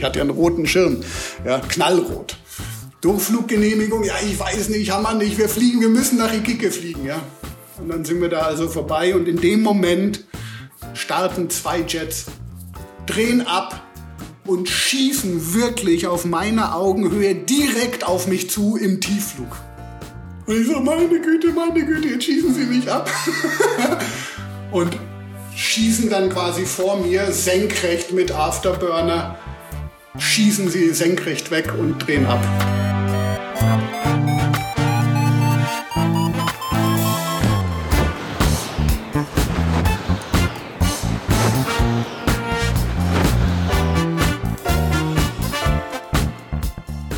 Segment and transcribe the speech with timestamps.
[0.00, 1.04] Ich hatte ja einen roten Schirm,
[1.44, 2.38] ja, knallrot.
[3.02, 7.04] Durchfluggenehmigung, ja, ich weiß nicht, haben wir nicht, wir fliegen, wir müssen nach Iquique fliegen,
[7.04, 7.20] ja.
[7.78, 10.24] Und dann sind wir da also vorbei und in dem Moment
[10.94, 12.28] starten zwei Jets,
[13.04, 13.82] drehen ab
[14.46, 19.54] und schießen wirklich auf meiner Augenhöhe direkt auf mich zu im Tiefflug.
[20.46, 23.10] Und ich so, meine Güte, meine Güte, jetzt schießen sie mich ab.
[24.72, 24.96] und
[25.54, 29.36] schießen dann quasi vor mir senkrecht mit Afterburner,
[30.20, 32.44] schießen sie senkrecht weg und drehen ab.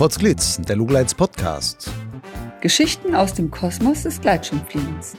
[0.02, 1.90] Potsglitz, der Lugleits Podcast.
[2.60, 5.16] Geschichten aus dem Kosmos des Gleitschirmfliegens.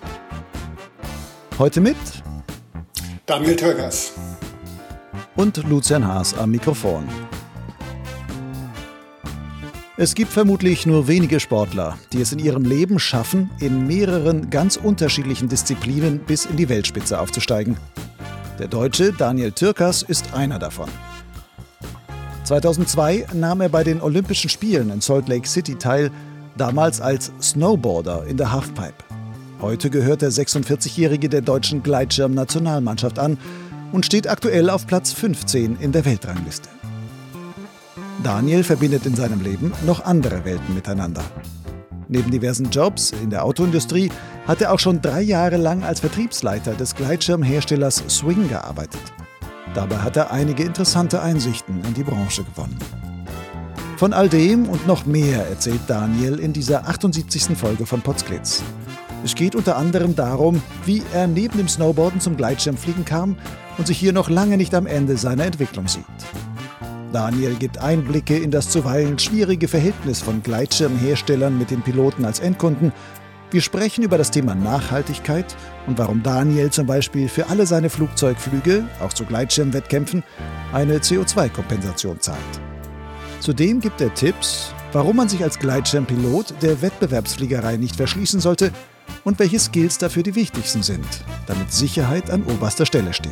[1.58, 1.96] Heute mit
[3.26, 4.14] Daniel Tögers
[5.36, 7.08] und Lucian Haas am Mikrofon.
[9.96, 14.76] Es gibt vermutlich nur wenige Sportler, die es in ihrem Leben schaffen, in mehreren ganz
[14.76, 17.78] unterschiedlichen Disziplinen bis in die Weltspitze aufzusteigen.
[18.58, 20.90] Der Deutsche Daniel Türkers ist einer davon.
[22.44, 26.10] 2002 nahm er bei den Olympischen Spielen in Salt Lake City teil,
[26.58, 29.04] damals als Snowboarder in der Halfpipe.
[29.62, 33.38] Heute gehört der 46-Jährige der deutschen Gleitschirm-Nationalmannschaft an
[33.92, 36.70] und steht aktuell auf Platz 15 in der Weltrangliste.
[38.22, 41.24] Daniel verbindet in seinem Leben noch andere Welten miteinander.
[42.08, 44.12] Neben diversen Jobs in der Autoindustrie
[44.48, 49.02] hat er auch schon drei Jahre lang als Vertriebsleiter des Gleitschirmherstellers Swing gearbeitet.
[49.74, 52.78] Dabei hat er einige interessante Einsichten in die Branche gewonnen.
[53.98, 57.58] Von all dem und noch mehr erzählt Daniel in dieser 78.
[57.58, 58.62] Folge von Potsglitz.
[59.24, 63.38] Es geht unter anderem darum, wie er neben dem Snowboarden zum Gleitschirmfliegen kam
[63.78, 66.04] und sich hier noch lange nicht am Ende seiner Entwicklung sieht.
[67.14, 72.92] Daniel gibt Einblicke in das zuweilen schwierige Verhältnis von Gleitschirmherstellern mit den Piloten als Endkunden
[73.54, 78.84] wir sprechen über das Thema Nachhaltigkeit und warum Daniel zum Beispiel für alle seine Flugzeugflüge,
[79.00, 80.24] auch zu Gleitschirmwettkämpfen,
[80.74, 82.40] eine CO2-Kompensation zahlt.
[83.42, 88.72] Zudem gibt er Tipps, warum man sich als Gleitschirmpilot der Wettbewerbsfliegerei nicht verschließen sollte
[89.24, 91.06] und welche Skills dafür die wichtigsten sind,
[91.46, 93.32] damit Sicherheit an oberster Stelle steht.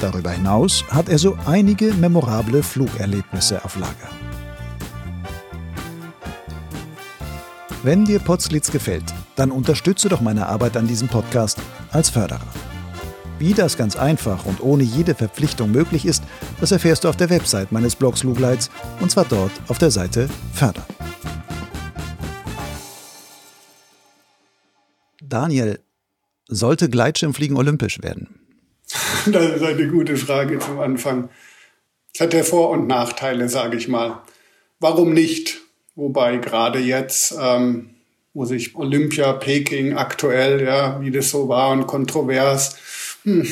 [0.00, 4.10] Darüber hinaus hat er so einige memorable Flugerlebnisse auf Lager.
[7.82, 11.58] Wenn dir Potsglitz gefällt, dann unterstütze doch meine Arbeit an diesem Podcast
[11.90, 12.46] als Förderer.
[13.38, 16.24] Wie das ganz einfach und ohne jede Verpflichtung möglich ist,
[16.60, 18.70] das erfährst du auf der Website meines Blogs Lugleits
[19.00, 20.84] und zwar dort auf der Seite Förder.
[25.20, 25.80] Daniel,
[26.48, 28.47] sollte Gleitschirmfliegen olympisch werden?
[29.26, 31.28] Das ist eine gute Frage zum Anfang.
[32.14, 34.22] Es hat ja Vor- und Nachteile, sage ich mal.
[34.80, 35.60] Warum nicht?
[35.94, 37.90] Wobei gerade jetzt, ähm,
[38.32, 42.76] wo sich Olympia, Peking aktuell, ja, wie das so war und kontrovers,
[43.24, 43.46] hm,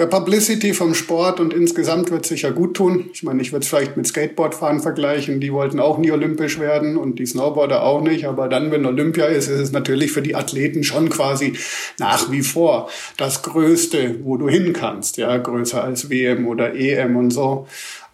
[0.00, 3.10] der Publicity vom Sport und insgesamt wird es sicher gut tun.
[3.12, 5.40] Ich meine, ich würde es vielleicht mit Skateboardfahren vergleichen.
[5.40, 8.24] Die wollten auch nie olympisch werden und die Snowboarder auch nicht.
[8.24, 11.52] Aber dann, wenn Olympia ist, ist es natürlich für die Athleten schon quasi
[11.98, 12.88] nach wie vor
[13.18, 15.18] das Größte, wo du hin kannst.
[15.18, 17.66] Ja, größer als WM oder EM und so.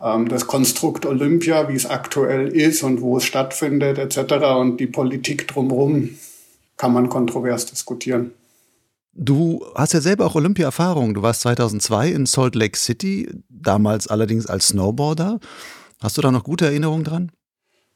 [0.02, 4.44] Ähm, das Konstrukt Olympia, wie es aktuell ist und wo es stattfindet etc.
[4.58, 6.18] und die Politik drumherum
[6.76, 8.32] kann man kontrovers diskutieren.
[9.18, 11.14] Du hast ja selber auch Olympia-Erfahrung.
[11.14, 15.40] Du warst 2002 in Salt Lake City, damals allerdings als Snowboarder.
[16.02, 17.32] Hast du da noch gute Erinnerungen dran?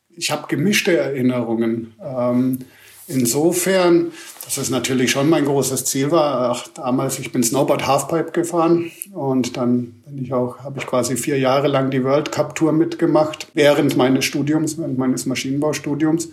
[0.08, 1.94] Ich habe gemischte Erinnerungen.
[2.03, 2.60] Ähm,
[3.06, 4.12] insofern,
[4.44, 6.53] dass es natürlich schon mein großes Ziel war.
[6.53, 11.16] Ach, damals, ich bin Snowboard Halfpipe gefahren und dann bin ich auch, habe ich quasi
[11.16, 16.31] vier Jahre lang die World Cup Tour mitgemacht während meines Studiums, während meines Maschinenbaustudiums.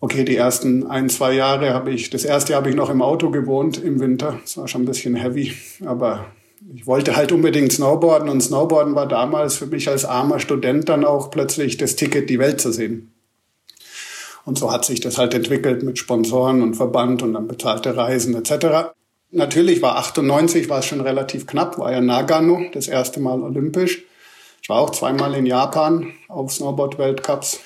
[0.00, 3.02] Okay, die ersten ein, zwei Jahre habe ich, das erste Jahr habe ich noch im
[3.02, 4.38] Auto gewohnt im Winter.
[4.42, 5.52] Das war schon ein bisschen heavy,
[5.84, 6.26] aber
[6.72, 11.04] ich wollte halt unbedingt Snowboarden und Snowboarden war damals für mich als armer Student dann
[11.04, 13.12] auch plötzlich das Ticket, die Welt zu sehen.
[14.44, 18.36] Und so hat sich das halt entwickelt mit Sponsoren und Verband und dann bezahlte Reisen
[18.36, 18.92] etc.
[19.30, 24.04] Natürlich war 98 war es schon relativ knapp, war ja Nagano, das erste Mal olympisch.
[24.62, 27.60] Ich war auch zweimal in Japan auf Snowboard-Weltcups.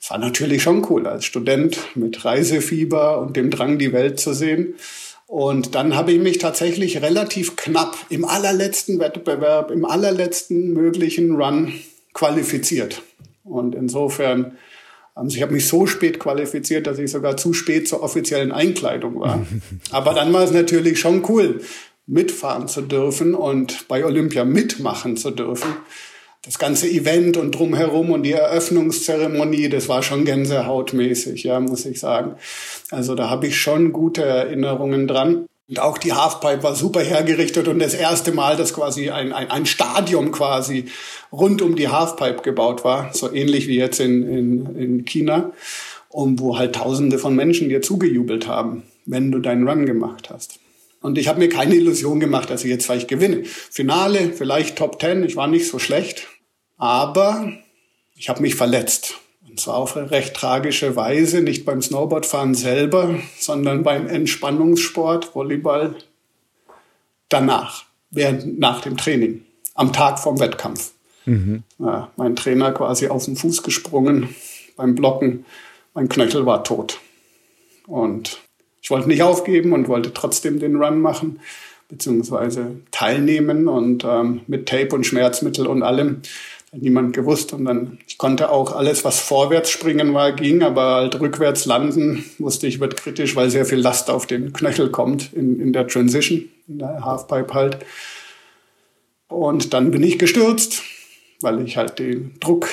[0.00, 4.32] Es war natürlich schon cool als Student mit Reisefieber und dem Drang, die Welt zu
[4.32, 4.74] sehen.
[5.26, 11.74] Und dann habe ich mich tatsächlich relativ knapp im allerletzten Wettbewerb, im allerletzten möglichen Run
[12.14, 13.02] qualifiziert.
[13.44, 14.56] Und insofern,
[15.14, 19.20] also ich habe mich so spät qualifiziert, dass ich sogar zu spät zur offiziellen Einkleidung
[19.20, 19.46] war.
[19.90, 21.60] Aber dann war es natürlich schon cool,
[22.06, 25.76] mitfahren zu dürfen und bei Olympia mitmachen zu dürfen.
[26.42, 32.00] Das ganze Event und drumherum und die Eröffnungszeremonie, das war schon gänsehautmäßig, ja, muss ich
[32.00, 32.36] sagen.
[32.90, 35.46] Also da habe ich schon gute Erinnerungen dran.
[35.68, 39.50] Und auch die Halfpipe war super hergerichtet und das erste Mal, dass quasi ein, ein,
[39.50, 40.86] ein Stadion quasi
[41.30, 45.52] rund um die Halfpipe gebaut war, so ähnlich wie jetzt in, in, in China,
[46.08, 50.58] und wo halt Tausende von Menschen dir zugejubelt haben, wenn du deinen Run gemacht hast.
[51.00, 53.44] Und ich habe mir keine Illusion gemacht, dass ich jetzt vielleicht gewinne.
[53.44, 56.26] Finale, vielleicht Top Ten, ich war nicht so schlecht,
[56.76, 57.52] aber
[58.16, 59.14] ich habe mich verletzt.
[59.48, 65.94] Und zwar auf eine recht tragische Weise, nicht beim Snowboardfahren selber, sondern beim Entspannungssport, Volleyball,
[67.28, 70.92] danach, während, nach dem Training, am Tag vom Wettkampf.
[71.26, 71.62] Mhm.
[71.78, 74.34] Ja, mein Trainer quasi auf den Fuß gesprungen
[74.76, 75.44] beim Blocken,
[75.94, 76.98] mein Knöchel war tot.
[77.86, 78.38] Und
[78.88, 81.40] ich wollte nicht aufgeben und wollte trotzdem den Run machen,
[81.90, 86.22] beziehungsweise teilnehmen und ähm, mit Tape und Schmerzmittel und allem
[86.72, 87.52] niemand gewusst.
[87.52, 92.24] Und dann, ich konnte auch alles, was vorwärts springen war, ging, aber halt rückwärts landen,
[92.38, 95.86] wusste ich, wird kritisch, weil sehr viel Last auf den Knöchel kommt in, in der
[95.86, 97.84] Transition, in der Halfpipe halt.
[99.28, 100.82] Und dann bin ich gestürzt,
[101.42, 102.70] weil ich halt den Druck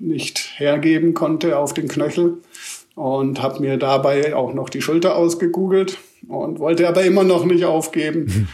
[0.00, 2.38] nicht hergeben konnte auf den Knöchel
[2.94, 5.98] und habe mir dabei auch noch die Schulter ausgegoogelt
[6.28, 8.48] und wollte aber immer noch nicht aufgeben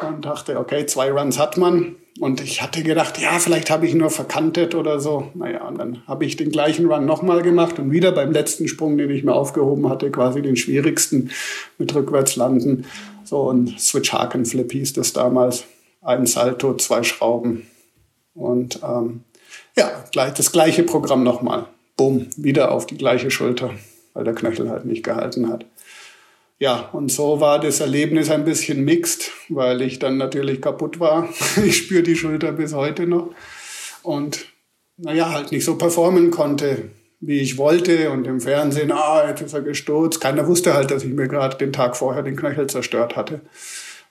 [0.00, 3.94] und dachte, okay, zwei Runs hat man und ich hatte gedacht, ja, vielleicht habe ich
[3.94, 5.30] nur verkantet oder so.
[5.34, 8.96] Naja, und dann habe ich den gleichen Run nochmal gemacht und wieder beim letzten Sprung,
[8.96, 11.30] den ich mir aufgehoben hatte, quasi den schwierigsten
[11.76, 12.86] mit rückwärts landen.
[13.24, 15.64] So ein Switch Haken Flip hieß das damals.
[16.02, 17.66] Ein Salto, zwei Schrauben.
[18.34, 19.24] Und ähm,
[19.76, 21.66] ja, das gleiche Programm nochmal.
[21.96, 23.74] Bumm, wieder auf die gleiche Schulter,
[24.12, 25.66] weil der Knöchel halt nicht gehalten hat
[26.58, 31.28] ja, und so war das Erlebnis ein bisschen mixed, weil ich dann natürlich kaputt war.
[31.64, 33.34] Ich spüre die Schulter bis heute noch.
[34.02, 34.46] Und
[34.96, 38.10] naja, halt nicht so performen konnte, wie ich wollte.
[38.10, 40.20] Und im Fernsehen, ah, jetzt ist er gestürzt.
[40.20, 43.40] Keiner wusste halt, dass ich mir gerade den Tag vorher den Knöchel zerstört hatte.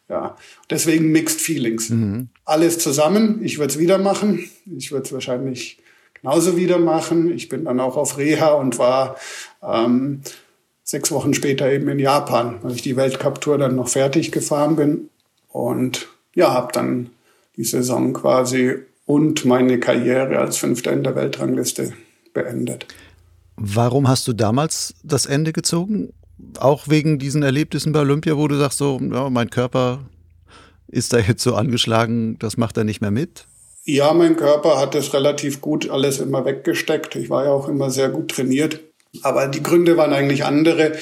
[0.10, 0.36] Ja,
[0.70, 1.90] deswegen Mixed Feelings.
[1.90, 2.28] Mhm.
[2.44, 3.44] Alles zusammen.
[3.44, 4.50] Ich würde es wieder machen.
[4.78, 5.80] Ich würde es wahrscheinlich
[6.24, 7.32] genauso wieder machen.
[7.32, 9.18] Ich bin dann auch auf Reha und war
[9.62, 10.22] ähm,
[10.84, 15.10] sechs Wochen später eben in Japan, weil ich die Weltcup-Tour dann noch fertig gefahren bin.
[15.50, 17.10] Und ja, habe dann
[17.58, 18.76] die Saison quasi
[19.06, 21.94] und meine Karriere als Fünfter in der Weltrangliste
[22.34, 22.88] beendet.
[23.56, 26.14] Warum hast du damals das Ende gezogen?
[26.58, 30.00] Auch wegen diesen Erlebnissen bei Olympia, wo du sagst, so, ja, mein Körper
[30.88, 33.46] ist da jetzt so angeschlagen, das macht er nicht mehr mit?
[33.86, 37.18] Ja, mein Körper hat es relativ gut alles immer weggesteckt.
[37.18, 38.80] Ich war ja auch immer sehr gut trainiert.
[39.24, 40.94] Aber die Gründe waren eigentlich andere.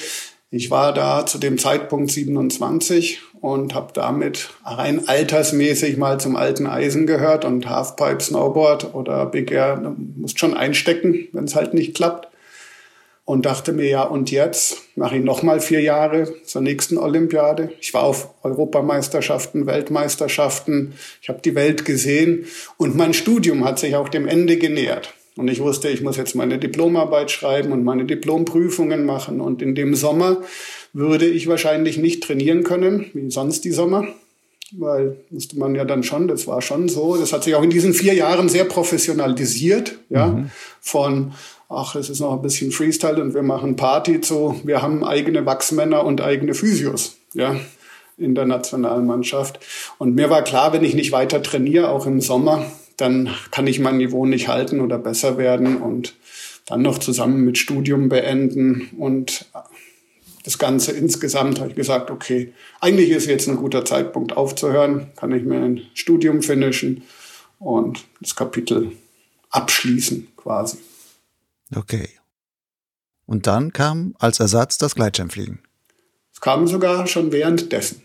[0.50, 6.66] Ich war da zu dem Zeitpunkt 27 und habe damit rein altersmäßig mal zum alten
[6.66, 11.94] Eisen gehört und Halfpipe, Snowboard oder Big Air musst schon einstecken, wenn es halt nicht
[11.94, 12.31] klappt.
[13.24, 17.70] Und dachte mir, ja, und jetzt mache ich nochmal vier Jahre zur nächsten Olympiade.
[17.80, 22.46] Ich war auf Europameisterschaften, Weltmeisterschaften, ich habe die Welt gesehen
[22.78, 25.14] und mein Studium hat sich auch dem Ende genähert.
[25.36, 29.40] Und ich wusste, ich muss jetzt meine Diplomarbeit schreiben und meine Diplomprüfungen machen.
[29.40, 30.42] Und in dem Sommer
[30.92, 34.06] würde ich wahrscheinlich nicht trainieren können, wie sonst die Sommer.
[34.72, 37.16] Weil musste man ja dann schon, das war schon so.
[37.16, 40.28] Das hat sich auch in diesen vier Jahren sehr professionalisiert, ja.
[40.28, 40.50] Mhm.
[40.80, 41.32] Von,
[41.72, 45.46] ach, es ist noch ein bisschen Freestyle und wir machen Party zu, wir haben eigene
[45.46, 47.56] Wachsmänner und eigene Physios, ja
[48.18, 49.58] in der Nationalmannschaft.
[49.98, 52.64] Und mir war klar, wenn ich nicht weiter trainiere, auch im Sommer,
[52.96, 56.14] dann kann ich mein Niveau nicht halten oder besser werden und
[56.66, 59.46] dann noch zusammen mit Studium beenden und
[60.44, 65.32] das Ganze insgesamt habe ich gesagt, okay, eigentlich ist jetzt ein guter Zeitpunkt aufzuhören, kann
[65.32, 67.02] ich mir ein Studium finishen
[67.58, 68.92] und das Kapitel
[69.50, 70.78] abschließen quasi.
[71.74, 72.08] Okay.
[73.26, 75.60] Und dann kam als Ersatz das Gleitschirmfliegen.
[76.32, 78.02] Es kam sogar schon währenddessen.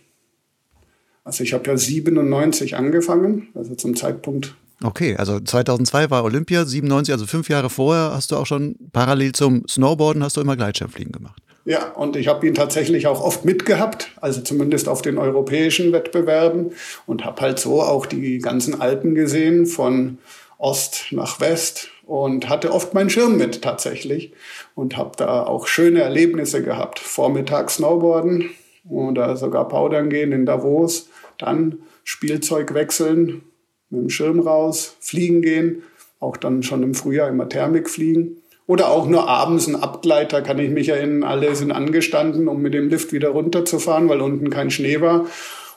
[1.23, 7.11] Also ich habe ja 97 angefangen, also zum Zeitpunkt Okay, also 2002 war Olympia, 97,
[7.11, 11.11] also fünf Jahre vorher hast du auch schon parallel zum Snowboarden hast du immer Gleitschirmfliegen
[11.11, 11.41] gemacht.
[11.65, 16.71] Ja, und ich habe ihn tatsächlich auch oft mitgehabt, also zumindest auf den europäischen Wettbewerben
[17.07, 20.19] und habe halt so auch die ganzen Alpen gesehen von
[20.59, 24.31] Ost nach West und hatte oft meinen Schirm mit tatsächlich
[24.75, 26.99] und habe da auch schöne Erlebnisse gehabt.
[26.99, 28.49] Vormittag Snowboarden
[28.89, 33.43] oder sogar Powdern gehen in Davos, dann Spielzeug wechseln
[33.89, 35.83] mit dem Schirm raus, fliegen gehen,
[36.19, 38.37] auch dann schon im Frühjahr immer Thermik fliegen.
[38.65, 42.73] Oder auch nur abends ein Abgleiter, kann ich mich erinnern, alle sind angestanden, um mit
[42.73, 45.25] dem Lift wieder runterzufahren, weil unten kein Schnee war.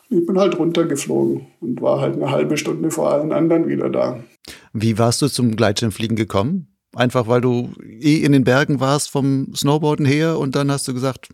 [0.09, 4.21] ich bin halt runtergeflogen und war halt eine halbe Stunde vor allen anderen wieder da.
[4.73, 6.69] Wie warst du zum Gleitschirmfliegen gekommen?
[6.95, 10.95] Einfach weil du eh in den Bergen warst vom Snowboarden her und dann hast du
[10.95, 11.29] gesagt,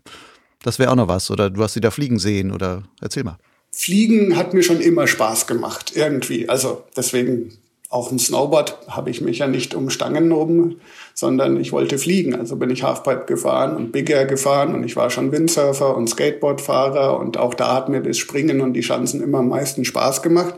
[0.63, 3.37] das wäre auch noch was oder du hast sie da fliegen sehen oder erzähl mal.
[3.71, 6.49] Fliegen hat mir schon immer Spaß gemacht, irgendwie.
[6.49, 7.53] Also deswegen
[7.89, 10.81] auch im Snowboard habe ich mich ja nicht um Stangen oben,
[11.13, 12.35] sondern ich wollte fliegen.
[12.35, 16.09] Also bin ich Halfpipe gefahren und Big Air gefahren und ich war schon Windsurfer und
[16.09, 20.21] Skateboardfahrer und auch da hat mir das Springen und die Schanzen immer am meisten Spaß
[20.21, 20.55] gemacht.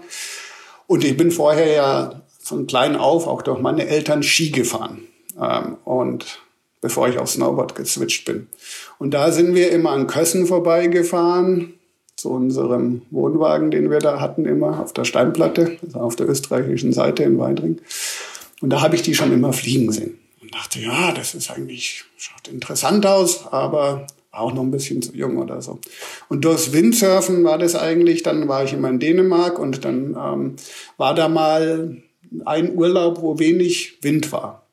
[0.87, 5.07] Und ich bin vorher ja von klein auf auch durch meine Eltern Ski gefahren.
[5.39, 6.39] Ähm, und
[6.81, 8.47] bevor ich auf Snowboard geswitcht bin.
[8.97, 11.73] Und da sind wir immer an Kössen vorbeigefahren
[12.15, 16.91] zu unserem Wohnwagen, den wir da hatten, immer auf der Steinplatte, also auf der österreichischen
[16.91, 17.79] Seite in Weidring.
[18.61, 20.19] Und da habe ich die schon immer fliegen sehen.
[20.41, 25.13] Und dachte, ja, das ist eigentlich, schaut interessant aus, aber auch noch ein bisschen zu
[25.15, 25.79] jung oder so.
[26.27, 30.55] Und durchs Windsurfen war das eigentlich, dann war ich immer in Dänemark und dann ähm,
[30.97, 32.01] war da mal
[32.45, 34.67] ein Urlaub, wo wenig Wind war.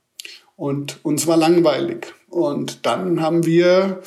[0.56, 2.14] Und uns war langweilig.
[2.28, 4.00] Und dann haben wir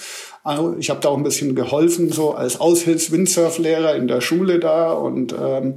[0.79, 4.91] ich habe da auch ein bisschen geholfen, so als Aushilfs-Windsurflehrer in der Schule da.
[4.91, 5.75] Und ähm,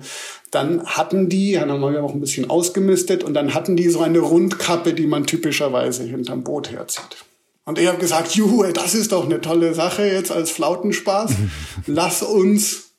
[0.50, 4.00] dann hatten die, dann haben wir auch ein bisschen ausgemistet, und dann hatten die so
[4.00, 7.24] eine Rundkappe, die man typischerweise hinterm Boot herzieht.
[7.64, 11.32] Und ich habe gesagt, juhu, das ist doch eine tolle Sache jetzt als Flautenspaß.
[11.86, 12.91] Lass uns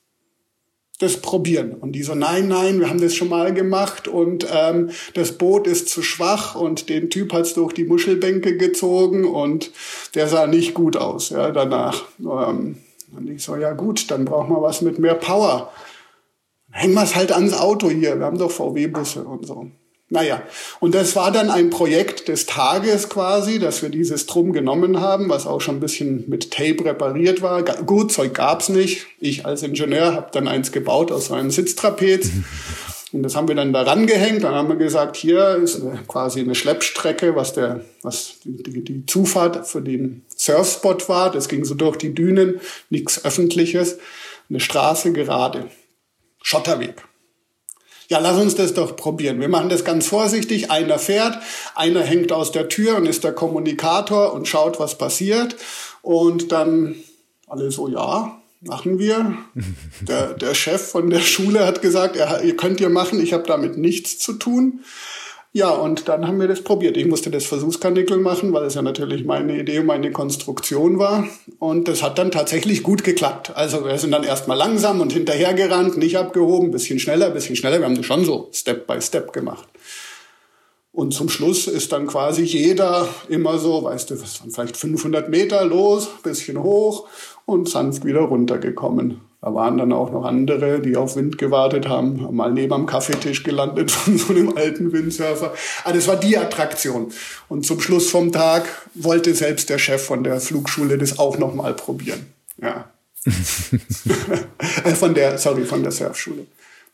[1.04, 1.72] das probieren.
[1.72, 5.66] Und die so, nein, nein, wir haben das schon mal gemacht und ähm, das Boot
[5.66, 9.70] ist zu schwach und den Typ hat's durch die Muschelbänke gezogen und
[10.14, 12.04] der sah nicht gut aus ja, danach.
[12.18, 12.78] Ähm,
[13.16, 15.70] und ich so, ja gut, dann brauchen wir was mit mehr Power.
[16.70, 19.70] Hängen wir es halt ans Auto hier, wir haben doch VW-Busse und so.
[20.14, 20.44] Naja,
[20.78, 25.28] und das war dann ein Projekt des Tages quasi, dass wir dieses Drum genommen haben,
[25.28, 27.64] was auch schon ein bisschen mit Tape repariert war.
[27.64, 29.08] Gut, Zeug gab's nicht.
[29.18, 32.30] Ich als Ingenieur habe dann eins gebaut aus einem Sitztrapez.
[33.12, 34.44] Und das haben wir dann daran gehängt.
[34.44, 39.06] Dann haben wir gesagt, hier ist eine, quasi eine Schleppstrecke, was, der, was die, die
[39.06, 41.32] Zufahrt für den Surfspot war.
[41.32, 43.98] Das ging so durch die Dünen, nichts Öffentliches.
[44.48, 45.70] Eine Straße gerade.
[46.40, 47.02] Schotterweg
[48.08, 49.40] ja, lass uns das doch probieren.
[49.40, 50.70] Wir machen das ganz vorsichtig.
[50.70, 51.38] Einer fährt,
[51.74, 55.56] einer hängt aus der Tür und ist der Kommunikator und schaut, was passiert.
[56.02, 56.96] Und dann
[57.46, 59.36] alle so, ja, machen wir.
[60.00, 63.44] Der, der Chef von der Schule hat gesagt, er, ihr könnt ihr machen, ich habe
[63.46, 64.80] damit nichts zu tun.
[65.56, 66.96] Ja, und dann haben wir das probiert.
[66.96, 71.28] Ich musste das Versuchskanickel machen, weil es ja natürlich meine Idee meine Konstruktion war.
[71.60, 73.52] Und das hat dann tatsächlich gut geklappt.
[73.54, 77.78] Also wir sind dann erstmal langsam und hinterhergerannt, nicht abgehoben, bisschen schneller, bisschen schneller.
[77.78, 79.68] Wir haben das schon so Step by Step gemacht.
[80.90, 85.28] Und zum Schluss ist dann quasi jeder immer so, weißt du, was waren vielleicht 500
[85.28, 87.06] Meter los, bisschen hoch
[87.46, 89.20] und sanft wieder runtergekommen.
[89.44, 93.42] Da waren dann auch noch andere, die auf Wind gewartet haben, mal neben am Kaffeetisch
[93.42, 95.52] gelandet von so einem alten Windsurfer.
[95.84, 97.12] Also das war die Attraktion.
[97.50, 101.54] Und zum Schluss vom Tag wollte selbst der Chef von der Flugschule das auch noch
[101.54, 102.24] mal probieren.
[102.60, 102.88] Ja.
[104.84, 106.46] Äh, von der, sorry, von der Surfschule.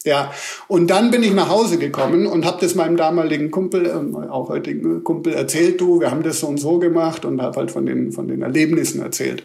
[0.04, 0.32] Ja,
[0.66, 4.48] und dann bin ich nach Hause gekommen und habe das meinem damaligen Kumpel, äh, auch
[4.48, 7.86] heutigen Kumpel, erzählt, du, wir haben das so und so gemacht und habe halt von
[7.86, 9.44] den, von den Erlebnissen erzählt.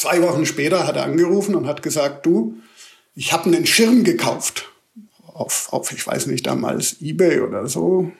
[0.00, 2.54] Zwei Wochen später hat er angerufen und hat gesagt, du,
[3.14, 4.72] ich habe einen Schirm gekauft.
[5.26, 8.10] Auf, auf, ich weiß nicht, damals Ebay oder so.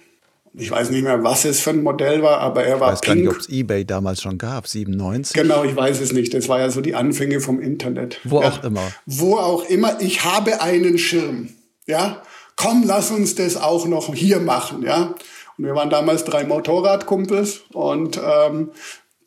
[0.53, 3.01] Ich weiß nicht mehr, was es für ein Modell war, aber er war ich weiß
[3.01, 3.07] pink.
[3.07, 5.33] gar nicht, ob es Ebay damals schon gab, 97.
[5.33, 6.35] Genau, ich weiß es nicht.
[6.35, 8.21] Das war ja so die Anfänge vom Internet.
[8.25, 8.51] Wo ja.
[8.51, 8.93] auch immer.
[9.07, 10.03] Wo auch immer.
[10.03, 11.49] Ich habe einen Schirm.
[11.87, 12.21] Ja,
[12.57, 14.83] komm, lass uns das auch noch hier machen.
[14.83, 15.15] Ja.
[15.57, 18.71] Und wir waren damals drei Motorradkumpels und ähm,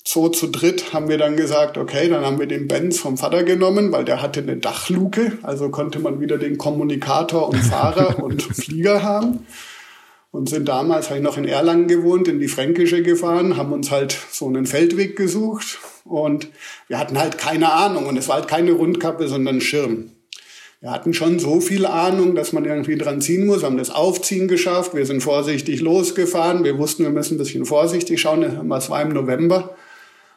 [0.06, 3.44] so zu dritt haben wir dann gesagt, okay, dann haben wir den Benz vom Vater
[3.44, 8.44] genommen, weil der hatte eine Dachluke, also konnte man wieder den Kommunikator und Fahrer und
[8.44, 9.46] Flieger haben.
[10.32, 13.92] Und sind damals, habe ich noch in Erlangen gewohnt, in die Fränkische gefahren, haben uns
[13.92, 16.48] halt so einen Feldweg gesucht und
[16.88, 20.10] wir hatten halt keine Ahnung und es war halt keine Rundkappe, sondern Schirm.
[20.82, 23.62] Wir hatten schon so viel Ahnung, dass man irgendwie dran ziehen muss.
[23.62, 24.94] Wir haben das Aufziehen geschafft.
[24.94, 26.66] Wir sind vorsichtig losgefahren.
[26.66, 28.44] Wir wussten, wir müssen ein bisschen vorsichtig schauen.
[28.44, 29.78] Es war im November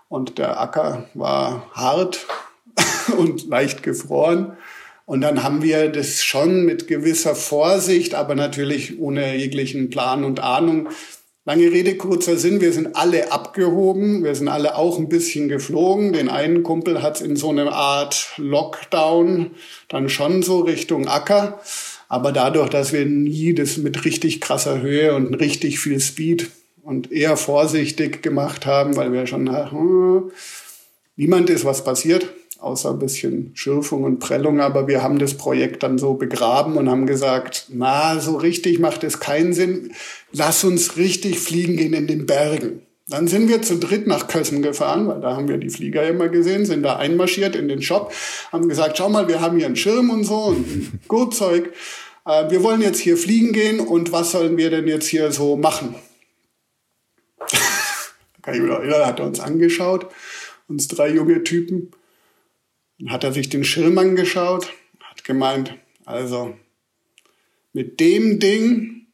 [0.08, 2.26] und der Acker war hart
[3.16, 4.56] und leicht gefroren.
[5.04, 10.40] Und dann haben wir das schon mit gewisser Vorsicht, aber natürlich ohne jeglichen Plan und
[10.40, 10.88] Ahnung.
[11.44, 16.12] Lange Rede, kurzer Sinn, wir sind alle abgehoben, wir sind alle auch ein bisschen geflogen.
[16.12, 19.52] Den einen Kumpel hat es in so einer Art Lockdown
[19.86, 21.60] dann schon so Richtung Acker.
[22.08, 26.50] Aber dadurch, dass wir nie das mit richtig krasser Höhe und richtig viel Speed
[26.87, 30.31] und eher vorsichtig gemacht haben, weil wir schon hm,
[31.16, 32.33] niemand ist was passiert.
[32.61, 34.61] außer ein bisschen Schürfung und Prellung.
[34.61, 39.05] Aber wir haben das Projekt dann so begraben und haben gesagt, na, so richtig macht
[39.05, 39.93] es keinen Sinn.
[40.33, 42.83] Lass uns richtig fliegen gehen in den Bergen.
[43.09, 46.28] Dann sind wir zu dritt nach Kössen gefahren, weil da haben wir die Flieger immer
[46.28, 48.12] gesehen, sind da einmarschiert in den Shop,
[48.50, 50.64] haben gesagt, schau mal, wir haben hier einen Schirm und so und
[51.09, 51.73] Gurtzeug.
[52.25, 55.57] Äh, wir wollen jetzt hier fliegen gehen und was sollen wir denn jetzt hier so
[55.57, 55.95] machen?
[58.47, 60.07] Kann ich wieder erinnern, hat er uns angeschaut,
[60.69, 61.91] uns drei junge Typen.
[63.00, 65.75] Dann hat er sich den Schirm angeschaut, hat gemeint,
[66.05, 66.57] also
[67.73, 69.09] mit dem Ding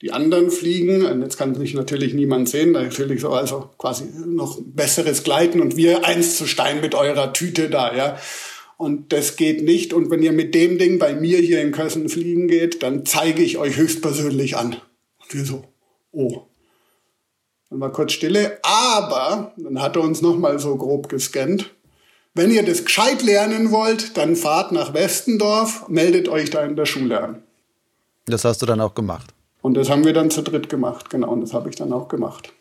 [0.00, 1.04] die anderen fliegen.
[1.04, 2.70] Und jetzt kann sich natürlich niemand sehen.
[2.70, 7.68] Natürlich so also quasi noch besseres Gleiten und wir eins zu Stein mit eurer Tüte
[7.68, 8.18] da, ja.
[8.76, 9.92] Und das geht nicht.
[9.92, 13.42] Und wenn ihr mit dem Ding bei mir hier in Kössen fliegen geht, dann zeige
[13.42, 14.76] ich euch höchstpersönlich an.
[15.18, 15.64] Und wir so,
[16.12, 16.46] oh.
[17.70, 18.58] Dann war kurz Stille.
[18.62, 21.72] Aber, dann hat er uns nochmal so grob gescannt.
[22.34, 26.86] Wenn ihr das gescheit lernen wollt, dann fahrt nach Westendorf, meldet euch da in der
[26.86, 27.42] Schule an.
[28.26, 29.34] Das hast du dann auch gemacht.
[29.62, 32.08] Und das haben wir dann zu dritt gemacht, genau, und das habe ich dann auch
[32.08, 32.52] gemacht.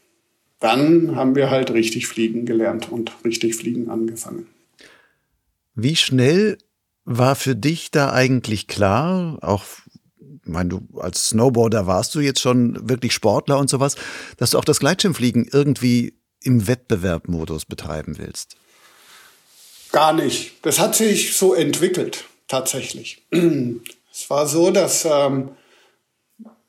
[0.60, 4.48] Dann haben wir halt richtig fliegen gelernt und richtig fliegen angefangen.
[5.76, 6.58] Wie schnell
[7.06, 9.64] war für dich da eigentlich klar, auch
[10.50, 13.96] meine, du als Snowboarder warst du jetzt schon wirklich Sportler und sowas,
[14.38, 16.14] dass du auch das Gleitschirmfliegen irgendwie
[16.44, 18.56] im Wettbewerbmodus betreiben willst?
[19.92, 20.54] Gar nicht.
[20.66, 23.26] Das hat sich so entwickelt, tatsächlich.
[24.12, 25.52] Es war so, dass ähm,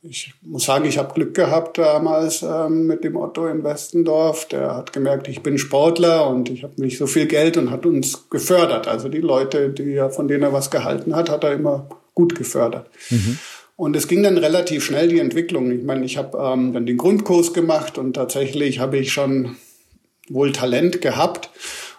[0.03, 4.49] ich muss sagen, ich habe Glück gehabt damals ähm, mit dem Otto in Westendorf.
[4.49, 7.85] Der hat gemerkt, ich bin Sportler und ich habe nicht so viel Geld und hat
[7.85, 8.89] uns gefördert.
[8.89, 12.35] Also die Leute, die er, von denen er was gehalten hat, hat er immer gut
[12.35, 12.89] gefördert.
[13.11, 13.39] Mhm.
[13.81, 15.71] Und es ging dann relativ schnell die Entwicklung.
[15.71, 19.57] Ich meine, ich habe ähm, dann den Grundkurs gemacht und tatsächlich habe ich schon
[20.29, 21.49] wohl Talent gehabt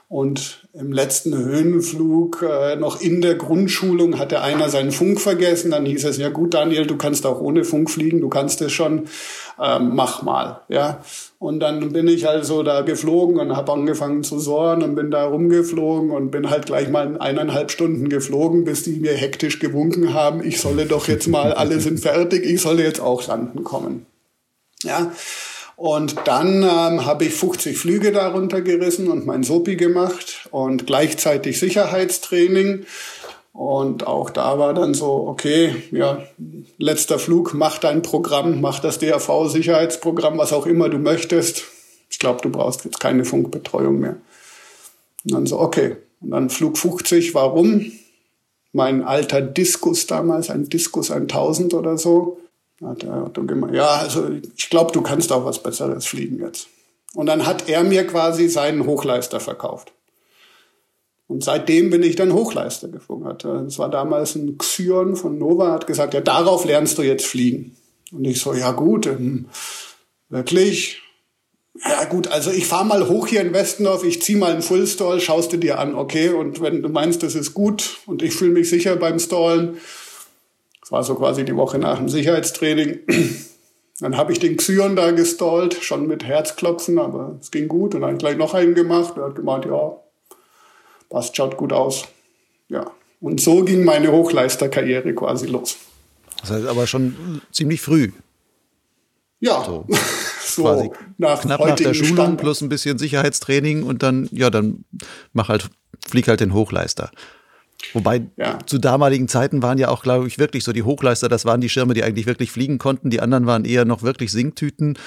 [0.08, 5.72] und im letzten Höhenflug äh, noch in der Grundschulung hatte einer seinen Funk vergessen.
[5.72, 8.72] Dann hieß es, ja gut, Daniel, du kannst auch ohne Funk fliegen, du kannst es
[8.72, 9.08] schon,
[9.60, 10.62] ähm, mach mal.
[10.70, 11.04] Ja.
[11.42, 15.26] Und dann bin ich also da geflogen und habe angefangen zu sohren und bin da
[15.26, 20.46] rumgeflogen und bin halt gleich mal eineinhalb Stunden geflogen, bis die mir hektisch gewunken haben,
[20.46, 24.06] ich solle doch jetzt mal, alle sind fertig, ich solle jetzt auch landen kommen.
[24.84, 25.14] Ja.
[25.78, 31.58] Und dann ähm, habe ich 50 Flüge darunter gerissen und mein SOPI gemacht und gleichzeitig
[31.58, 32.86] Sicherheitstraining.
[33.54, 36.24] Und auch da war dann so, okay, ja,
[36.78, 41.64] letzter Flug, mach dein Programm, mach das DAV-Sicherheitsprogramm, was auch immer du möchtest.
[42.10, 44.18] Ich glaube, du brauchst jetzt keine Funkbetreuung mehr.
[45.26, 45.98] Und dann so, okay.
[46.22, 47.92] Und dann Flug 50, warum?
[48.74, 52.40] Mein alter Diskus damals, ein Diskus 1000 oder so,
[52.82, 56.68] hat er gemeint, ja, also ich glaube, du kannst auch was Besseres fliegen jetzt.
[57.14, 59.92] Und dann hat er mir quasi seinen Hochleister verkauft.
[61.32, 63.38] Und seitdem bin ich dann Hochleister geflogen.
[63.38, 67.78] Das war damals ein Xion von Nova, hat gesagt, ja, darauf lernst du jetzt fliegen.
[68.12, 69.46] Und ich so, ja gut, ähm,
[70.28, 71.02] wirklich.
[71.88, 75.22] Ja gut, also ich fahre mal hoch hier in Westendorf, ich zieh mal einen Fullstall,
[75.22, 76.32] schaust du dir an, okay?
[76.32, 79.78] Und wenn du meinst, das ist gut und ich fühle mich sicher beim Stallen,
[80.90, 83.00] war so quasi die Woche nach dem Sicherheitstraining.
[84.02, 87.96] Dann habe ich den Xyon da gestallt, schon mit Herzklopfen, aber es ging gut.
[87.96, 89.14] Und dann gleich noch einen gemacht.
[89.16, 90.01] Er hat gemeint, ja,
[91.12, 92.08] passt, schaut gut aus.
[92.70, 92.92] Ja.
[93.20, 95.78] Und so ging meine Hochleisterkarriere quasi los.
[96.40, 98.12] Das heißt aber schon ziemlich früh.
[99.40, 99.86] Ja, so,
[100.44, 102.40] so quasi nach knapp nach der Schulung Standard.
[102.40, 104.86] plus ein bisschen Sicherheitstraining und dann, ja, dann
[105.34, 105.70] mach halt,
[106.08, 107.12] flieg halt den Hochleister.
[107.94, 108.60] Wobei ja.
[108.66, 111.70] zu damaligen Zeiten waren ja auch, glaube ich, wirklich so die Hochleister, das waren die
[111.70, 113.10] Schirme, die eigentlich wirklich fliegen konnten.
[113.10, 114.98] Die anderen waren eher noch wirklich Singtüten.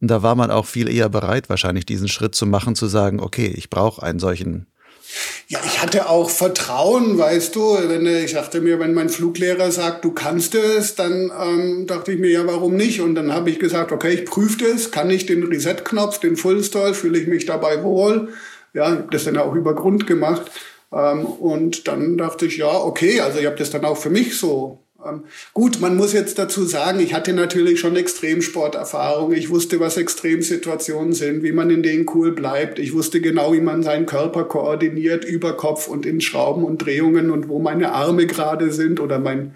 [0.00, 3.20] Und da war man auch viel eher bereit, wahrscheinlich diesen Schritt zu machen, zu sagen,
[3.20, 4.66] okay, ich brauche einen solchen.
[5.48, 10.04] Ja, ich hatte auch Vertrauen, weißt du, wenn ich dachte mir, wenn mein Fluglehrer sagt,
[10.04, 13.00] du kannst es, dann ähm, dachte ich mir, ja, warum nicht?
[13.00, 16.94] Und dann habe ich gesagt, okay, ich prüfe das, kann ich den Reset-Knopf, den Full-Stall,
[16.94, 18.28] fühle ich mich dabei wohl.
[18.72, 20.50] Ja, das dann auch über Grund gemacht.
[20.92, 24.38] Ähm, und dann dachte ich, ja, okay, also ich habe das dann auch für mich
[24.38, 24.78] so.
[25.06, 29.32] Ähm, gut, man muss jetzt dazu sagen, ich hatte natürlich schon Extremsporterfahrung.
[29.32, 32.78] Ich wusste, was Extremsituationen sind, wie man in denen cool bleibt.
[32.78, 37.30] Ich wusste genau, wie man seinen Körper koordiniert über Kopf und in Schrauben und Drehungen
[37.30, 39.54] und wo meine Arme gerade sind oder mein,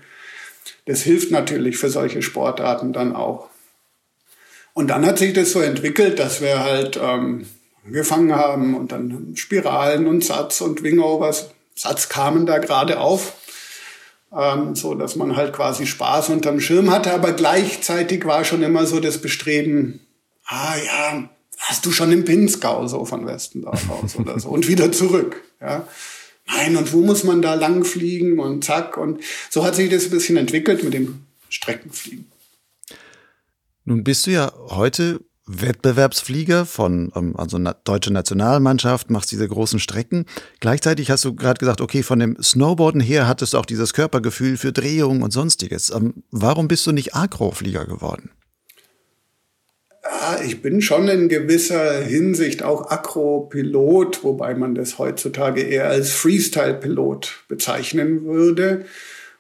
[0.87, 3.49] das hilft natürlich für solche Sportarten dann auch.
[4.73, 7.47] Und dann hat sich das so entwickelt, dass wir halt ähm,
[7.87, 11.51] angefangen haben und dann Spiralen und Satz und Wingovers.
[11.77, 13.35] Satz kamen da gerade auf,
[14.37, 18.87] ähm, so dass man halt quasi Spaß unterm Schirm hatte, aber gleichzeitig war schon immer
[18.87, 20.01] so das Bestreben,
[20.47, 24.93] ah ja, hast du schon im Pinzgau so von Westendorf aus oder so und wieder
[24.93, 25.43] zurück.
[25.61, 25.87] Ja.
[26.47, 28.99] Nein, und wo muss man da lang fliegen und zack.
[28.99, 32.31] Und so hat sich das ein bisschen entwickelt mit dem Streckenfliegen.
[33.87, 40.25] Nun bist du ja heute Wettbewerbsflieger von ähm, also deutsche Nationalmannschaft, machst diese großen Strecken.
[40.61, 44.57] Gleichzeitig hast du gerade gesagt, okay, von dem Snowboarden her hattest du auch dieses Körpergefühl
[44.57, 45.91] für Drehungen und sonstiges.
[45.91, 48.31] Ähm, warum bist du nicht Akroflieger geworden?
[50.03, 56.13] Ja, ich bin schon in gewisser Hinsicht auch Akropilot, wobei man das heutzutage eher als
[56.13, 58.85] Freestyle-Pilot bezeichnen würde.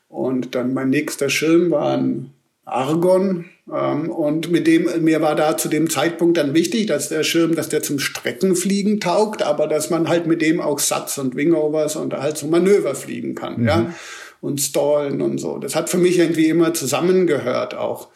[0.08, 2.32] Und dann mein nächster Schirm war ein
[2.64, 3.46] Argon.
[3.72, 7.54] Ähm, und mit dem, mir war da zu dem Zeitpunkt dann wichtig, dass der Schirm,
[7.54, 11.96] dass der zum Streckenfliegen taugt, aber dass man halt mit dem auch Satz und Wingovers
[11.96, 13.66] und halt so Manöver fliegen kann, mhm.
[13.66, 13.94] ja.
[14.40, 15.56] Und Stallen und so.
[15.56, 18.10] Das hat für mich irgendwie immer zusammengehört auch.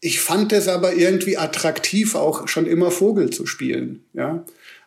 [0.00, 4.44] Ich fand es aber irgendwie attraktiv, auch schon immer Vogel zu spielen, ja.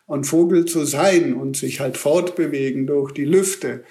[0.08, 3.84] Und Vogel zu sein und sich halt fortbewegen durch die Lüfte.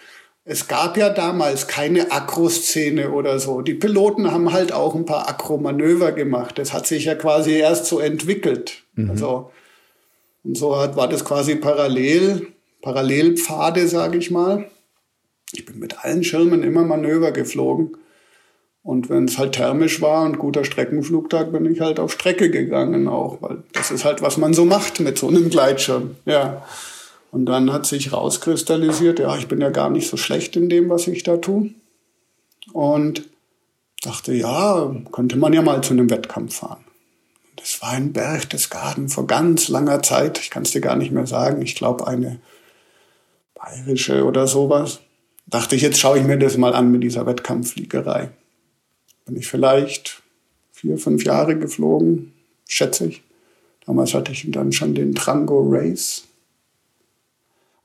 [0.45, 3.61] Es gab ja damals keine Akro-Szene oder so.
[3.61, 6.59] Die Piloten haben halt auch ein paar Akro-Manöver gemacht.
[6.59, 8.83] Das hat sich ja quasi erst so entwickelt.
[8.95, 9.11] Mhm.
[9.11, 9.51] Also,
[10.43, 12.49] und so hat, war das quasi parallel,
[12.83, 14.71] Parallelpfade, sage ich mal.
[15.53, 17.97] Ich bin mit allen Schirmen immer Manöver geflogen.
[18.83, 23.09] Und wenn es halt thermisch war und guter Streckenflugtag, bin ich halt auf Strecke gegangen
[23.09, 26.17] auch, weil das ist halt, was man so macht mit so einem Gleitschirm.
[26.25, 26.67] Ja.
[27.31, 30.89] Und dann hat sich rauskristallisiert, ja, ich bin ja gar nicht so schlecht in dem,
[30.91, 31.71] was ich da tue.
[32.73, 33.23] Und
[34.03, 36.85] dachte, ja, könnte man ja mal zu einem Wettkampf fahren.
[37.57, 40.39] Das war in Berchtesgaden vor ganz langer Zeit.
[40.39, 41.63] Ich kann es dir gar nicht mehr sagen.
[41.63, 42.41] Ich glaube, eine
[43.55, 45.01] bayerische oder sowas.
[45.47, 48.31] Dachte ich, jetzt schaue ich mir das mal an mit dieser Wettkampffliegerei.
[49.27, 50.23] Bin ich vielleicht
[50.73, 52.33] vier, fünf Jahre geflogen,
[52.67, 53.23] schätze ich.
[53.85, 56.25] Damals hatte ich dann schon den Trango Race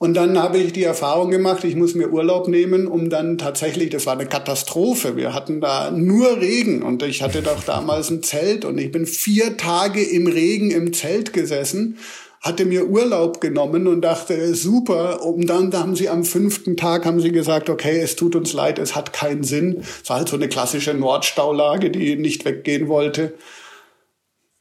[0.06, 3.90] und dann habe ich die Erfahrung gemacht, ich muss mir Urlaub nehmen, um dann tatsächlich,
[3.90, 5.16] das war eine Katastrophe.
[5.16, 9.08] Wir hatten da nur Regen und ich hatte doch damals ein Zelt und ich bin
[9.08, 11.98] vier Tage im Regen im Zelt gesessen,
[12.40, 15.26] hatte mir Urlaub genommen und dachte, super.
[15.26, 18.78] Und dann haben sie am fünften Tag haben sie gesagt, okay, es tut uns leid,
[18.78, 19.82] es hat keinen Sinn.
[20.04, 23.34] Es war halt so eine klassische Nordstaulage, die nicht weggehen wollte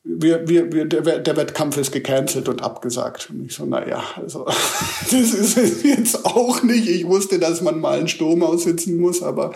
[0.06, 3.30] wir, wir, wir, der, der Wettkampf ist gecancelt und abgesagt.
[3.30, 4.44] Und ich so, naja, also
[5.10, 6.86] das ist jetzt auch nicht.
[6.88, 9.54] Ich wusste, dass man mal einen Sturm aussitzen muss, aber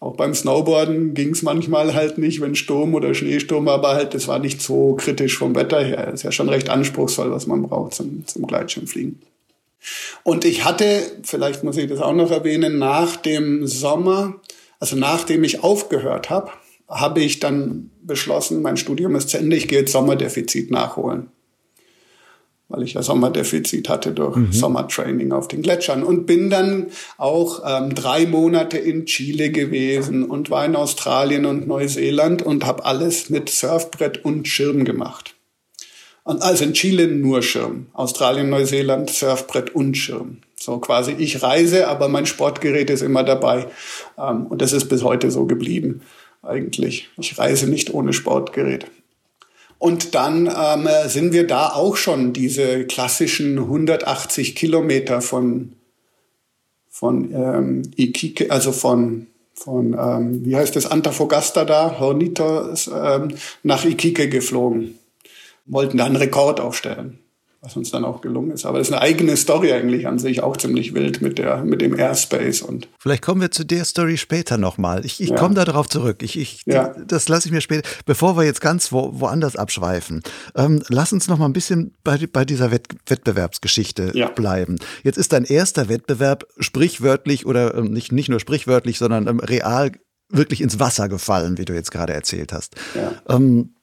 [0.00, 4.26] auch beim Snowboarden ging es manchmal halt nicht, wenn Sturm oder Schneesturm, aber halt, das
[4.26, 6.06] war nicht so kritisch vom Wetter her.
[6.06, 9.22] Das ist ja schon recht anspruchsvoll, was man braucht zum, zum Gleitschirmfliegen.
[10.24, 14.40] Und ich hatte, vielleicht muss ich das auch noch erwähnen, nach dem Sommer,
[14.80, 16.50] also nachdem ich aufgehört habe,
[16.88, 21.28] habe ich dann beschlossen, mein Studium ist zu Ende, ich gehe jetzt Sommerdefizit nachholen.
[22.68, 24.52] Weil ich ja Sommerdefizit hatte durch mhm.
[24.52, 26.02] Sommertraining auf den Gletschern.
[26.02, 26.86] Und bin dann
[27.18, 32.84] auch ähm, drei Monate in Chile gewesen und war in Australien und Neuseeland und habe
[32.84, 35.34] alles mit Surfbrett und Schirm gemacht.
[36.24, 40.38] Und also in Chile nur Schirm, Australien, Neuseeland, Surfbrett und Schirm.
[40.58, 43.68] So quasi ich reise, aber mein Sportgerät ist immer dabei.
[44.18, 46.00] Ähm, und das ist bis heute so geblieben
[46.46, 47.08] eigentlich.
[47.18, 48.86] Ich reise nicht ohne Sportgerät.
[49.78, 55.72] Und dann ähm, sind wir da auch schon diese klassischen 180 Kilometer von,
[56.88, 63.84] von ähm, Iquique, also von, von ähm, wie heißt das, Antofagasta da, Hornitos, ähm, nach
[63.84, 64.98] Iquique geflogen.
[65.66, 67.18] Wollten da einen Rekord aufstellen
[67.64, 68.66] was uns dann auch gelungen ist.
[68.66, 71.80] Aber das ist eine eigene Story eigentlich an sich, auch ziemlich wild mit der, mit
[71.80, 72.88] dem Airspace und.
[72.98, 75.04] Vielleicht kommen wir zu der Story später nochmal.
[75.04, 75.36] Ich, ich ja.
[75.36, 76.22] komme da darauf zurück.
[76.22, 76.94] Ich, ich, ja.
[77.06, 80.22] Das lasse ich mir später, bevor wir jetzt ganz wo, woanders abschweifen.
[80.54, 84.28] Ähm, lass uns noch mal ein bisschen bei, bei dieser Wett, Wettbewerbsgeschichte ja.
[84.28, 84.76] bleiben.
[85.02, 89.92] Jetzt ist dein erster Wettbewerb sprichwörtlich oder ähm, nicht, nicht nur sprichwörtlich, sondern ähm, real
[90.28, 92.74] wirklich ins Wasser gefallen, wie du jetzt gerade erzählt hast.
[92.94, 93.12] Ja.
[93.34, 93.74] Ähm,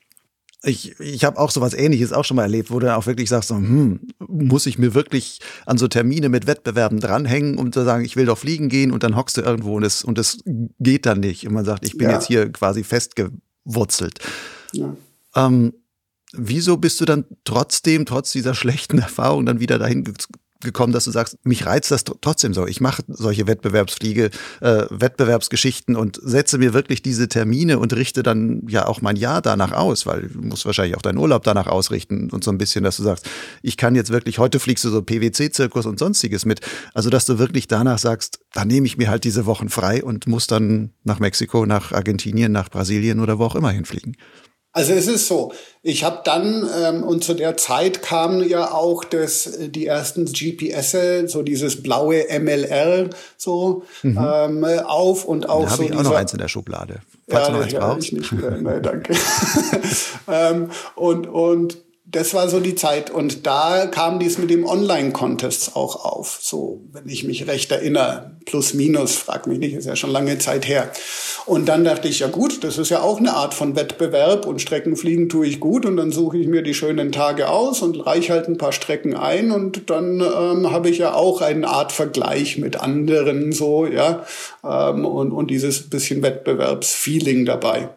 [0.63, 3.49] ich, ich habe auch sowas ähnliches auch schon mal erlebt, wo du auch wirklich sagst,
[3.49, 8.05] so, hm, muss ich mir wirklich an so Termine mit Wettbewerben dranhängen, um zu sagen,
[8.05, 10.43] ich will doch fliegen gehen und dann hockst du irgendwo und es, und es
[10.79, 11.47] geht dann nicht.
[11.47, 12.15] Und man sagt, ich bin ja.
[12.15, 14.19] jetzt hier quasi festgewurzelt.
[14.71, 14.95] Ja.
[15.35, 15.73] Ähm,
[16.33, 20.03] wieso bist du dann trotzdem, trotz dieser schlechten Erfahrung, dann wieder dahin
[20.61, 22.67] gekommen, dass du sagst, mich reizt das trotzdem so.
[22.67, 24.29] Ich mache solche Wettbewerbsfliege,
[24.61, 29.41] äh, Wettbewerbsgeschichten und setze mir wirklich diese Termine und richte dann ja auch mein Jahr
[29.41, 32.83] danach aus, weil du musst wahrscheinlich auch deinen Urlaub danach ausrichten und so ein bisschen,
[32.83, 33.29] dass du sagst,
[33.61, 36.61] ich kann jetzt wirklich, heute fliegst du so PwC-Zirkus und sonstiges mit.
[36.93, 40.27] Also, dass du wirklich danach sagst, da nehme ich mir halt diese Wochen frei und
[40.27, 44.15] muss dann nach Mexiko, nach Argentinien, nach Brasilien oder wo auch immer hinfliegen.
[44.73, 45.51] Also es ist so,
[45.83, 50.25] ich habe dann, ähm, und zu der Zeit kamen ja auch das, äh, die ersten
[50.25, 54.17] GPS, so dieses blaue MLR so mhm.
[54.17, 55.83] ähm, auf und auch da so.
[55.83, 57.01] ich auch noch eins in der Schublade.
[57.27, 58.03] Falls ja, du noch eins ja, brauchst.
[58.07, 58.51] Ich nicht mehr.
[58.51, 59.13] Nee, danke.
[60.29, 61.77] ähm, und, und
[62.11, 63.09] das war so die Zeit.
[63.09, 66.39] Und da kam dies mit dem Online-Contests auch auf.
[66.41, 68.31] So, wenn ich mich recht erinnere.
[68.45, 70.91] Plus, minus, frag mich nicht, ist ja schon lange Zeit her.
[71.45, 74.61] Und dann dachte ich, ja gut, das ist ja auch eine Art von Wettbewerb und
[74.61, 75.85] Streckenfliegen tue ich gut.
[75.85, 79.15] Und dann suche ich mir die schönen Tage aus und reiche halt ein paar Strecken
[79.15, 79.51] ein.
[79.51, 84.25] Und dann ähm, habe ich ja auch eine Art Vergleich mit anderen so, ja.
[84.63, 87.89] Ähm, und, und dieses bisschen Wettbewerbsfeeling dabei.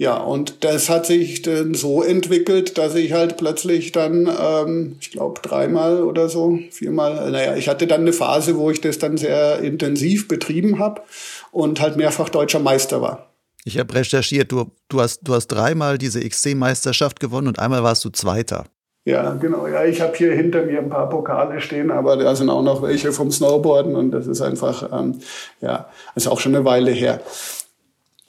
[0.00, 5.10] Ja, und das hat sich dann so entwickelt, dass ich halt plötzlich dann, ähm, ich
[5.10, 9.16] glaube, dreimal oder so, viermal, naja, ich hatte dann eine Phase, wo ich das dann
[9.16, 11.02] sehr intensiv betrieben habe
[11.50, 13.32] und halt mehrfach deutscher Meister war.
[13.64, 18.04] Ich habe recherchiert, du, du, hast, du hast dreimal diese XC-Meisterschaft gewonnen und einmal warst
[18.04, 18.66] du Zweiter.
[19.04, 19.66] Ja, genau.
[19.66, 22.82] Ja, ich habe hier hinter mir ein paar Pokale stehen, aber da sind auch noch
[22.82, 25.18] welche vom Snowboarden und das ist einfach, ähm,
[25.60, 27.20] ja, ist auch schon eine Weile her.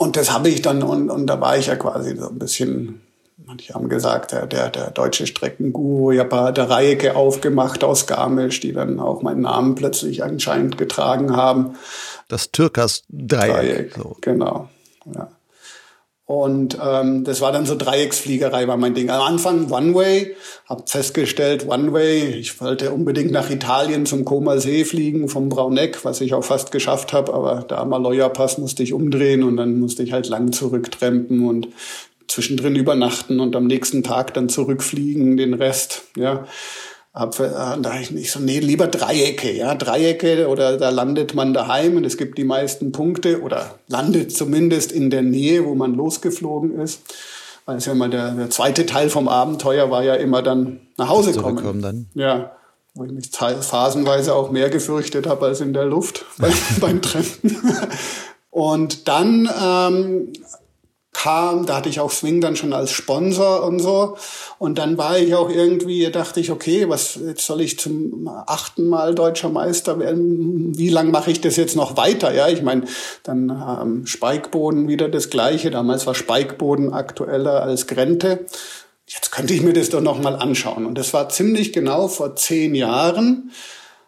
[0.02, 3.02] Und das habe ich dann, und, und da war ich ja quasi so ein bisschen,
[3.46, 8.62] manche haben gesagt, der, der, der deutsche Streckenguru, ich habe der Reieke aufgemacht aus Garmisch,
[8.62, 11.76] die dann auch meinen Namen plötzlich anscheinend getragen haben.
[12.30, 13.92] Das Türkers-Dreieck.
[13.92, 14.16] Dreieck, so.
[14.22, 14.70] Genau,
[15.14, 15.28] ja.
[16.30, 19.10] Und ähm, das war dann so Dreiecksfliegerei war mein Ding.
[19.10, 20.36] Am Anfang One-Way,
[20.68, 26.22] habe festgestellt, One-Way, ich wollte unbedingt nach Italien zum Koma See fliegen vom Brauneck, was
[26.22, 30.04] ich auch fast geschafft habe, aber da am Maloja-Pass musste ich umdrehen und dann musste
[30.04, 31.70] ich halt lang zurücktrempen und
[32.28, 36.46] zwischendrin übernachten und am nächsten Tag dann zurückfliegen, den Rest, ja.
[37.14, 41.54] Hab, äh, da ich nicht so, nee, lieber Dreiecke, ja, Dreiecke oder da landet man
[41.54, 45.96] daheim und es gibt die meisten Punkte oder landet zumindest in der Nähe, wo man
[45.96, 47.02] losgeflogen ist.
[47.66, 51.10] Weil es ja immer der, der zweite Teil vom Abenteuer war ja immer dann nach
[51.10, 51.82] Hause kommen.
[51.82, 52.08] Dann.
[52.14, 52.52] Ja,
[52.94, 57.58] wo ich mich phasenweise auch mehr gefürchtet habe als in der Luft beim, beim Treffen.
[58.50, 60.34] Und dann ähm,
[61.22, 64.16] kam, da hatte ich auch Swing dann schon als Sponsor und so.
[64.58, 68.88] Und dann war ich auch irgendwie, dachte ich, okay, was jetzt soll ich zum achten
[68.88, 70.78] Mal deutscher Meister werden?
[70.78, 72.34] Wie lange mache ich das jetzt noch weiter?
[72.34, 72.86] Ja, ich meine,
[73.24, 75.72] dann ähm, Spikeboden wieder das Gleiche.
[75.72, 78.46] Damals war Spikeboden aktueller als Grente.
[79.06, 80.86] Jetzt könnte ich mir das doch noch mal anschauen.
[80.86, 83.52] Und das war ziemlich genau vor zehn Jahren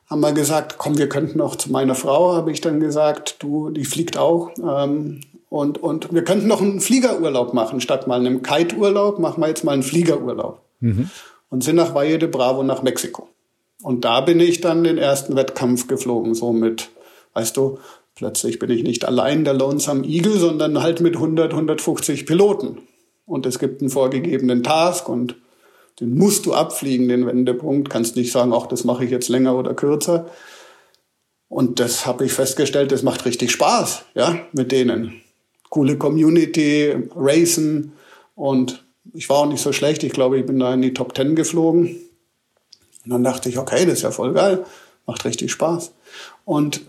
[0.10, 3.70] haben wir gesagt, komm, wir könnten noch zu meiner Frau, habe ich dann gesagt, du,
[3.70, 4.50] die fliegt auch.
[4.58, 7.82] Ähm, und, und wir könnten noch einen Fliegerurlaub machen.
[7.82, 10.62] Statt mal einem Kite-Urlaub machen wir jetzt mal einen Fliegerurlaub.
[10.80, 11.10] Mhm.
[11.50, 13.28] Und sind nach Valle de Bravo nach Mexiko.
[13.84, 16.88] Und da bin ich dann den ersten Wettkampf geflogen, so mit,
[17.34, 17.80] weißt du,
[18.16, 22.78] plötzlich bin ich nicht allein der Lonesome Eagle, sondern halt mit 100, 150 Piloten.
[23.26, 25.36] Und es gibt einen vorgegebenen Task und
[26.00, 27.90] den musst du abfliegen, den Wendepunkt.
[27.90, 30.28] Kannst nicht sagen, ach, das mache ich jetzt länger oder kürzer.
[31.50, 35.22] Und das habe ich festgestellt, das macht richtig Spaß, ja, mit denen
[35.72, 37.94] coole Community, Racen
[38.36, 40.04] und ich war auch nicht so schlecht.
[40.04, 41.96] Ich glaube, ich bin da in die Top Ten geflogen.
[43.06, 44.64] Und dann dachte ich, okay, das ist ja voll geil,
[45.08, 45.94] macht richtig Spaß.
[46.46, 46.82] Und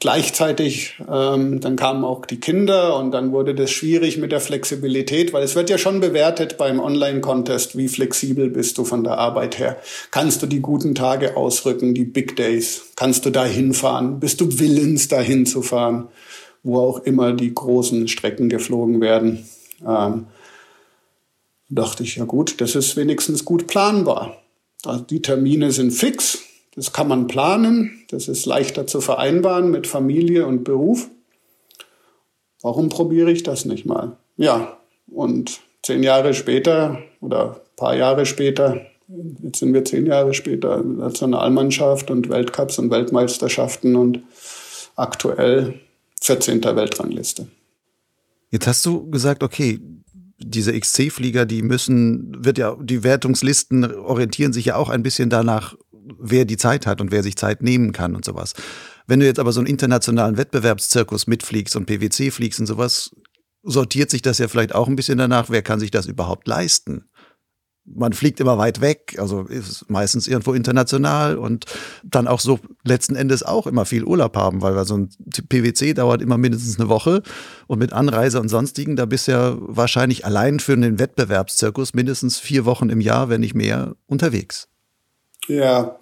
[0.00, 5.32] gleichzeitig, ähm, dann kamen auch die Kinder und dann wurde das schwierig mit der Flexibilität,
[5.32, 9.58] weil es wird ja schon bewertet beim Online-Contest, wie flexibel bist du von der Arbeit
[9.58, 9.76] her.
[10.12, 12.92] Kannst du die guten Tage ausrücken, die Big Days?
[12.96, 14.20] Kannst du da hinfahren?
[14.20, 16.08] Bist du willens, da hinzufahren?
[16.62, 19.46] Wo auch immer die großen Strecken geflogen werden.
[19.86, 20.26] Ähm,
[21.68, 24.36] dachte ich, ja gut, das ist wenigstens gut planbar.
[24.84, 26.42] Also die Termine sind fix,
[26.74, 31.08] das kann man planen, das ist leichter zu vereinbaren mit Familie und Beruf.
[32.62, 34.16] Warum probiere ich das nicht mal?
[34.36, 38.86] Ja, und zehn Jahre später oder ein paar Jahre später,
[39.42, 44.22] jetzt sind wir zehn Jahre später, Nationalmannschaft und Weltcups und Weltmeisterschaften und
[44.96, 45.80] aktuell
[46.22, 46.62] 14.
[46.62, 47.48] Weltrangliste.
[48.50, 49.80] Jetzt hast du gesagt, okay,
[50.38, 55.74] diese XC-Flieger, die müssen, wird ja, die Wertungslisten orientieren sich ja auch ein bisschen danach,
[56.18, 58.54] wer die Zeit hat und wer sich Zeit nehmen kann und sowas.
[59.06, 63.10] Wenn du jetzt aber so einen internationalen Wettbewerbszirkus mitfliegst und PwC fliegst und sowas,
[63.64, 67.08] sortiert sich das ja vielleicht auch ein bisschen danach, wer kann sich das überhaupt leisten?
[67.84, 71.66] Man fliegt immer weit weg, also ist meistens irgendwo international und
[72.04, 75.10] dann auch so letzten Endes auch immer viel Urlaub haben, weil so ein
[75.48, 77.22] PwC dauert immer mindestens eine Woche
[77.66, 82.38] und mit Anreise und sonstigen, da bist du ja wahrscheinlich allein für den Wettbewerbszirkus mindestens
[82.38, 84.68] vier Wochen im Jahr, wenn nicht mehr, unterwegs.
[85.48, 85.98] Ja,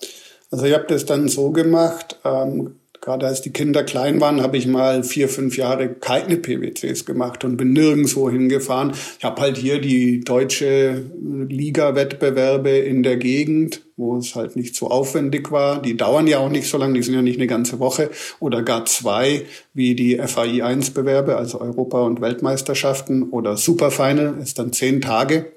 [0.51, 4.57] also ich habe das dann so gemacht, ähm, gerade als die Kinder klein waren, habe
[4.57, 8.93] ich mal vier, fünf Jahre keine PwCs gemacht und bin nirgendwo hingefahren.
[9.19, 11.03] Ich habe halt hier die deutsche
[11.49, 15.81] Liga-Wettbewerbe in der Gegend, wo es halt nicht so aufwendig war.
[15.81, 18.63] Die dauern ja auch nicht so lange, die sind ja nicht eine ganze Woche oder
[18.63, 25.01] gar zwei, wie die FAI 1-Bewerbe, also Europa- und Weltmeisterschaften oder Superfinal, ist dann zehn
[25.01, 25.53] Tage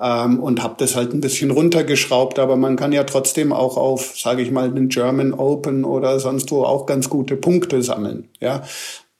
[0.00, 2.38] ähm, und habe das halt ein bisschen runtergeschraubt.
[2.38, 6.50] Aber man kann ja trotzdem auch auf, sage ich mal, den German Open oder sonst
[6.50, 8.28] wo auch ganz gute Punkte sammeln.
[8.40, 8.62] Ja,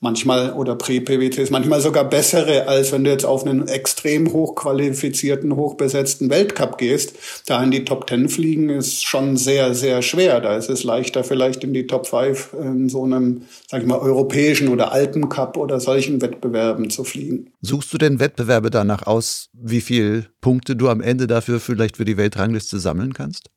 [0.01, 6.31] manchmal oder Prä-PWCs, manchmal sogar bessere, als wenn du jetzt auf einen extrem hochqualifizierten, hochbesetzten
[6.31, 7.15] Weltcup gehst.
[7.47, 10.41] Da in die Top Ten fliegen ist schon sehr, sehr schwer.
[10.41, 13.99] Da ist es leichter, vielleicht in die Top 5 in so einem, sag ich mal,
[13.99, 17.53] europäischen oder Alpencup oder solchen Wettbewerben zu fliegen.
[17.61, 22.07] Suchst du denn Wettbewerbe danach aus, wie viel Punkte du am Ende dafür vielleicht für
[22.07, 23.51] die Weltrangliste sammeln kannst?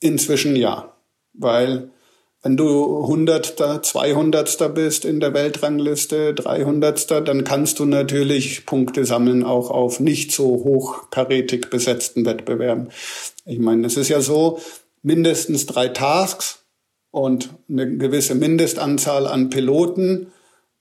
[0.00, 0.94] Inzwischen ja,
[1.32, 1.90] weil
[2.46, 9.42] wenn du Hundertster, Zweihundertster bist in der Weltrangliste, Dreihundertster, dann kannst du natürlich Punkte sammeln,
[9.42, 12.90] auch auf nicht so hochkarätig besetzten Wettbewerben.
[13.46, 14.60] Ich meine, es ist ja so,
[15.02, 16.60] mindestens drei Tasks
[17.10, 20.28] und eine gewisse Mindestanzahl an Piloten.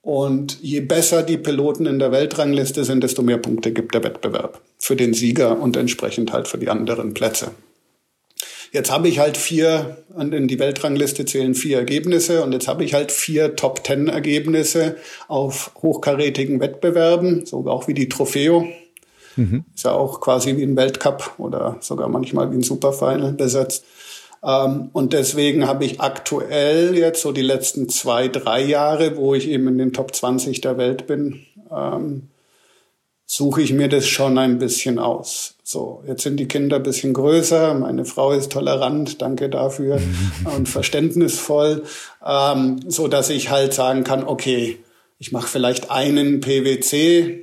[0.03, 4.61] Und je besser die Piloten in der Weltrangliste sind, desto mehr Punkte gibt der Wettbewerb
[4.77, 7.55] für den Sieger und entsprechend halt für die anderen Plätze.
[8.75, 12.93] Jetzt habe ich halt vier, in die Weltrangliste zählen vier Ergebnisse und jetzt habe ich
[12.93, 14.97] halt vier Top Ten Ergebnisse
[15.29, 18.67] auf hochkarätigen Wettbewerben, so auch wie die Trofeo.
[19.37, 19.63] Mhm.
[19.73, 23.85] Ist ja auch quasi wie ein Weltcup oder sogar manchmal wie ein Superfinal besetzt.
[24.43, 29.47] Ähm, und deswegen habe ich aktuell jetzt so die letzten zwei, drei Jahre, wo ich
[29.47, 32.23] eben in den Top 20 der Welt bin, ähm,
[33.25, 35.55] suche ich mir das schon ein bisschen aus.
[35.63, 39.99] So, jetzt sind die Kinder ein bisschen größer, meine Frau ist tolerant, danke dafür
[40.55, 41.83] und verständnisvoll,
[42.25, 44.77] ähm, so dass ich halt sagen kann, okay,
[45.17, 47.41] ich mache vielleicht einen PwC,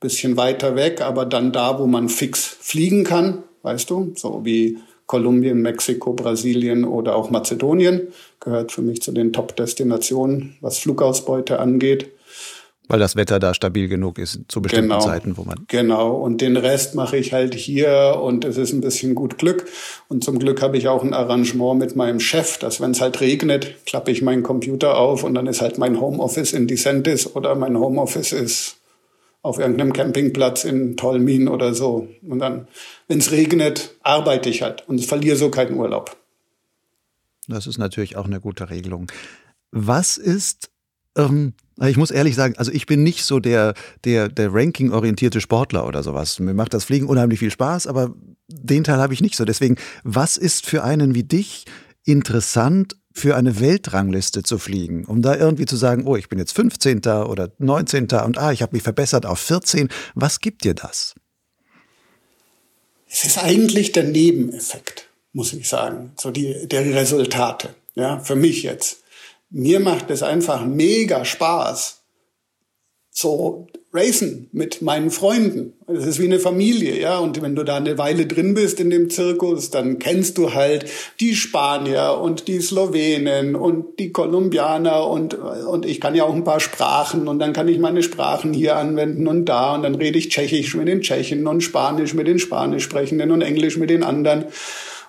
[0.00, 4.78] bisschen weiter weg, aber dann da, wo man fix fliegen kann, weißt du, so wie
[5.06, 8.08] Kolumbien, Mexiko, Brasilien oder auch Mazedonien,
[8.40, 12.10] gehört für mich zu den Top-Destinationen, was Flugausbeute angeht.
[12.86, 15.64] Weil das Wetter da stabil genug ist zu bestimmten genau, Zeiten, wo man.
[15.68, 16.16] Genau.
[16.16, 19.66] Und den Rest mache ich halt hier und es ist ein bisschen gut Glück.
[20.08, 23.22] Und zum Glück habe ich auch ein Arrangement mit meinem Chef, dass wenn es halt
[23.22, 27.54] regnet, klappe ich meinen Computer auf und dann ist halt mein Homeoffice in Dicentis oder
[27.54, 28.76] mein Homeoffice ist
[29.40, 32.08] auf irgendeinem Campingplatz in Tolmin oder so.
[32.22, 32.68] Und dann,
[33.08, 36.16] wenn es regnet, arbeite ich halt und verliere so keinen Urlaub.
[37.48, 39.10] Das ist natürlich auch eine gute Regelung.
[39.70, 40.70] Was ist
[41.16, 43.74] ähm, ich muss ehrlich sagen, also ich bin nicht so der,
[44.04, 46.38] der, der Ranking-orientierte Sportler oder sowas.
[46.38, 48.14] Mir macht das Fliegen unheimlich viel Spaß, aber
[48.48, 49.44] den Teil habe ich nicht so.
[49.44, 51.64] Deswegen, was ist für einen wie dich
[52.04, 56.52] interessant, für eine Weltrangliste zu fliegen, um da irgendwie zu sagen, oh, ich bin jetzt
[56.52, 56.98] 15.
[56.98, 58.08] oder 19.
[58.24, 59.88] und ah, ich habe mich verbessert auf 14.
[60.14, 61.14] Was gibt dir das?
[63.08, 68.64] Es ist eigentlich der Nebeneffekt, muss ich sagen, so die, der Resultate, ja, für mich
[68.64, 69.03] jetzt
[69.54, 72.02] mir macht es einfach mega Spaß,
[73.10, 75.74] so racen mit meinen Freunden.
[75.86, 77.18] Es ist wie eine Familie, ja.
[77.18, 80.86] Und wenn du da eine Weile drin bist in dem Zirkus, dann kennst du halt
[81.20, 86.42] die Spanier und die Slowenen und die Kolumbianer und, und ich kann ja auch ein
[86.42, 90.18] paar Sprachen und dann kann ich meine Sprachen hier anwenden und da und dann rede
[90.18, 94.02] ich Tschechisch mit den Tschechen und Spanisch mit den Spanisch sprechenden und Englisch mit den
[94.02, 94.46] anderen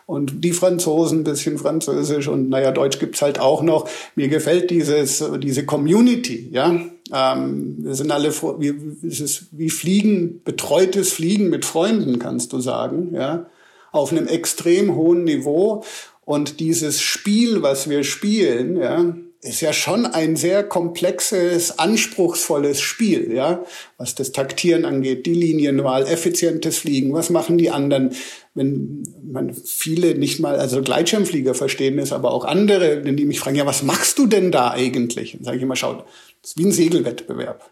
[0.06, 3.90] und die Franzosen ein bisschen Französisch und naja, Deutsch gibt's halt auch noch.
[4.16, 6.80] Mir gefällt dieses, diese Community, ja.
[7.14, 8.74] Ähm, wir sind alle, wie,
[9.08, 13.48] es ist wie Fliegen, betreutes Fliegen mit Freunden, kannst du sagen, ja.
[13.92, 15.84] Auf einem extrem hohen Niveau.
[16.24, 23.32] Und dieses Spiel, was wir spielen, ja, ist ja schon ein sehr komplexes, anspruchsvolles Spiel,
[23.34, 23.64] ja,
[23.98, 28.16] was das Taktieren angeht, die Linienwahl, effizientes Fliegen, was machen die anderen,
[28.56, 33.40] wenn man viele nicht mal, also Gleitschirmflieger verstehen es, aber auch andere, wenn die mich
[33.40, 35.34] fragen, ja, was machst du denn da eigentlich?
[35.34, 36.06] Dann sage ich immer, schau,
[36.42, 37.70] das ist wie ein Segelwettbewerb.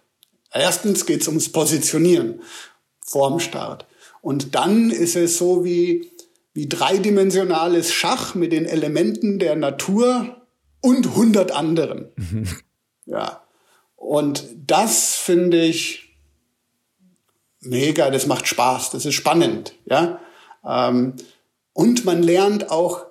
[0.53, 2.41] Erstens geht es ums Positionieren
[3.05, 3.87] vorm Start.
[4.21, 6.11] Und dann ist es so wie,
[6.53, 10.42] wie dreidimensionales Schach mit den Elementen der Natur
[10.83, 12.09] und hundert anderen.
[13.05, 13.41] ja.
[13.95, 16.17] Und das finde ich
[17.61, 20.19] mega, das macht Spaß, das ist spannend, ja.
[20.67, 21.13] Ähm,
[21.71, 23.05] und man lernt auch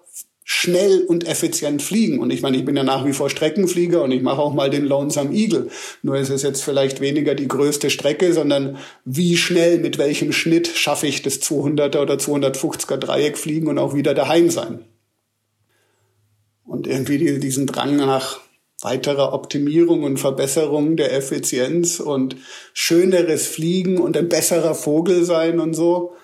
[0.44, 2.18] schnell und effizient fliegen.
[2.18, 4.68] Und ich meine, ich bin ja nach wie vor Streckenflieger und ich mache auch mal
[4.68, 5.70] den Lonesome Eagle.
[6.02, 10.68] Nur ist es jetzt vielleicht weniger die größte Strecke, sondern wie schnell, mit welchem Schnitt
[10.68, 14.84] schaffe ich das 200er oder 250er Dreieck fliegen und auch wieder daheim sein
[16.72, 18.40] und irgendwie diesen Drang nach
[18.80, 22.36] weiterer Optimierung und Verbesserung der Effizienz und
[22.72, 26.14] schöneres Fliegen und ein besserer Vogel sein und so.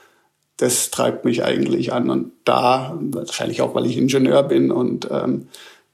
[0.57, 2.09] Das treibt mich eigentlich an.
[2.09, 5.49] Und da, wahrscheinlich auch, weil ich Ingenieur bin und ähm,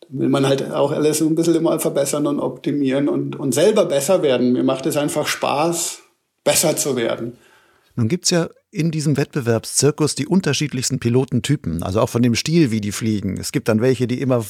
[0.09, 4.23] will man halt auch alles ein bisschen immer verbessern und optimieren und, und selber besser
[4.23, 4.53] werden.
[4.53, 5.99] Mir macht es einfach Spaß,
[6.45, 7.37] besser zu werden.
[7.97, 12.81] Nun gibt's ja in diesem Wettbewerbszirkus die unterschiedlichsten Pilotentypen, also auch von dem Stil, wie
[12.81, 13.39] die fliegen.
[13.39, 14.45] Es gibt dann welche, die immer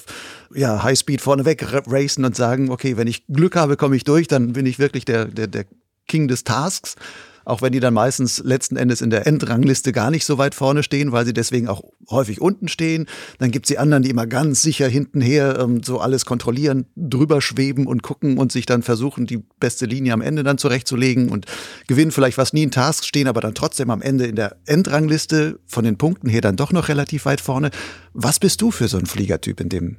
[0.55, 4.55] ja, Highspeed vorneweg racen und sagen, okay, wenn ich Glück habe, komme ich durch, dann
[4.55, 5.67] bin ich wirklich der, der, der
[6.09, 6.97] King des Tasks
[7.45, 10.83] auch wenn die dann meistens letzten Endes in der Endrangliste gar nicht so weit vorne
[10.83, 13.07] stehen, weil sie deswegen auch häufig unten stehen.
[13.39, 17.87] Dann gibt's die anderen, die immer ganz sicher hintenher ähm, so alles kontrollieren, drüber schweben
[17.87, 21.47] und gucken und sich dann versuchen, die beste Linie am Ende dann zurechtzulegen und
[21.87, 25.59] gewinnen vielleicht was nie in Tasks, stehen aber dann trotzdem am Ende in der Endrangliste
[25.67, 27.71] von den Punkten her dann doch noch relativ weit vorne.
[28.13, 29.97] Was bist du für so ein Fliegertyp in dem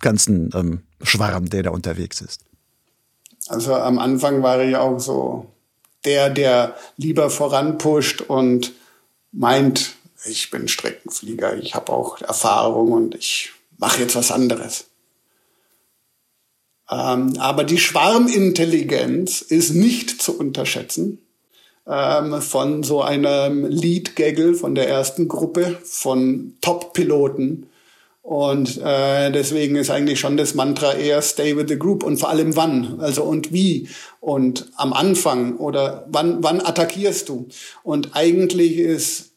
[0.00, 2.44] ganzen ähm, Schwarm, der da unterwegs ist?
[3.48, 5.46] Also am Anfang war ich auch so
[6.04, 8.72] der, der lieber voranpusht und
[9.32, 9.94] meint,
[10.24, 14.86] ich bin Streckenflieger, ich habe auch Erfahrung und ich mache jetzt was anderes.
[16.90, 21.18] Ähm, aber die Schwarmintelligenz ist nicht zu unterschätzen
[21.86, 27.66] ähm, von so einem Lead-Gaggle von der ersten Gruppe von Top-Piloten,
[28.22, 32.30] und äh, deswegen ist eigentlich schon das Mantra eher Stay with the Group und vor
[32.30, 33.88] allem wann, also und wie
[34.20, 37.48] und am Anfang oder wann, wann attackierst du.
[37.82, 39.32] Und eigentlich ist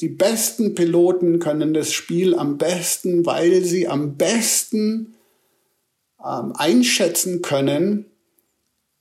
[0.00, 5.16] die besten Piloten können das Spiel am besten, weil sie am besten
[6.24, 8.06] ähm, einschätzen können,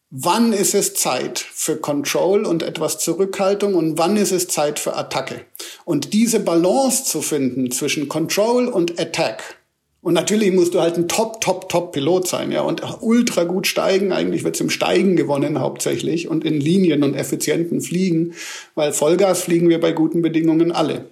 [0.10, 4.96] wann ist es Zeit für Control und etwas Zurückhaltung und wann ist es Zeit für
[4.96, 5.42] Attacke.
[5.86, 9.58] Und diese Balance zu finden zwischen Control und Attack.
[10.02, 13.68] Und natürlich musst du halt ein Top, Top, Top Pilot sein, ja, und ultra gut
[13.68, 14.14] steigen.
[14.14, 18.34] Eigentlich wird's im Steigen gewonnen hauptsächlich und in Linien und effizienten Fliegen,
[18.76, 21.10] weil Vollgas fliegen wir bei guten Bedingungen alle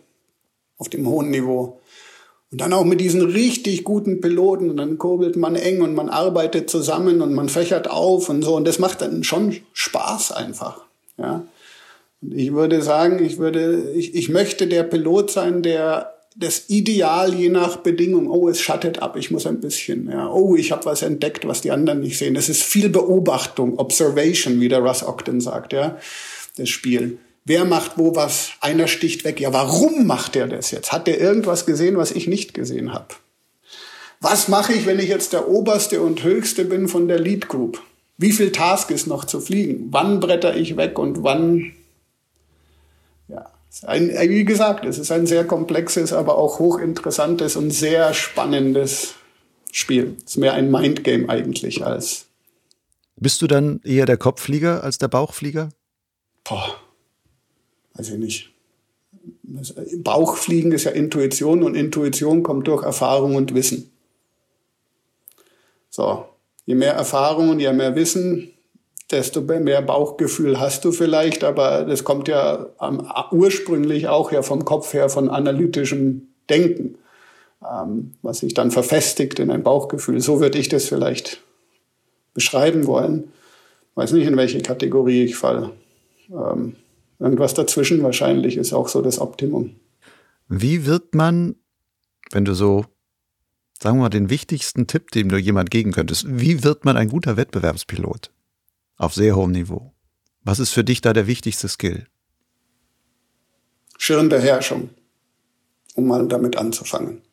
[0.78, 1.82] auf dem hohen Niveau.
[2.52, 6.10] Und dann auch mit diesen richtig guten Piloten und dann kurbelt man eng und man
[6.10, 10.86] arbeitet zusammen und man fächert auf und so und das macht dann schon Spaß einfach,
[11.18, 11.46] ja.
[12.22, 17.34] Und ich würde sagen, ich würde, ich, ich möchte der Pilot sein, der das Ideal
[17.34, 20.86] je nach Bedingung, oh, es schattet ab, ich muss ein bisschen, ja, oh, ich habe
[20.86, 22.34] was entdeckt, was die anderen nicht sehen.
[22.34, 25.98] Das ist viel Beobachtung, Observation, wie der Russ Ogden sagt, ja,
[26.58, 27.20] das Spiel.
[27.48, 28.54] Wer macht wo was?
[28.60, 29.39] Einer sticht weg.
[29.39, 30.91] Ja, warum macht er das jetzt?
[30.91, 33.14] Hat er irgendwas gesehen, was ich nicht gesehen habe?
[34.20, 37.82] Was mache ich, wenn ich jetzt der oberste und höchste bin von der Lead Group?
[38.18, 39.89] Wie viel Task ist noch zu fliegen?
[39.91, 41.74] Wann bretter ich weg und wann?
[43.28, 43.46] Ja,
[43.84, 49.14] ein, wie gesagt, es ist ein sehr komplexes, aber auch hochinteressantes und sehr spannendes
[49.72, 50.16] Spiel.
[50.26, 52.26] Es ist mehr ein Mindgame eigentlich als.
[53.18, 55.70] Bist du dann eher der Kopfflieger als der Bauchflieger?
[56.43, 56.76] Boah
[57.96, 58.52] weiß ich nicht.
[59.98, 63.91] Bauchfliegen ist ja Intuition und Intuition kommt durch Erfahrung und Wissen.
[65.89, 66.26] So,
[66.66, 68.52] je mehr Erfahrung und je mehr Wissen,
[69.12, 74.66] desto mehr Bauchgefühl hast du vielleicht, aber das kommt ja ähm, ursprünglich auch ja vom
[74.66, 76.98] Kopf her von analytischem Denken,
[77.64, 80.20] ähm, was sich dann verfestigt in ein Bauchgefühl.
[80.22, 81.41] So würde ich das vielleicht
[82.34, 83.32] beschreiben wollen.
[83.93, 85.72] Weiß nicht, in welche Kategorie ich falle.
[86.30, 86.76] Ähm,
[87.26, 89.78] Irgendwas dazwischen wahrscheinlich ist auch so das Optimum.
[90.47, 91.55] Wie wird man,
[92.32, 92.86] wenn du so,
[93.82, 97.09] sagen wir mal, den wichtigsten Tipp, den du jemand geben könntest, wie wird man ein
[97.09, 98.30] guter Wettbewerbspilot?
[98.97, 99.91] Auf sehr hohem Niveau.
[100.43, 102.05] Was ist für dich da der wichtigste Skill?
[103.97, 104.91] Schirmbeherrschung,
[105.95, 107.23] um mal damit anzufangen.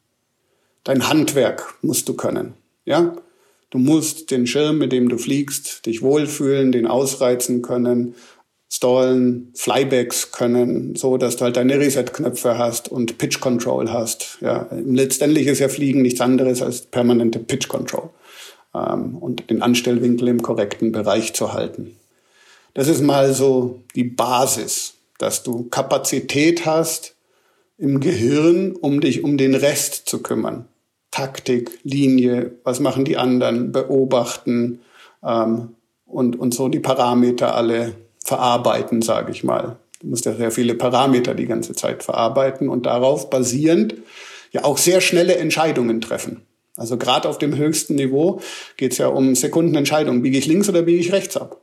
[0.85, 2.55] Dein Handwerk musst du können,
[2.87, 3.15] ja?
[3.69, 8.15] Du musst den Schirm, mit dem du fliegst, dich wohlfühlen, den ausreizen können,
[8.75, 14.39] Stallen, Flybacks können, so dass du halt deine Reset-Knöpfe hast und Pitch Control hast.
[14.41, 18.09] Ja, letztendlich ist ja Fliegen nichts anderes als permanente Pitch Control
[18.75, 21.99] ähm, und den Anstellwinkel im korrekten Bereich zu halten.
[22.73, 27.15] Das ist mal so die Basis, dass du Kapazität hast
[27.77, 30.65] im Gehirn, um dich um den Rest zu kümmern.
[31.11, 34.81] Taktik, Linie, was machen die anderen, beobachten
[35.23, 35.75] ähm,
[36.07, 37.93] und, und so die Parameter alle
[38.25, 39.77] verarbeiten, sage ich mal.
[40.01, 43.95] Du musst ja sehr viele Parameter die ganze Zeit verarbeiten und darauf basierend
[44.51, 46.43] ja auch sehr schnelle Entscheidungen treffen.
[46.77, 48.41] Also gerade auf dem höchsten Niveau
[48.77, 50.23] geht es ja um Sekundenentscheidungen.
[50.23, 51.61] Biege ich links oder biege ich rechts ab?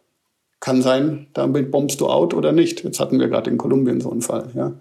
[0.60, 2.84] Kann sein, damit bombst du out oder nicht.
[2.84, 4.50] Jetzt hatten wir gerade in Kolumbien so einen Fall.
[4.56, 4.74] Ja.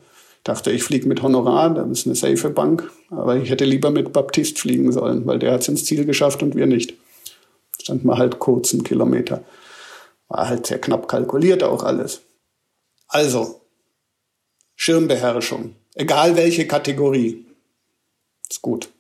[0.45, 2.91] Dachte, ich fliege mit Honorar, das ist eine safe Bank.
[3.11, 6.43] Aber ich hätte lieber mit Baptiste fliegen sollen, weil der hat es ins Ziel geschafft
[6.43, 6.95] und wir nicht.
[7.81, 9.43] stand mal halt kurz einen Kilometer.
[10.29, 12.21] War halt sehr knapp kalkuliert auch alles.
[13.09, 13.63] Also,
[14.77, 17.47] Schirmbeherrschung, egal welche Kategorie,
[18.49, 18.91] ist gut.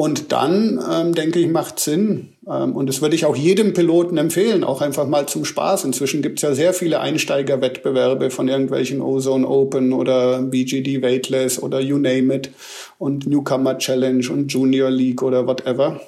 [0.00, 2.32] Und dann, ähm, denke ich, macht Sinn.
[2.48, 5.84] Ähm, und das würde ich auch jedem Piloten empfehlen, auch einfach mal zum Spaß.
[5.84, 11.80] Inzwischen gibt es ja sehr viele Einsteigerwettbewerbe von irgendwelchen Ozone Open oder BGD Weightless oder
[11.80, 12.50] you name it
[12.96, 16.00] und Newcomer Challenge und Junior League oder whatever.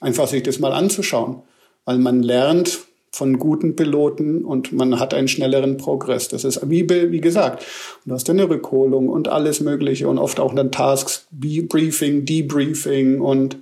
[0.00, 1.42] Einfach sich das mal anzuschauen,
[1.84, 6.28] weil man lernt von guten Piloten und man hat einen schnelleren Progress.
[6.28, 7.64] Das ist wie, wie gesagt,
[8.04, 13.56] du hast eine Rückholung und alles Mögliche und oft auch dann Tasks, Briefing, Debriefing und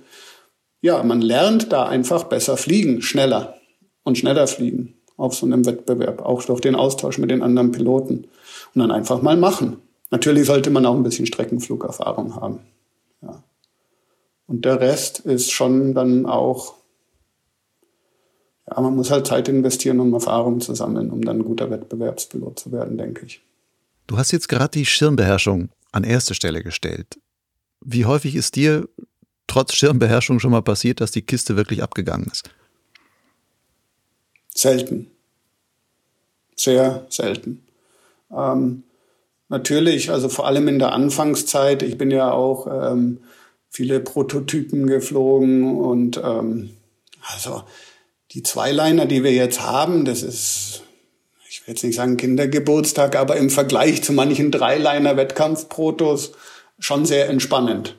[0.81, 3.55] ja, man lernt da einfach besser fliegen, schneller
[4.03, 8.27] und schneller fliegen auf so einem Wettbewerb, auch durch den Austausch mit den anderen Piloten
[8.73, 9.77] und dann einfach mal machen.
[10.11, 12.59] Natürlich sollte man auch ein bisschen Streckenflugerfahrung haben.
[13.21, 13.43] Ja.
[14.45, 16.75] Und der Rest ist schon dann auch
[18.69, 22.59] ja, man muss halt Zeit investieren, um Erfahrung zu sammeln, um dann ein guter Wettbewerbspilot
[22.59, 23.41] zu werden, denke ich.
[24.07, 27.19] Du hast jetzt gerade die Schirmbeherrschung an erste Stelle gestellt.
[27.81, 28.87] Wie häufig ist dir
[29.47, 32.49] trotz Schirmbeherrschung schon mal passiert, dass die Kiste wirklich abgegangen ist?
[34.53, 35.07] Selten.
[36.55, 37.63] Sehr selten.
[38.35, 38.83] Ähm,
[39.47, 43.19] natürlich, also vor allem in der Anfangszeit, ich bin ja auch ähm,
[43.69, 46.71] viele Prototypen geflogen und ähm,
[47.33, 47.63] also
[48.31, 50.83] die Zweiliner, die wir jetzt haben, das ist,
[51.49, 56.33] ich will jetzt nicht sagen Kindergeburtstag, aber im Vergleich zu manchen Dreiliner-Wettkampfprotos
[56.79, 57.95] schon sehr entspannend.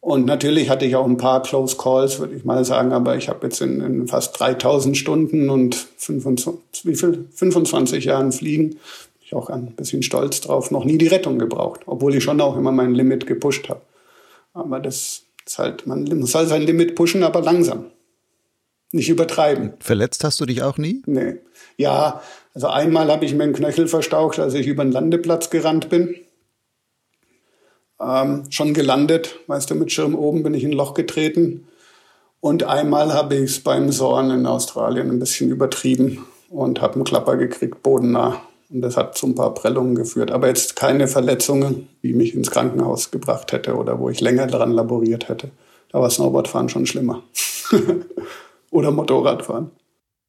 [0.00, 3.28] Und natürlich hatte ich auch ein paar Close Calls, würde ich mal sagen, aber ich
[3.28, 7.26] habe jetzt in, in, fast 3000 Stunden und 25, wie viel?
[7.34, 8.78] 25 Jahren Fliegen, bin
[9.22, 12.56] ich auch ein bisschen stolz drauf, noch nie die Rettung gebraucht, obwohl ich schon auch
[12.56, 13.82] immer mein Limit gepusht habe.
[14.54, 17.86] Aber das ist halt, man muss halt sein Limit pushen, aber langsam.
[18.92, 19.74] Nicht übertreiben.
[19.78, 21.02] Verletzt hast du dich auch nie?
[21.06, 21.36] Nee.
[21.76, 22.22] Ja,
[22.54, 26.16] also einmal habe ich mir einen Knöchel verstaucht, als ich über den Landeplatz gerannt bin.
[28.00, 31.68] Ähm, schon gelandet, weißt du, mit Schirm oben bin ich in ein Loch getreten.
[32.40, 37.04] Und einmal habe ich es beim Sorn in Australien ein bisschen übertrieben und habe einen
[37.04, 38.40] Klapper gekriegt, bodennah.
[38.70, 40.30] Und das hat zu ein paar Prellungen geführt.
[40.30, 44.72] Aber jetzt keine Verletzungen, die mich ins Krankenhaus gebracht hätte oder wo ich länger daran
[44.72, 45.50] laboriert hätte.
[45.92, 47.22] Da war Snowboardfahren schon schlimmer.
[48.70, 49.70] oder Motorradfahren.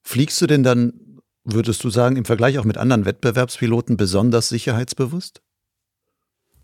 [0.01, 5.41] Fliegst du denn dann, würdest du sagen, im Vergleich auch mit anderen Wettbewerbspiloten besonders sicherheitsbewusst?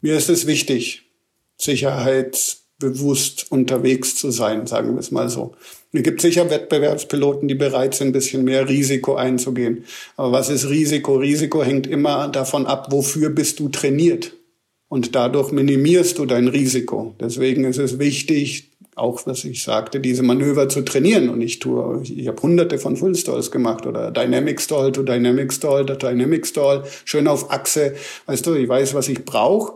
[0.01, 1.03] Mir ist es wichtig,
[1.57, 5.55] sicherheitsbewusst unterwegs zu sein, sagen wir es mal so.
[5.93, 9.85] Es gibt sicher Wettbewerbspiloten, die bereit sind, ein bisschen mehr Risiko einzugehen.
[10.15, 11.15] Aber was ist Risiko?
[11.15, 14.33] Risiko hängt immer davon ab, wofür bist du trainiert.
[14.89, 17.15] Und dadurch minimierst du dein Risiko.
[17.19, 21.29] Deswegen ist es wichtig, auch was ich sagte, diese Manöver zu trainieren.
[21.29, 25.53] Und ich tue, ich habe hunderte von Full Stalls gemacht oder Dynamic Stall to Dynamic
[25.53, 27.93] Stall, to Dynamic Stall, schön auf Achse.
[28.25, 29.73] Weißt du, ich weiß, was ich brauche,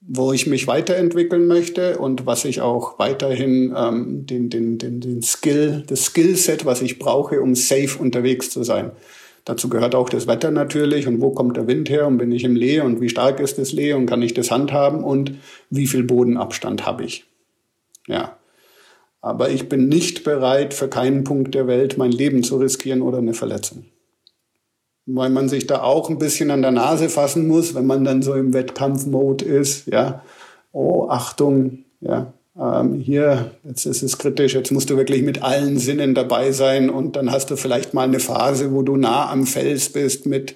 [0.00, 5.22] wo ich mich weiterentwickeln möchte und was ich auch weiterhin ähm, den, den, den, den
[5.22, 8.90] Skill, das Skillset, was ich brauche, um safe unterwegs zu sein.
[9.44, 12.44] Dazu gehört auch das Wetter natürlich und wo kommt der Wind her und bin ich
[12.44, 15.34] im Lee und wie stark ist das Lee und kann ich das handhaben und
[15.70, 17.26] wie viel Bodenabstand habe ich.
[18.06, 18.36] Ja.
[19.20, 23.18] Aber ich bin nicht bereit, für keinen Punkt der Welt mein Leben zu riskieren oder
[23.18, 23.86] eine Verletzung.
[25.06, 28.22] Weil man sich da auch ein bisschen an der Nase fassen muss, wenn man dann
[28.22, 30.22] so im Wettkampfmode ist, ja.
[30.72, 32.32] Oh, Achtung, ja.
[32.56, 36.88] Ähm, hier, jetzt ist es kritisch, jetzt musst du wirklich mit allen Sinnen dabei sein
[36.88, 40.54] und dann hast du vielleicht mal eine Phase, wo du nah am Fels bist mit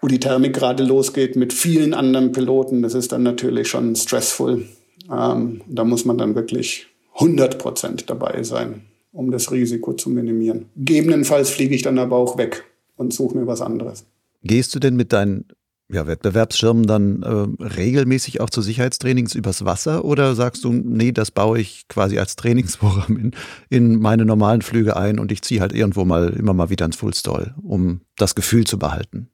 [0.00, 2.82] wo die Thermik gerade losgeht mit vielen anderen Piloten.
[2.82, 4.64] Das ist dann natürlich schon stressful.
[5.10, 8.82] Ähm, da muss man dann wirklich 100 Prozent dabei sein,
[9.12, 10.66] um das Risiko zu minimieren.
[10.76, 12.64] Gegebenenfalls fliege ich dann aber auch weg
[12.96, 14.04] und suche mir was anderes.
[14.42, 15.46] Gehst du denn mit deinen
[15.88, 21.30] ja, Wettbewerbsschirmen dann äh, regelmäßig auch zu Sicherheitstrainings übers Wasser oder sagst du, nee, das
[21.30, 23.30] baue ich quasi als Trainingsprogramm in,
[23.70, 26.96] in meine normalen Flüge ein und ich ziehe halt irgendwo mal immer mal wieder ins
[26.96, 29.28] Fullstall, um das Gefühl zu behalten?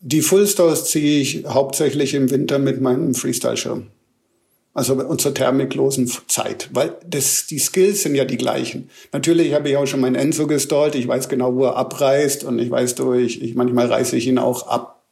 [0.00, 3.86] Die Fullstalls ziehe ich hauptsächlich im Winter mit meinem Freestyle-Schirm.
[4.74, 8.88] Also unserer thermiklosen Zeit, weil das, die Skills sind ja die gleichen.
[9.12, 12.58] Natürlich habe ich auch schon meinen Enzo gestallt, ich weiß genau, wo er abreißt und
[12.58, 15.04] ich weiß durch, ich, manchmal reiße ich ihn auch ab,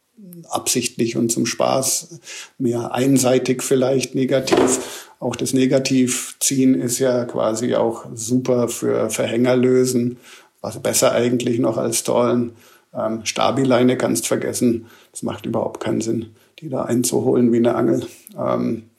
[0.49, 2.19] absichtlich und zum Spaß,
[2.57, 5.09] mehr einseitig vielleicht negativ.
[5.19, 10.17] Auch das Negativziehen ist ja quasi auch super für Verhänger lösen,
[10.61, 12.53] was besser eigentlich noch als Stallen.
[12.93, 18.07] Ähm, Stabileine kannst vergessen, das macht überhaupt keinen Sinn, die da einzuholen wie eine Angel.
[18.35, 18.89] Ähm,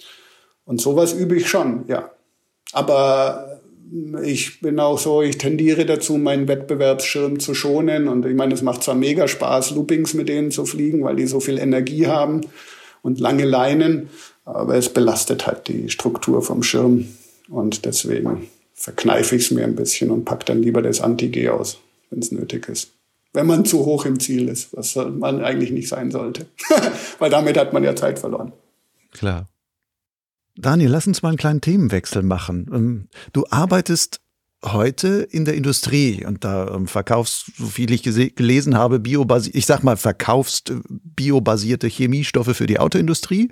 [0.65, 2.11] und sowas übe ich schon, ja.
[2.73, 3.61] Aber
[4.23, 8.09] ich bin auch so, ich tendiere dazu, meinen Wettbewerbsschirm zu schonen.
[8.09, 11.27] Und ich meine, es macht zwar mega Spaß, Loopings mit denen zu fliegen, weil die
[11.27, 12.41] so viel Energie haben
[13.03, 14.09] und lange Leinen,
[14.45, 17.07] aber es belastet halt die Struktur vom Schirm.
[17.49, 21.79] Und deswegen verkneife ich es mir ein bisschen und packe dann lieber das Anti-G aus,
[22.11, 22.93] wenn es nötig ist.
[23.35, 26.47] Wenn man zu hoch im Ziel ist, was man eigentlich nicht sein sollte.
[27.19, 28.53] weil damit hat man ja Zeit verloren.
[29.11, 29.47] Klar.
[30.57, 32.71] Daniel, lass uns mal einen kleinen Themenwechsel machen.
[32.73, 34.21] Ähm, du arbeitest
[34.65, 39.67] heute in der Industrie und da ähm, verkaufst, so viel ich gelesen habe, biobasierte, ich
[39.67, 43.51] sag mal, verkaufst äh, biobasierte Chemiestoffe für die Autoindustrie,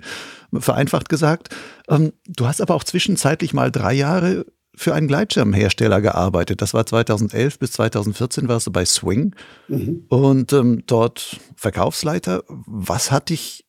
[0.53, 1.49] vereinfacht gesagt.
[1.89, 6.61] Ähm, du hast aber auch zwischenzeitlich mal drei Jahre für einen Gleitschirmhersteller gearbeitet.
[6.61, 9.35] Das war 2011 bis 2014 warst du bei Swing
[9.67, 10.05] mhm.
[10.07, 12.43] und ähm, dort Verkaufsleiter.
[12.47, 13.65] Was hat dich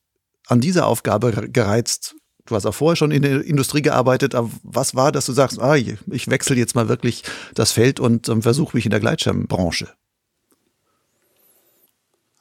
[0.47, 2.15] an dieser Aufgabe gereizt,
[2.45, 5.61] Du hast auch vorher schon in der Industrie gearbeitet, aber was war, dass du sagst,
[5.61, 7.23] ah, ich wechsle jetzt mal wirklich
[7.55, 9.87] das Feld und ähm, versuche mich in der Gleitschirmbranche?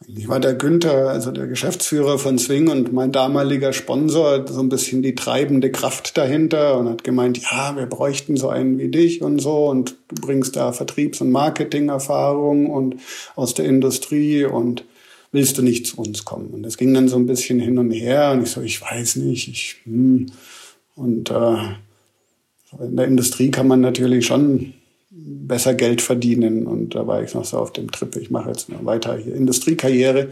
[0.08, 4.68] Ich war der Günther, also der Geschäftsführer von Swing und mein damaliger Sponsor, so ein
[4.68, 9.22] bisschen die treibende Kraft dahinter und hat gemeint, ja, wir bräuchten so einen wie dich
[9.22, 12.96] und so und du bringst da Vertriebs- und Marketingerfahrung und
[13.36, 14.84] aus der Industrie und
[15.32, 16.50] willst du nicht zu uns kommen?
[16.50, 19.16] Und das ging dann so ein bisschen hin und her und ich so, ich weiß
[19.16, 20.26] nicht, ich, hm.
[20.94, 21.56] und äh,
[22.80, 24.74] in der Industrie kann man natürlich schon
[25.10, 28.68] besser Geld verdienen und da war ich noch so auf dem Trip, ich mache jetzt
[28.68, 30.28] noch weiter hier Industriekarriere.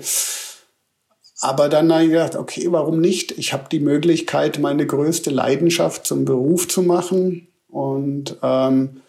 [1.42, 3.32] Aber dann habe ich gedacht, okay, warum nicht?
[3.38, 9.00] Ich habe die Möglichkeit, meine größte Leidenschaft zum Beruf zu machen und ähm,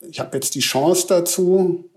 [0.00, 1.90] ich habe jetzt die Chance dazu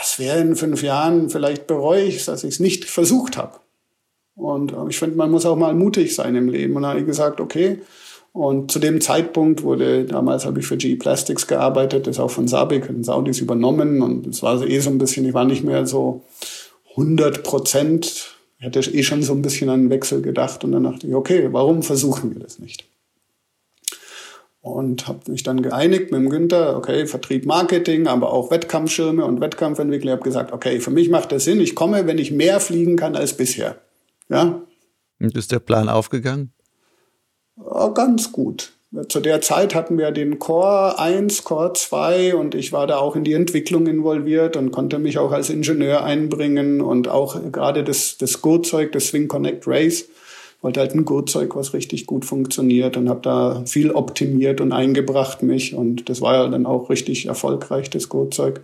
[0.00, 1.28] was wäre in fünf Jahren?
[1.28, 3.60] Vielleicht bereue ich dass ich es nicht versucht habe.
[4.34, 6.74] Und ich finde, man muss auch mal mutig sein im Leben.
[6.74, 7.82] Und dann habe ich gesagt, okay.
[8.32, 12.48] Und zu dem Zeitpunkt wurde, damals habe ich für GE Plastics gearbeitet, das auch von
[12.48, 14.00] Sabic und Saudis übernommen.
[14.00, 16.22] Und es war eh so ein bisschen, ich war nicht mehr so
[16.92, 18.36] 100 Prozent.
[18.58, 20.64] Ich hatte eh schon so ein bisschen an den Wechsel gedacht.
[20.64, 22.89] Und dann dachte ich, okay, warum versuchen wir das nicht?
[24.60, 29.40] Und habe mich dann geeinigt mit dem Günther, okay, Vertrieb, Marketing, aber auch Wettkampfschirme und
[29.40, 30.12] Wettkampfentwickler.
[30.12, 32.96] Ich habe gesagt, okay, für mich macht das Sinn, ich komme, wenn ich mehr fliegen
[32.96, 33.80] kann als bisher.
[34.28, 34.62] Ja.
[35.18, 36.52] Und ist der Plan aufgegangen?
[37.56, 38.72] Ja, ganz gut.
[39.08, 43.14] Zu der Zeit hatten wir den Core 1, Core 2 und ich war da auch
[43.14, 48.18] in die Entwicklung involviert und konnte mich auch als Ingenieur einbringen und auch gerade das,
[48.18, 50.06] das Gurtzeug, das Swing Connect Race
[50.62, 55.42] wollte halt ein Gurtzeug, was richtig gut funktioniert und habe da viel optimiert und eingebracht
[55.42, 58.62] mich und das war ja dann auch richtig erfolgreich, das Gurtzeug.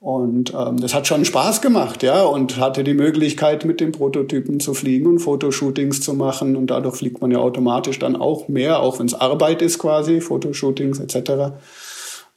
[0.00, 4.58] Und ähm, das hat schon Spaß gemacht, ja, und hatte die Möglichkeit, mit den Prototypen
[4.58, 6.56] zu fliegen und Fotoshootings zu machen.
[6.56, 10.22] Und dadurch fliegt man ja automatisch dann auch mehr, auch wenn es Arbeit ist quasi,
[10.22, 11.52] Fotoshootings etc.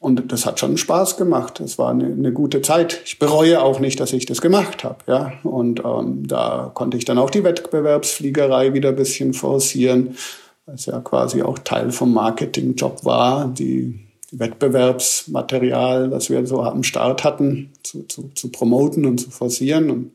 [0.03, 1.61] Und das hat schon Spaß gemacht.
[1.61, 2.99] Das war eine, eine gute Zeit.
[3.05, 4.97] Ich bereue auch nicht, dass ich das gemacht habe.
[5.07, 5.31] Ja?
[5.43, 10.17] Und ähm, da konnte ich dann auch die Wettbewerbsfliegerei wieder ein bisschen forcieren,
[10.65, 13.97] was ja quasi auch Teil vom Marketingjob war, die,
[14.33, 19.89] Wettbewerbsmaterial, was wir so am Start hatten, zu, zu, zu promoten und zu forcieren.
[19.89, 20.11] Und,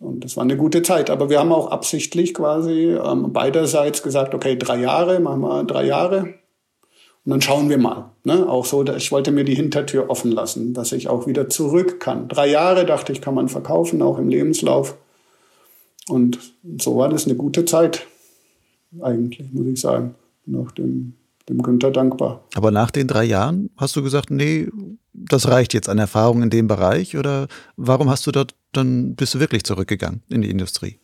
[0.00, 1.08] und das war eine gute Zeit.
[1.08, 5.84] Aber wir haben auch absichtlich quasi ähm, beiderseits gesagt, okay, drei Jahre, machen wir drei
[5.84, 6.34] Jahre
[7.24, 8.10] und dann schauen wir mal.
[8.24, 8.48] Ne?
[8.48, 12.28] Auch so, ich wollte mir die Hintertür offen lassen, dass ich auch wieder zurück kann.
[12.28, 14.96] Drei Jahre dachte ich, kann man verkaufen, auch im Lebenslauf.
[16.08, 16.38] Und
[16.78, 18.06] so war das eine gute Zeit,
[19.00, 20.14] eigentlich, muss ich sagen.
[20.46, 21.12] Nach dem,
[21.48, 22.42] dem Günther dankbar.
[22.54, 24.68] Aber nach den drei Jahren hast du gesagt, nee,
[25.12, 27.16] das reicht jetzt an Erfahrung in dem Bereich?
[27.16, 27.46] Oder
[27.76, 30.98] warum hast du dort dann, bist du wirklich zurückgegangen in die Industrie?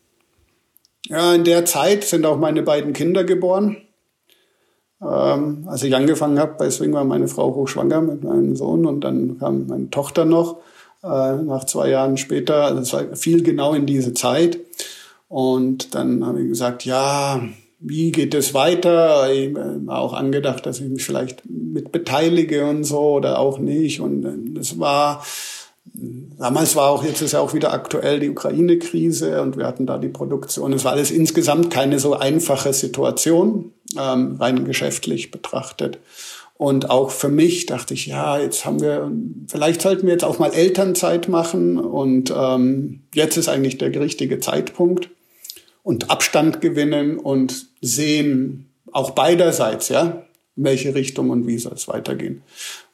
[1.05, 3.77] Ja, in der Zeit sind auch meine beiden Kinder geboren.
[5.03, 9.03] Ähm, als ich angefangen habe bei Swing, war meine Frau hochschwanger mit meinem Sohn und
[9.03, 10.59] dann kam meine Tochter noch
[11.03, 12.65] äh, nach zwei Jahren später.
[12.65, 14.59] Also es war viel genau in diese Zeit.
[15.29, 17.41] Und dann habe ich gesagt, ja,
[17.79, 19.31] wie geht es weiter?
[19.33, 24.01] Ich habe auch angedacht, dass ich mich vielleicht mit beteilige und so oder auch nicht.
[24.01, 25.23] Und es war
[26.39, 29.99] Damals war auch, jetzt ist ja auch wieder aktuell die Ukraine-Krise und wir hatten da
[29.99, 30.73] die Produktion.
[30.73, 35.99] Es war alles insgesamt keine so einfache Situation, ähm, rein geschäftlich betrachtet.
[36.59, 39.11] Und auch für mich dachte ich, ja, jetzt haben wir,
[39.47, 44.41] vielleicht sollten wir jetzt auch mal Elternzeit machen und ähm, jetzt ist eigentlich der richtige
[44.41, 45.11] Zeitpunkt
[45.83, 50.23] und Abstand gewinnen und sehen, auch beiderseits, ja,
[50.57, 52.43] in welche Richtung und wie soll es weitergehen.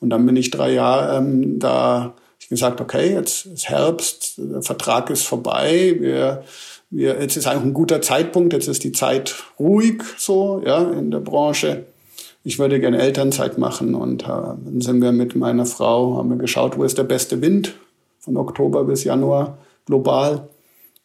[0.01, 4.63] Und dann bin ich drei Jahre ähm, da ich gesagt, okay, jetzt ist Herbst, der
[4.63, 6.43] Vertrag ist vorbei, wir,
[6.93, 11.11] wir, jetzt ist eigentlich ein guter Zeitpunkt, jetzt ist die Zeit ruhig so, ja, in
[11.11, 11.87] der Branche.
[12.45, 13.95] ich würde gerne Elternzeit machen.
[13.95, 17.41] Und äh, dann sind wir mit meiner Frau, haben wir geschaut, wo ist der beste
[17.41, 17.75] Wind
[18.21, 20.49] von Oktober bis Januar global.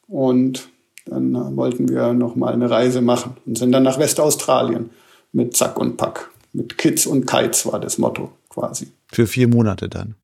[0.08, 0.68] Und
[1.06, 4.90] dann äh, wollten wir noch mal eine Reise machen und sind dann nach Westaustralien
[5.32, 6.30] mit Zack und Pack.
[6.52, 8.92] Mit Kids und Kites war das Motto quasi.
[9.08, 10.16] Für vier Monate dann?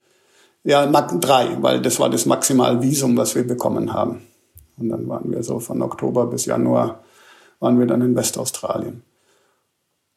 [0.66, 4.22] Ja, drei, weil das war das Maximalvisum, was wir bekommen haben.
[4.78, 7.04] Und dann waren wir so von Oktober bis Januar
[7.60, 9.04] waren wir dann in Westaustralien.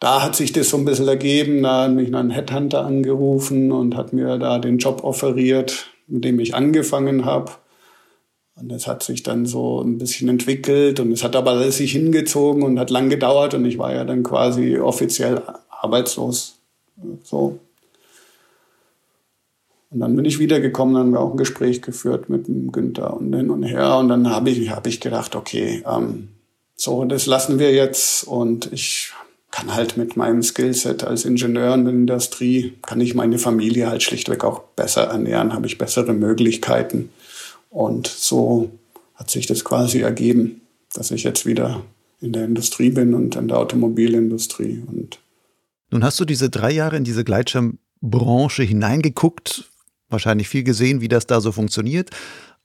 [0.00, 3.96] Da hat sich das so ein bisschen ergeben, da hat mich ein Headhunter angerufen und
[3.96, 7.52] hat mir da den Job offeriert, mit dem ich angefangen habe.
[8.56, 11.92] Und es hat sich dann so ein bisschen entwickelt und es hat aber alles sich
[11.92, 16.58] hingezogen und hat lang gedauert und ich war ja dann quasi offiziell arbeitslos.
[17.22, 17.58] So.
[19.90, 23.16] Und dann bin ich wiedergekommen, dann haben wir auch ein Gespräch geführt mit dem Günther
[23.16, 23.96] und hin und her.
[23.98, 26.28] Und dann habe ich, hab ich gedacht, okay, ähm,
[26.74, 28.24] so, das lassen wir jetzt.
[28.24, 29.12] Und ich
[29.50, 34.02] kann halt mit meinem Skillset als Ingenieur in der Industrie, kann ich meine Familie halt
[34.02, 37.10] schlichtweg auch besser ernähren, habe ich bessere Möglichkeiten.
[37.70, 38.70] Und so
[39.14, 40.60] hat sich das quasi ergeben,
[40.92, 41.82] dass ich jetzt wieder
[42.20, 44.82] in der Industrie bin und in der Automobilindustrie.
[44.86, 45.20] Und
[45.90, 49.70] Nun hast du diese drei Jahre in diese Gleitschirmbranche hineingeguckt,
[50.08, 52.10] wahrscheinlich viel gesehen, wie das da so funktioniert.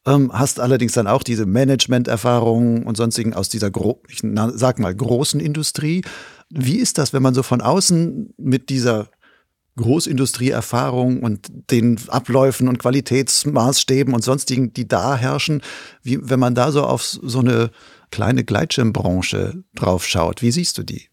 [0.06, 3.72] Ähm, hast allerdings dann auch diese Management-Erfahrungen und sonstigen aus dieser,
[4.08, 4.22] ich
[4.54, 6.04] sag mal, großen Industrie.
[6.50, 9.10] Wie ist das, wenn man so von außen mit dieser
[9.78, 15.62] Großindustrieerfahrung und den Abläufen und Qualitätsmaßstäben und sonstigen, die da herrschen,
[16.04, 17.72] wie, wenn man da so auf so eine
[18.10, 21.11] kleine Gleitschirmbranche draufschaut, wie siehst du die?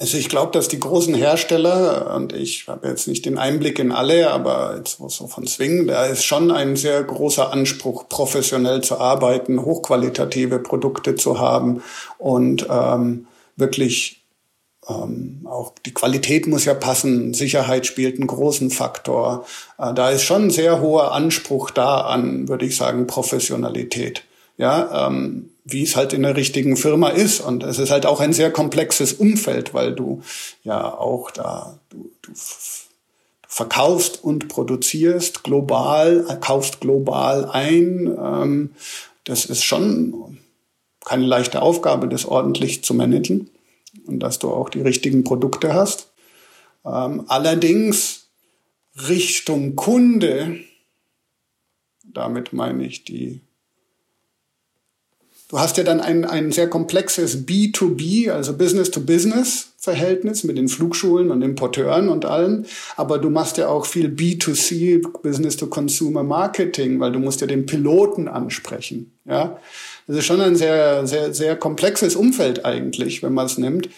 [0.00, 3.92] Also ich glaube, dass die großen Hersteller, und ich habe jetzt nicht den Einblick in
[3.92, 8.98] alle, aber jetzt so von Zwingen, da ist schon ein sehr großer Anspruch, professionell zu
[8.98, 11.82] arbeiten, hochqualitative Produkte zu haben
[12.16, 13.26] und ähm,
[13.56, 14.24] wirklich
[14.88, 19.44] ähm, auch die Qualität muss ja passen, Sicherheit spielt einen großen Faktor.
[19.76, 24.24] Äh, da ist schon ein sehr hoher Anspruch da an, würde ich sagen, Professionalität.
[24.56, 27.40] Ja, ähm, wie es halt in der richtigen Firma ist.
[27.40, 30.22] Und es ist halt auch ein sehr komplexes Umfeld, weil du
[30.64, 32.32] ja auch da, du, du
[33.46, 38.06] verkaufst und produzierst global, kaufst global ein.
[38.06, 38.70] Ähm,
[39.24, 40.38] das ist schon
[41.04, 43.50] keine leichte Aufgabe, das ordentlich zu managen
[44.06, 46.12] und dass du auch die richtigen Produkte hast.
[46.84, 48.28] Ähm, allerdings
[49.08, 50.60] Richtung Kunde,
[52.04, 53.40] damit meine ich die
[55.50, 61.30] Du hast ja dann ein, ein sehr komplexes B2B, also Business-to-Business Verhältnis mit den Flugschulen
[61.30, 62.66] und Importeuren und allen.
[62.96, 68.28] Aber du machst ja auch viel B2C, Business-to-Consumer Marketing, weil du musst ja den Piloten
[68.28, 69.10] ansprechen.
[69.24, 69.58] Ja,
[70.06, 73.88] das ist schon ein sehr, sehr, sehr komplexes Umfeld eigentlich, wenn man es nimmt.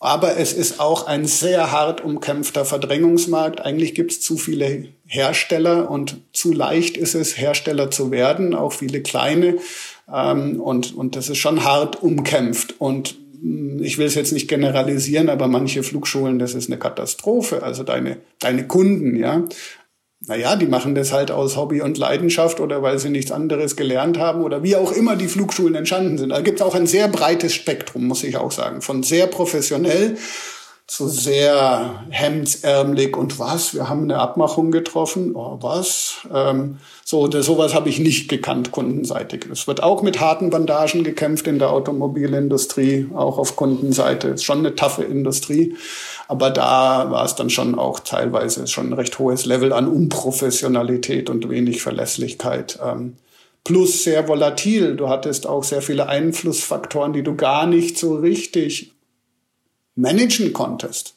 [0.00, 3.60] Aber es ist auch ein sehr hart umkämpfter Verdrängungsmarkt.
[3.60, 8.72] Eigentlich gibt es zu viele Hersteller und zu leicht ist es, Hersteller zu werden, auch
[8.72, 9.58] viele kleine.
[10.12, 12.74] Ähm, und, und das ist schon hart umkämpft.
[12.78, 17.62] Und hm, ich will es jetzt nicht generalisieren, aber manche Flugschulen, das ist eine Katastrophe.
[17.62, 19.44] Also deine, deine Kunden, ja.
[20.20, 24.18] Naja, die machen das halt aus Hobby und Leidenschaft oder weil sie nichts anderes gelernt
[24.18, 26.30] haben oder wie auch immer die Flugschulen entstanden sind.
[26.30, 28.80] Da gibt es auch ein sehr breites Spektrum, muss ich auch sagen.
[28.80, 30.16] Von sehr professionell
[30.86, 37.46] zu sehr hemdsärmelig und was, wir haben eine Abmachung getroffen, oh, was, ähm, so, das,
[37.46, 39.46] sowas habe ich nicht gekannt kundenseitig.
[39.50, 44.28] Es wird auch mit harten Bandagen gekämpft in der Automobilindustrie, auch auf Kundenseite.
[44.28, 45.74] Ist schon eine taffe Industrie,
[46.28, 51.28] aber da war es dann schon auch teilweise schon ein recht hohes Level an Unprofessionalität
[51.30, 52.78] und wenig Verlässlichkeit.
[52.84, 53.16] Ähm,
[53.64, 54.94] plus sehr volatil.
[54.94, 58.95] Du hattest auch sehr viele Einflussfaktoren, die du gar nicht so richtig
[59.96, 61.14] managen konntest.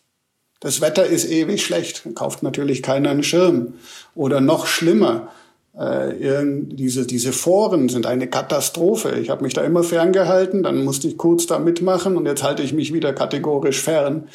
[0.59, 3.75] Das Wetter ist ewig schlecht, kauft natürlich keiner einen Schirm.
[4.15, 5.29] Oder noch schlimmer,
[5.77, 9.11] äh, diese, diese Foren sind eine Katastrophe.
[9.19, 12.63] Ich habe mich da immer ferngehalten, dann musste ich kurz da mitmachen und jetzt halte
[12.63, 14.27] ich mich wieder kategorisch fern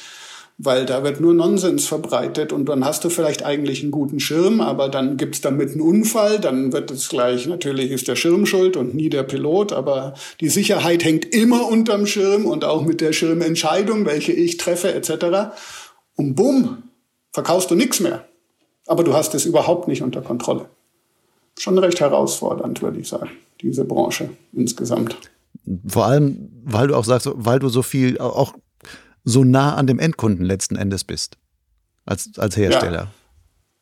[0.57, 4.61] weil da wird nur Nonsens verbreitet und dann hast du vielleicht eigentlich einen guten Schirm,
[4.61, 8.77] aber dann gibt's damit einen Unfall, dann wird es gleich, natürlich ist der Schirm schuld
[8.77, 13.13] und nie der Pilot, aber die Sicherheit hängt immer unterm Schirm und auch mit der
[13.13, 15.57] Schirmentscheidung, welche ich treffe etc.
[16.15, 16.85] Und bumm,
[17.33, 18.25] verkaufst du nichts mehr.
[18.87, 20.67] Aber du hast es überhaupt nicht unter Kontrolle.
[21.59, 23.31] Schon recht herausfordernd, würde ich sagen,
[23.61, 25.17] diese Branche insgesamt.
[25.87, 28.55] Vor allem, weil du auch sagst, weil du so viel auch
[29.25, 31.39] so nah an dem Endkunden letzten Endes bist
[32.05, 32.99] als, als Hersteller.
[32.99, 33.11] Ja.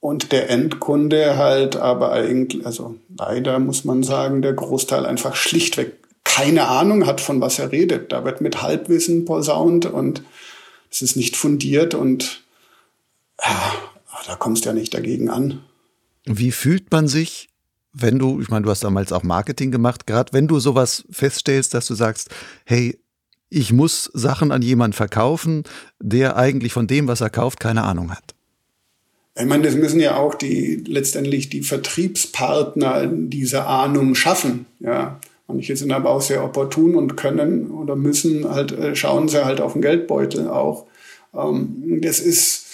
[0.00, 5.98] Und der Endkunde halt aber eigentlich, also leider muss man sagen, der Großteil einfach schlichtweg
[6.24, 8.12] keine Ahnung hat, von was er redet.
[8.12, 10.22] Da wird mit Halbwissen posaunt und
[10.90, 12.42] es ist nicht fundiert und
[13.42, 13.74] ja,
[14.26, 15.62] da kommst du ja nicht dagegen an.
[16.24, 17.48] Wie fühlt man sich,
[17.92, 21.74] wenn du, ich meine, du hast damals auch Marketing gemacht, gerade wenn du sowas feststellst,
[21.74, 22.30] dass du sagst,
[22.64, 22.98] hey,
[23.52, 25.64] ich muss Sachen an jemanden verkaufen,
[26.00, 28.34] der eigentlich von dem, was er kauft, keine Ahnung hat.
[29.38, 34.66] Ich meine, das müssen ja auch die letztendlich die Vertriebspartner diese Ahnung schaffen.
[34.80, 39.44] Ja, manche sind aber auch sehr opportun und können oder müssen halt äh, schauen sie
[39.44, 40.86] halt auf den Geldbeutel auch.
[41.34, 42.66] Ähm, das ist,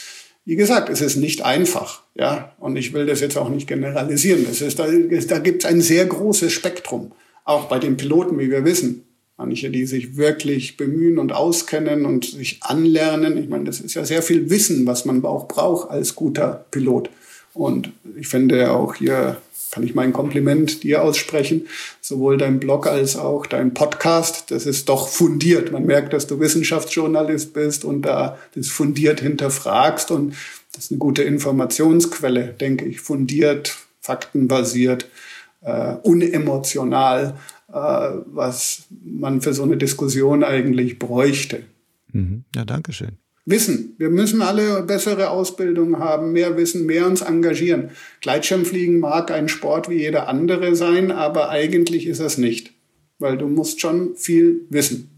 [0.44, 2.02] wie gesagt, es ist nicht einfach.
[2.14, 4.46] Ja, und ich will das jetzt auch nicht generalisieren.
[4.50, 7.12] Es ist, da, da gibt es ein sehr großes Spektrum,
[7.44, 9.04] auch bei den Piloten, wie wir wissen.
[9.38, 13.38] Manche, die sich wirklich bemühen und auskennen und sich anlernen.
[13.38, 17.08] Ich meine, das ist ja sehr viel Wissen, was man auch braucht als guter Pilot.
[17.54, 19.38] Und ich finde auch hier
[19.70, 21.68] kann ich mein Kompliment dir aussprechen.
[22.00, 25.72] Sowohl dein Blog als auch dein Podcast, das ist doch fundiert.
[25.72, 30.34] Man merkt, dass du Wissenschaftsjournalist bist und da das fundiert hinterfragst und
[30.72, 33.00] das ist eine gute Informationsquelle, denke ich.
[33.00, 35.08] Fundiert, faktenbasiert,
[35.62, 37.34] äh, unemotional
[37.68, 41.64] was man für so eine Diskussion eigentlich bräuchte.
[42.12, 42.44] Mhm.
[42.54, 43.18] Ja, danke schön.
[43.44, 43.94] Wissen.
[43.96, 47.90] Wir müssen alle bessere Ausbildung haben, mehr Wissen, mehr uns engagieren.
[48.20, 52.72] Gleitschirmfliegen mag ein Sport wie jeder andere sein, aber eigentlich ist es nicht,
[53.18, 55.10] weil du musst schon viel wissen.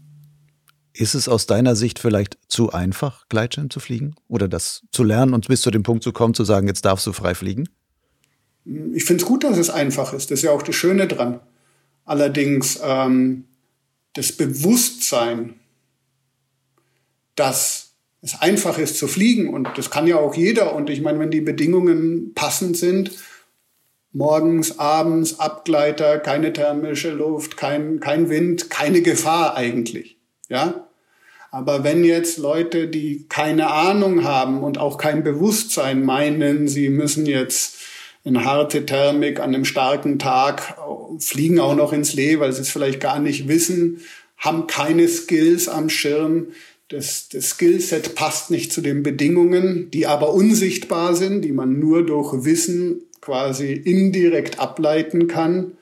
[0.93, 5.33] Ist es aus deiner Sicht vielleicht zu einfach, Gleitschirm zu fliegen oder das zu lernen
[5.33, 7.67] und bis zu dem Punkt zu kommen, zu sagen, jetzt darfst du frei fliegen?
[8.93, 10.31] Ich finde es gut, dass es einfach ist.
[10.31, 11.39] Das ist ja auch das Schöne dran.
[12.11, 13.45] Allerdings ähm,
[14.15, 15.61] das Bewusstsein,
[17.35, 21.19] dass es einfach ist zu fliegen und das kann ja auch jeder und ich meine,
[21.19, 23.11] wenn die Bedingungen passend sind,
[24.11, 30.17] morgens, abends, Abgleiter, keine thermische Luft, kein, kein Wind, keine Gefahr eigentlich,
[30.49, 30.89] ja.
[31.49, 37.25] Aber wenn jetzt Leute, die keine Ahnung haben und auch kein Bewusstsein meinen, sie müssen
[37.25, 37.77] jetzt
[38.23, 40.77] in harte Thermik an einem starken Tag,
[41.19, 44.01] fliegen auch noch ins Lee, weil sie es vielleicht gar nicht wissen,
[44.37, 46.47] haben keine Skills am Schirm.
[46.89, 52.05] Das, das Skillset passt nicht zu den Bedingungen, die aber unsichtbar sind, die man nur
[52.05, 55.77] durch Wissen quasi indirekt ableiten kann.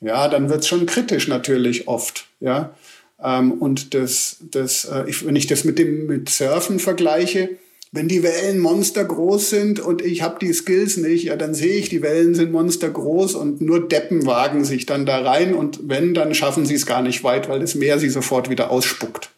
[0.00, 2.28] Ja, dann wird's schon kritisch natürlich oft.
[2.40, 2.74] Ja,
[3.22, 7.50] ähm, und das, das, äh, wenn ich das mit dem mit Surfen vergleiche,
[7.90, 11.88] wenn die Wellen monstergroß sind und ich habe die Skills nicht, ja, dann sehe ich,
[11.88, 16.34] die Wellen sind monstergroß und nur Deppen wagen sich dann da rein und wenn, dann
[16.34, 19.30] schaffen sie es gar nicht weit, weil das Meer sie sofort wieder ausspuckt.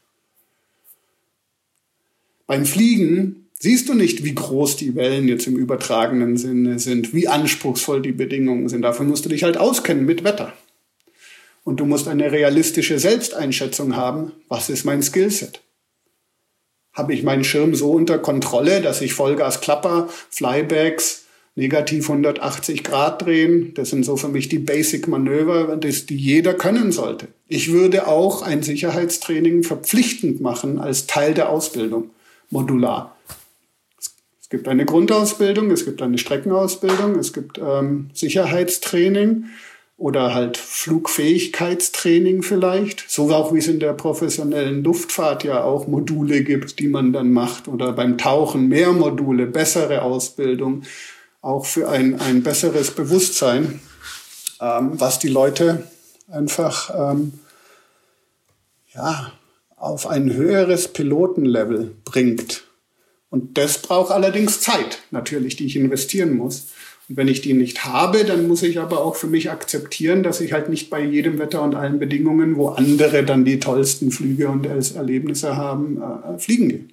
[2.46, 7.28] Beim Fliegen siehst du nicht, wie groß die Wellen jetzt im übertragenen Sinne sind, wie
[7.28, 8.82] anspruchsvoll die Bedingungen sind.
[8.82, 10.52] Dafür musst du dich halt auskennen mit Wetter.
[11.62, 15.60] Und du musst eine realistische Selbsteinschätzung haben, was ist mein Skillset
[16.92, 21.24] habe ich meinen Schirm so unter Kontrolle, dass ich Vollgas klapper, Flybacks,
[21.54, 23.74] negativ 180 Grad drehen.
[23.74, 27.28] Das sind so für mich die Basic-Manöver, die jeder können sollte.
[27.48, 32.10] Ich würde auch ein Sicherheitstraining verpflichtend machen als Teil der Ausbildung,
[32.50, 33.16] modular.
[34.40, 39.44] Es gibt eine Grundausbildung, es gibt eine Streckenausbildung, es gibt ähm, Sicherheitstraining
[40.00, 46.42] oder halt Flugfähigkeitstraining vielleicht, so auch wie es in der professionellen Luftfahrt ja auch Module
[46.42, 50.84] gibt, die man dann macht oder beim Tauchen mehr Module, bessere Ausbildung,
[51.42, 53.78] auch für ein, ein besseres Bewusstsein,
[54.62, 55.84] ähm, was die Leute
[56.30, 57.34] einfach ähm,
[58.94, 59.32] ja,
[59.76, 62.64] auf ein höheres Pilotenlevel bringt.
[63.28, 66.68] Und das braucht allerdings Zeit, natürlich, die ich investieren muss.
[67.10, 70.40] Und wenn ich die nicht habe, dann muss ich aber auch für mich akzeptieren, dass
[70.40, 74.48] ich halt nicht bei jedem Wetter und allen Bedingungen, wo andere dann die tollsten Flüge
[74.48, 76.84] und Erlebnisse haben, äh, fliegen gehe.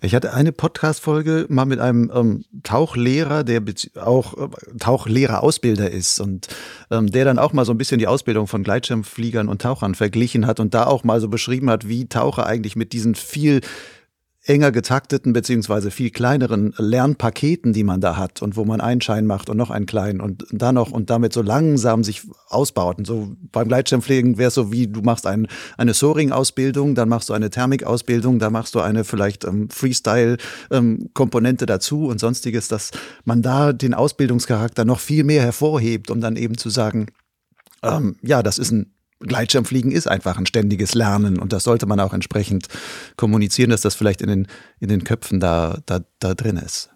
[0.00, 3.62] Ich hatte eine Podcast-Folge mal mit einem ähm, Tauchlehrer, der
[4.00, 6.48] auch äh, Tauchlehrer-Ausbilder ist und
[6.90, 10.46] ähm, der dann auch mal so ein bisschen die Ausbildung von Gleitschirmfliegern und Tauchern verglichen
[10.46, 13.60] hat und da auch mal so beschrieben hat, wie Taucher eigentlich mit diesen viel
[14.48, 19.26] enger getakteten beziehungsweise viel kleineren Lernpaketen, die man da hat und wo man einen Schein
[19.26, 22.98] macht und noch einen kleinen und dann noch und damit so langsam sich ausbaut.
[22.98, 27.28] Und so beim Gleitschirmfliegen wäre es so wie du machst ein, eine Soaring-Ausbildung, dann machst
[27.28, 32.90] du eine Thermik-Ausbildung, dann machst du eine vielleicht ähm, Freestyle-Komponente ähm, dazu und sonstiges, dass
[33.24, 37.08] man da den Ausbildungscharakter noch viel mehr hervorhebt, um dann eben zu sagen,
[37.82, 42.00] ähm, ja, das ist ein Gleitschirmfliegen ist einfach ein ständiges Lernen und das sollte man
[42.00, 42.68] auch entsprechend
[43.16, 44.46] kommunizieren, dass das vielleicht in den,
[44.80, 46.90] in den Köpfen da, da, da drin ist.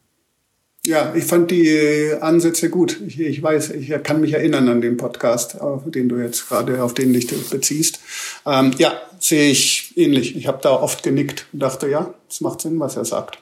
[0.84, 3.00] Ja, ich fand die Ansätze gut.
[3.06, 6.82] Ich, ich weiß, ich kann mich erinnern an den Podcast, auf den du jetzt gerade,
[6.82, 8.00] auf den dich beziehst.
[8.44, 10.34] Ähm, ja, sehe ich ähnlich.
[10.36, 13.41] Ich habe da oft genickt und dachte, ja, es macht Sinn, was er sagt.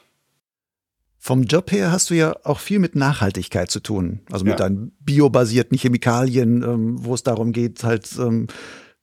[1.23, 4.21] Vom Job her hast du ja auch viel mit Nachhaltigkeit zu tun.
[4.31, 4.57] Also mit ja.
[4.57, 8.47] deinen biobasierten Chemikalien, ähm, wo es darum geht, halt ähm,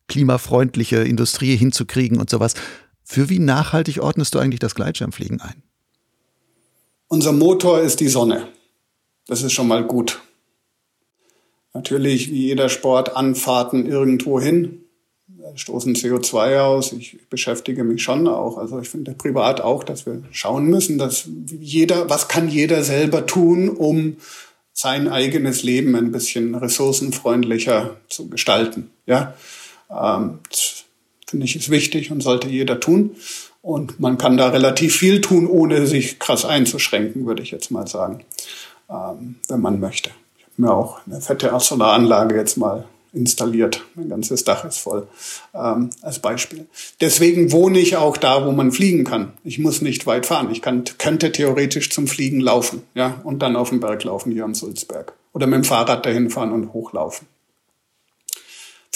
[0.08, 2.54] klimafreundliche Industrie hinzukriegen und sowas.
[3.04, 5.62] Für wie nachhaltig ordnest du eigentlich das Gleitschirmfliegen ein?
[7.06, 8.48] Unser Motor ist die Sonne.
[9.28, 10.20] Das ist schon mal gut.
[11.72, 14.86] Natürlich, wie jeder Sport, Anfahrten irgendwo hin,
[15.54, 16.92] stoßen CO2 aus.
[16.92, 18.58] Ich beschäftige mich schon auch.
[18.58, 21.28] Also ich finde privat auch, dass wir schauen müssen, dass
[21.60, 24.16] jeder, was kann jeder selber tun, um
[24.72, 28.90] sein eigenes Leben ein bisschen ressourcenfreundlicher zu gestalten.
[29.06, 29.34] Ja,
[29.90, 30.38] ähm,
[31.26, 33.16] finde ich ist wichtig und sollte jeder tun.
[33.60, 37.86] Und man kann da relativ viel tun, ohne sich krass einzuschränken, würde ich jetzt mal
[37.88, 38.24] sagen,
[38.88, 40.10] ähm, wenn man möchte.
[40.38, 43.84] Ich habe mir auch eine fette Solaranlage jetzt mal installiert.
[43.94, 45.06] Mein ganzes Dach ist voll,
[45.54, 46.66] ähm, als Beispiel.
[47.00, 49.32] Deswegen wohne ich auch da, wo man fliegen kann.
[49.44, 50.50] Ich muss nicht weit fahren.
[50.50, 54.44] Ich kann, könnte theoretisch zum Fliegen laufen, ja, und dann auf den Berg laufen hier
[54.44, 55.12] am Sulzberg.
[55.32, 57.26] Oder mit dem Fahrrad dahin fahren und hochlaufen.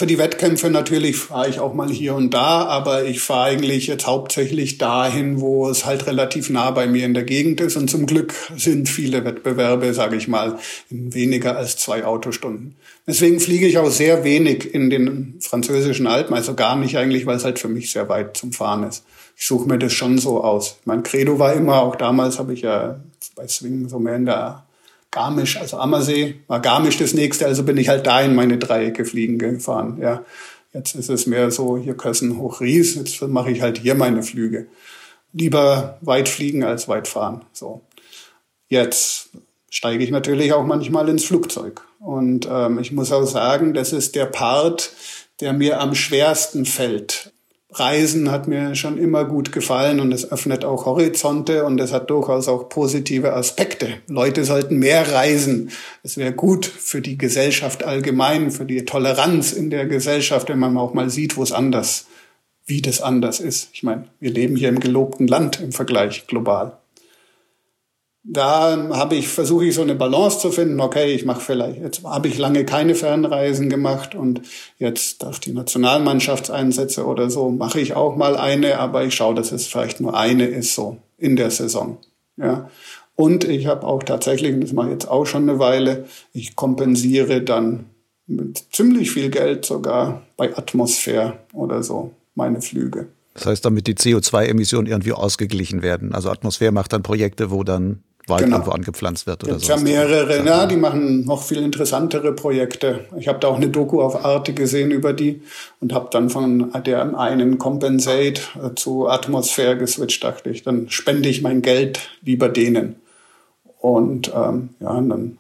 [0.03, 3.87] Für die Wettkämpfe natürlich fahre ich auch mal hier und da, aber ich fahre eigentlich
[3.87, 7.77] jetzt hauptsächlich dahin, wo es halt relativ nah bei mir in der Gegend ist.
[7.77, 10.59] Und zum Glück sind viele Wettbewerbe, sage ich mal,
[10.91, 12.75] in weniger als zwei Autostunden.
[13.07, 17.37] Deswegen fliege ich auch sehr wenig in den französischen Alpen, also gar nicht eigentlich, weil
[17.37, 19.05] es halt für mich sehr weit zum Fahren ist.
[19.37, 20.79] Ich suche mir das schon so aus.
[20.85, 22.99] Mein Credo war immer, auch damals habe ich ja
[23.37, 24.65] bei Swing so mehr in der
[25.13, 29.05] Garmisch, also Ammersee, war Garmisch das nächste, also bin ich halt da in meine Dreiecke
[29.05, 30.25] fliegen gefahren, ja.
[30.75, 34.23] Jetzt ist es mehr so, hier Kössen hoch Ries, jetzt mache ich halt hier meine
[34.23, 34.67] Flüge.
[35.35, 37.83] Lieber weit fliegen als weit fahren, so.
[38.69, 39.29] Jetzt
[39.71, 41.83] steige ich natürlich auch manchmal ins Flugzeug.
[42.01, 44.93] Und ähm, ich muss auch sagen, das ist der Part,
[45.41, 47.32] der mir am schwersten fällt.
[47.75, 52.11] Reisen hat mir schon immer gut gefallen und es öffnet auch Horizonte und es hat
[52.11, 53.95] durchaus auch positive Aspekte.
[54.09, 55.71] Leute sollten mehr reisen.
[56.03, 60.77] Es wäre gut für die Gesellschaft allgemein, für die Toleranz in der Gesellschaft, wenn man
[60.77, 62.07] auch mal sieht, wo es anders,
[62.67, 63.71] wie das anders ist.
[63.73, 66.79] Ich meine, wir leben hier im gelobten Land im Vergleich global
[68.25, 70.81] da habe ich versuche ich so eine Balance zu finden.
[70.81, 74.43] Okay, ich mache vielleicht jetzt habe ich lange keine Fernreisen gemacht und
[74.79, 79.51] jetzt auf die Nationalmannschaftseinsätze oder so mache ich auch mal eine, aber ich schaue, dass
[79.51, 81.99] es vielleicht nur eine ist so in der Saison.
[82.37, 82.71] Ja.
[83.17, 87.43] Und ich habe auch tatsächlich, das mache ich jetzt auch schon eine Weile, ich kompensiere
[87.43, 87.87] dann
[88.27, 93.09] mit ziemlich viel Geld sogar bei Atmosphäre oder so meine Flüge.
[93.35, 96.15] Das heißt, damit die CO2-Emissionen irgendwie ausgeglichen werden.
[96.15, 98.57] Also Atmosphäre macht dann Projekte, wo dann Wald genau.
[98.57, 99.67] irgendwo angepflanzt wird oder so.
[99.67, 103.07] Ja, mehrere, ja, die machen noch viel interessantere Projekte.
[103.19, 105.43] Ich habe da auch eine Doku auf Arte gesehen über die
[105.81, 108.41] und habe dann von der einen Compensate
[108.77, 112.97] zu Atmosphäre geswitcht, dachte ich, dann spende ich mein Geld lieber denen.
[113.81, 115.39] Und ähm, ja, und dann,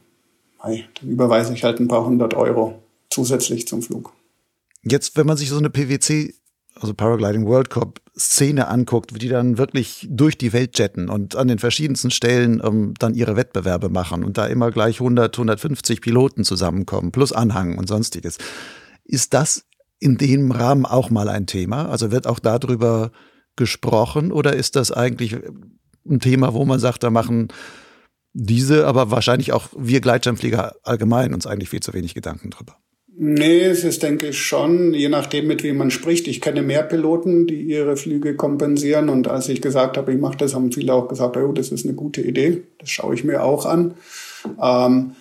[0.60, 4.12] hey, dann überweise ich halt ein paar hundert Euro zusätzlich zum Flug.
[4.82, 6.34] Jetzt, wenn man sich so eine PwC
[6.80, 11.48] also Paragliding World Cup Szene anguckt, die dann wirklich durch die Welt jetten und an
[11.48, 16.44] den verschiedensten Stellen ähm, dann ihre Wettbewerbe machen und da immer gleich 100, 150 Piloten
[16.44, 18.36] zusammenkommen, plus Anhang und sonstiges.
[19.04, 19.64] Ist das
[19.98, 21.88] in dem Rahmen auch mal ein Thema?
[21.88, 23.12] Also wird auch darüber
[23.56, 25.36] gesprochen oder ist das eigentlich
[26.06, 27.48] ein Thema, wo man sagt, da machen
[28.34, 32.81] diese, aber wahrscheinlich auch wir Gleitschirmflieger allgemein uns eigentlich viel zu wenig Gedanken drüber?
[33.14, 36.26] Nee, es ist, denke ich, schon, je nachdem, mit wem man spricht.
[36.28, 39.10] Ich kenne mehr Piloten, die ihre Flüge kompensieren.
[39.10, 41.84] Und als ich gesagt habe, ich mache das, haben viele auch gesagt, oh, das ist
[41.84, 42.62] eine gute Idee.
[42.78, 43.94] Das schaue ich mir auch an.
[44.60, 45.12] Ähm,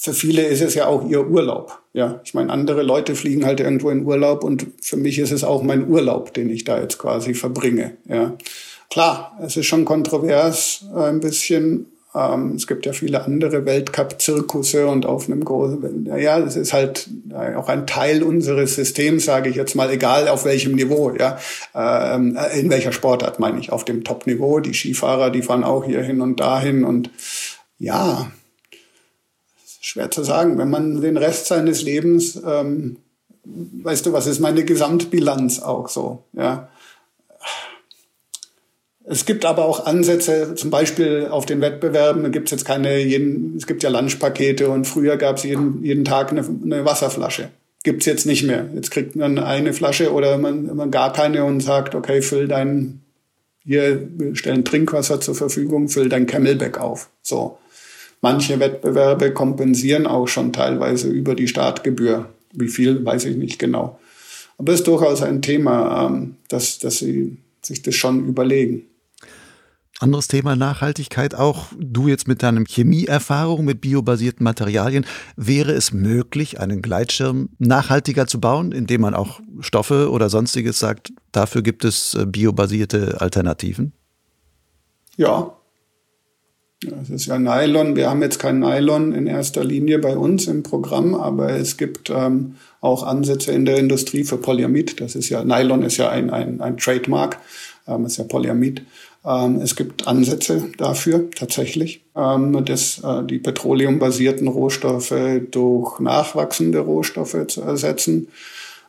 [0.00, 1.80] für viele ist es ja auch ihr Urlaub.
[1.92, 5.42] Ja, ich meine, andere Leute fliegen halt irgendwo in Urlaub und für mich ist es
[5.42, 7.96] auch mein Urlaub, den ich da jetzt quasi verbringe.
[8.08, 8.36] Ja,
[8.90, 11.86] klar, es ist schon kontrovers äh, ein bisschen,
[12.18, 17.08] ähm, es gibt ja viele andere Weltcup-Zirkusse und auf einem großen, ja, das ist halt
[17.56, 21.38] auch ein Teil unseres Systems, sage ich jetzt mal, egal auf welchem Niveau, ja,
[21.74, 24.60] ähm, in welcher Sportart meine ich, auf dem Top-Niveau.
[24.60, 27.10] Die Skifahrer, die fahren auch hier hin und dahin und
[27.78, 28.30] ja,
[29.80, 32.96] schwer zu sagen, wenn man den Rest seines Lebens, ähm,
[33.44, 36.68] weißt du, was ist meine Gesamtbilanz auch so, ja
[39.10, 43.56] es gibt aber auch Ansätze, zum Beispiel auf den Wettbewerben, gibt es jetzt keine, jeden,
[43.56, 47.48] es gibt ja Lunchpakete und früher gab es jeden, jeden Tag eine, eine Wasserflasche.
[47.84, 48.66] Gibt's jetzt nicht mehr.
[48.74, 53.00] Jetzt kriegt man eine Flasche oder man, man gar keine und sagt, okay, füll dein,
[53.64, 57.08] hier, wir stellen Trinkwasser zur Verfügung, füll dein Camelback auf.
[57.22, 57.56] So.
[58.20, 62.28] manche Wettbewerbe kompensieren auch schon teilweise über die Startgebühr.
[62.52, 63.98] Wie viel, weiß ich nicht genau.
[64.58, 68.84] Aber es ist durchaus ein Thema, ähm, dass, dass sie sich das schon überlegen.
[70.00, 71.66] Anderes Thema Nachhaltigkeit auch.
[71.76, 75.04] Du jetzt mit deinem Chemieerfahrung mit biobasierten Materialien.
[75.34, 81.12] Wäre es möglich, einen Gleitschirm nachhaltiger zu bauen, indem man auch Stoffe oder sonstiges sagt,
[81.32, 83.92] dafür gibt es äh, biobasierte Alternativen?
[85.16, 85.52] Ja.
[87.02, 87.96] Es ist ja Nylon.
[87.96, 92.08] Wir haben jetzt kein Nylon in erster Linie bei uns im Programm, aber es gibt
[92.08, 95.00] ähm, auch Ansätze in der Industrie für Polyamid.
[95.00, 97.40] Das ist ja, Nylon ist ja ein, ein, ein Trademark,
[97.88, 98.82] ähm, ist ja Polyamid.
[99.24, 105.14] Ähm, es gibt Ansätze dafür tatsächlich, ähm, dass äh, die petroleumbasierten Rohstoffe
[105.50, 108.28] durch nachwachsende Rohstoffe zu ersetzen.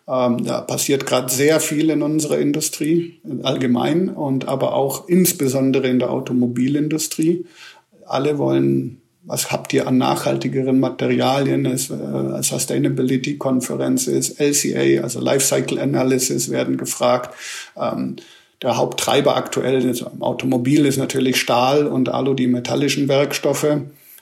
[0.07, 5.99] Ähm, da passiert gerade sehr viel in unserer Industrie allgemein und aber auch insbesondere in
[5.99, 7.45] der Automobilindustrie.
[8.05, 11.65] Alle wollen was habt ihr an nachhaltigeren Materialien?
[11.67, 17.35] Es, äh, Sustainability-Konferenz LCA, also Lifecycle Analysis werden gefragt.
[17.77, 18.15] Ähm,
[18.61, 23.77] der Haupttreiber aktuell im Automobil ist natürlich Stahl und Alu, die metallischen Werkstoffe.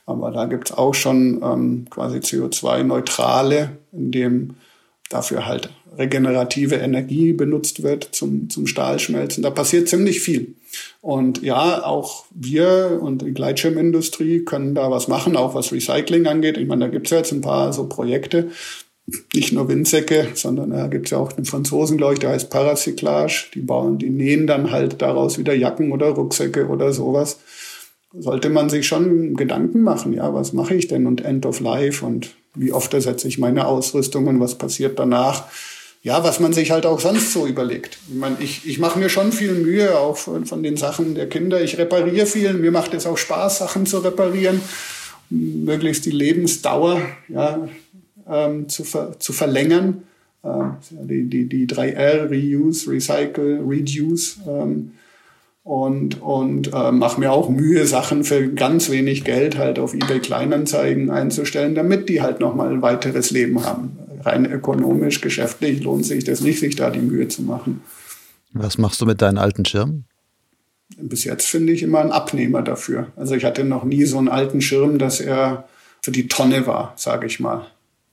[0.05, 4.55] Aber da gibt's auch schon ähm, quasi CO2-neutrale, in dem
[5.09, 9.43] dafür halt regenerative Energie benutzt wird zum, zum Stahlschmelzen.
[9.43, 10.55] Da passiert ziemlich viel.
[11.01, 16.57] Und ja, auch wir und die Gleitschirmindustrie können da was machen, auch was Recycling angeht.
[16.57, 18.51] Ich meine, da gibt's ja jetzt ein paar so Projekte,
[19.33, 22.49] nicht nur Windsäcke, sondern da gibt es ja auch einen Franzosen, glaube ich, der heißt
[22.49, 23.45] Paracyclage.
[23.53, 27.39] Die bauen, die nähen dann halt daraus wieder Jacken oder Rucksäcke oder sowas.
[28.13, 32.05] Sollte man sich schon Gedanken machen, ja, was mache ich denn und End of Life
[32.05, 35.45] und wie oft ersetze ich meine Ausrüstung und was passiert danach?
[36.03, 37.97] Ja, was man sich halt auch sonst so überlegt.
[38.09, 41.27] Ich meine, ich, ich mache mir schon viel Mühe, auch von, von den Sachen der
[41.27, 41.61] Kinder.
[41.61, 42.53] Ich repariere viel.
[42.53, 44.61] Mir macht es auch Spaß, Sachen zu reparieren.
[45.29, 47.67] Möglichst die Lebensdauer, ja,
[48.29, 50.03] ähm, zu, ver zu verlängern.
[50.43, 54.39] Ähm, die, die, die 3R, Reuse, Recycle, Reduce.
[54.47, 54.91] Ähm,
[55.63, 60.19] und und äh, mache mir auch Mühe, Sachen für ganz wenig Geld halt auf eBay
[60.19, 63.97] Kleinanzeigen einzustellen, damit die halt nochmal ein weiteres Leben haben.
[64.21, 67.81] Rein ökonomisch, geschäftlich lohnt sich das nicht, sich da die Mühe zu machen.
[68.53, 70.05] Was machst du mit deinen alten Schirmen?
[70.97, 73.07] Bis jetzt finde ich immer einen Abnehmer dafür.
[73.17, 75.67] Also ich hatte noch nie so einen alten Schirm, dass er
[76.01, 77.67] für die Tonne war, sage ich mal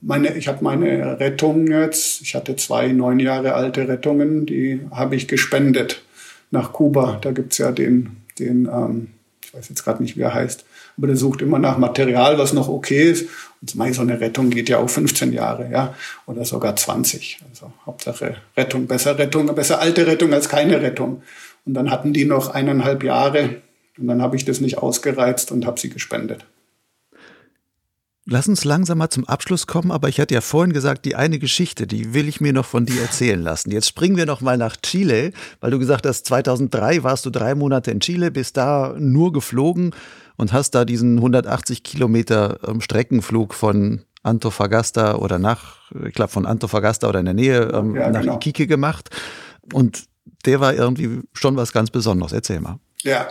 [0.05, 5.15] meine, ich habe meine Rettung jetzt, ich hatte zwei neun Jahre alte Rettungen, die habe
[5.15, 6.03] ich gespendet
[6.51, 7.17] nach Kuba.
[7.21, 9.07] Da gibt's ja den, den ähm,
[9.43, 10.65] ich weiß jetzt gerade nicht, wie er heißt,
[10.97, 13.27] aber der sucht immer nach Material, was noch okay ist.
[13.61, 15.95] Und so eine Rettung geht ja auch 15 Jahre, ja,
[16.27, 17.39] oder sogar 20.
[17.49, 21.23] Also Hauptsache Rettung, besser Rettung, besser alte Rettung als keine Rettung.
[21.65, 23.61] Und dann hatten die noch eineinhalb Jahre
[23.97, 26.45] und dann habe ich das nicht ausgereizt und habe sie gespendet.
[28.27, 31.37] Lass uns langsam mal zum Abschluss kommen, aber ich hatte ja vorhin gesagt, die eine
[31.37, 33.69] Geschichte, die will ich mir noch von dir erzählen lassen.
[33.69, 37.53] Jetzt springen wir noch mal nach Chile, weil du gesagt hast, 2003 warst du drei
[37.53, 39.93] Monate in Chile, bist da nur geflogen
[40.37, 46.47] und hast da diesen 180 Kilometer ähm, Streckenflug von Antofagasta oder nach, ich glaube von
[46.47, 48.37] Antofagasta oder in der Nähe ähm, ja, nach genau.
[48.37, 49.11] Iquique gemacht.
[49.71, 50.05] Und
[50.47, 52.33] der war irgendwie schon was ganz Besonderes.
[52.33, 52.79] Erzähl mal.
[53.03, 53.27] Ja,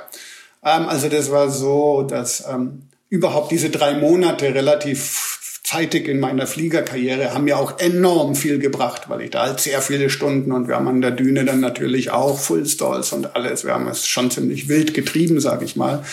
[0.63, 2.83] ähm, also das war so, dass ähm,
[3.15, 9.09] überhaupt diese drei Monate relativ zeitig in meiner Fliegerkarriere haben mir auch enorm viel gebracht,
[9.09, 12.11] weil ich da halt sehr viele Stunden und wir haben an der Düne dann natürlich
[12.11, 13.65] auch Full Stalls und alles.
[13.65, 16.05] Wir haben es schon ziemlich wild getrieben, sage ich mal.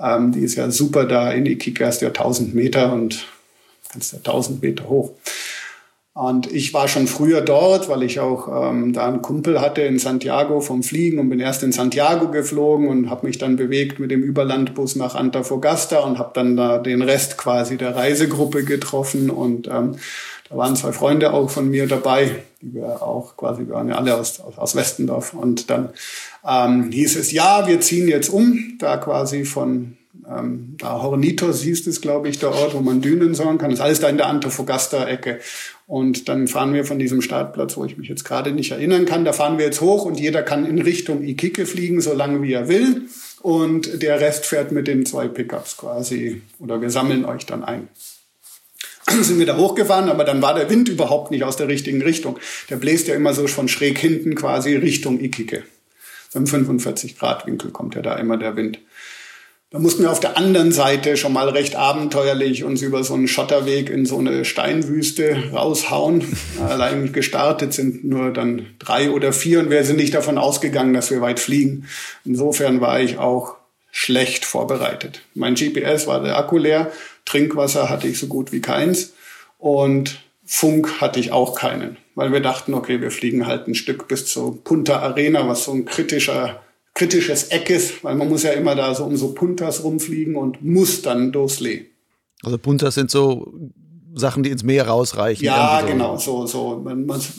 [0.00, 3.26] Ähm, die ist ja super da in Iquique, erst ja 1000 Meter und
[3.92, 5.10] kannst ja 1000 Meter hoch.
[6.18, 10.00] Und ich war schon früher dort, weil ich auch ähm, da einen Kumpel hatte in
[10.00, 14.10] Santiago vom Fliegen und bin erst in Santiago geflogen und habe mich dann bewegt mit
[14.10, 19.30] dem Überlandbus nach Antofagasta und habe dann da den Rest quasi der Reisegruppe getroffen.
[19.30, 19.94] Und ähm,
[20.48, 22.32] da waren zwei Freunde auch von mir dabei,
[22.62, 25.34] die wir auch quasi, wir waren ja alle aus, aus Westendorf.
[25.34, 25.90] Und dann
[26.44, 31.86] ähm, hieß es, ja, wir ziehen jetzt um, da quasi von ähm, da Hornitos hieß
[31.86, 33.70] es, glaube ich, der Ort, wo man Dünen sagen kann.
[33.70, 35.40] Das ist alles da in der Antofagasta-Ecke.
[35.86, 39.24] Und dann fahren wir von diesem Startplatz, wo ich mich jetzt gerade nicht erinnern kann,
[39.24, 42.52] da fahren wir jetzt hoch und jeder kann in Richtung Iquique fliegen, so lange wie
[42.52, 43.02] er will.
[43.40, 47.88] Und der Rest fährt mit den zwei Pickups quasi, oder wir sammeln euch dann ein
[49.22, 52.38] sind wir da hochgefahren, aber dann war der Wind überhaupt nicht aus der richtigen Richtung.
[52.68, 55.62] Der bläst ja immer so von schräg hinten quasi Richtung Iquique.
[56.28, 58.80] So im 45 Grad Winkel kommt ja da immer der Wind.
[59.70, 63.28] Da mussten wir auf der anderen Seite schon mal recht abenteuerlich uns über so einen
[63.28, 66.24] Schotterweg in so eine Steinwüste raushauen.
[66.66, 71.10] Allein gestartet sind nur dann drei oder vier und wir sind nicht davon ausgegangen, dass
[71.10, 71.86] wir weit fliegen.
[72.24, 73.56] Insofern war ich auch
[73.90, 75.20] schlecht vorbereitet.
[75.34, 76.90] Mein GPS war der Akku leer,
[77.26, 79.12] Trinkwasser hatte ich so gut wie keins
[79.58, 84.08] und Funk hatte ich auch keinen, weil wir dachten, okay, wir fliegen halt ein Stück
[84.08, 86.62] bis zur Punta Arena, was so ein kritischer
[86.98, 90.62] kritisches Eck ist, weil man muss ja immer da so um so Puntas rumfliegen und
[90.64, 91.86] muss dann Lee.
[92.42, 93.52] Also Puntas sind so
[94.14, 95.44] Sachen, die ins Meer rausreichen.
[95.44, 95.86] Ja, so.
[95.86, 96.84] genau, so, so.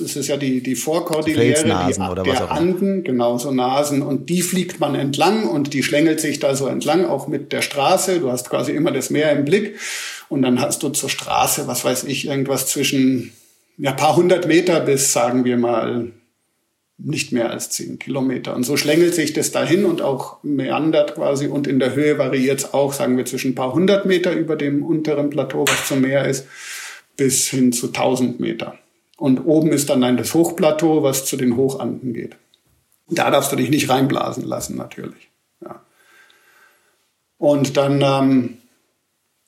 [0.03, 4.01] Es ist ja die, die Vorkordillere die, oder der Anden, genau, so Nasen.
[4.01, 7.61] Und die fliegt man entlang und die schlängelt sich da so entlang, auch mit der
[7.61, 8.19] Straße.
[8.19, 9.77] Du hast quasi immer das Meer im Blick.
[10.29, 13.33] Und dann hast du zur Straße, was weiß ich, irgendwas zwischen
[13.77, 16.11] ja, paar hundert Meter bis, sagen wir mal,
[16.99, 18.55] nicht mehr als zehn Kilometer.
[18.55, 22.59] Und so schlängelt sich das dahin und auch meandert quasi und in der Höhe variiert
[22.59, 26.01] es auch, sagen wir, zwischen ein paar hundert Meter über dem unteren Plateau, was zum
[26.01, 26.45] Meer ist,
[27.15, 28.77] bis hin zu tausend Meter.
[29.17, 32.37] Und oben ist dann ein das Hochplateau, was zu den Hochanden geht.
[33.09, 35.29] Da darfst du dich nicht reinblasen lassen, natürlich.
[35.61, 35.81] Ja.
[37.37, 38.57] Und dann ähm,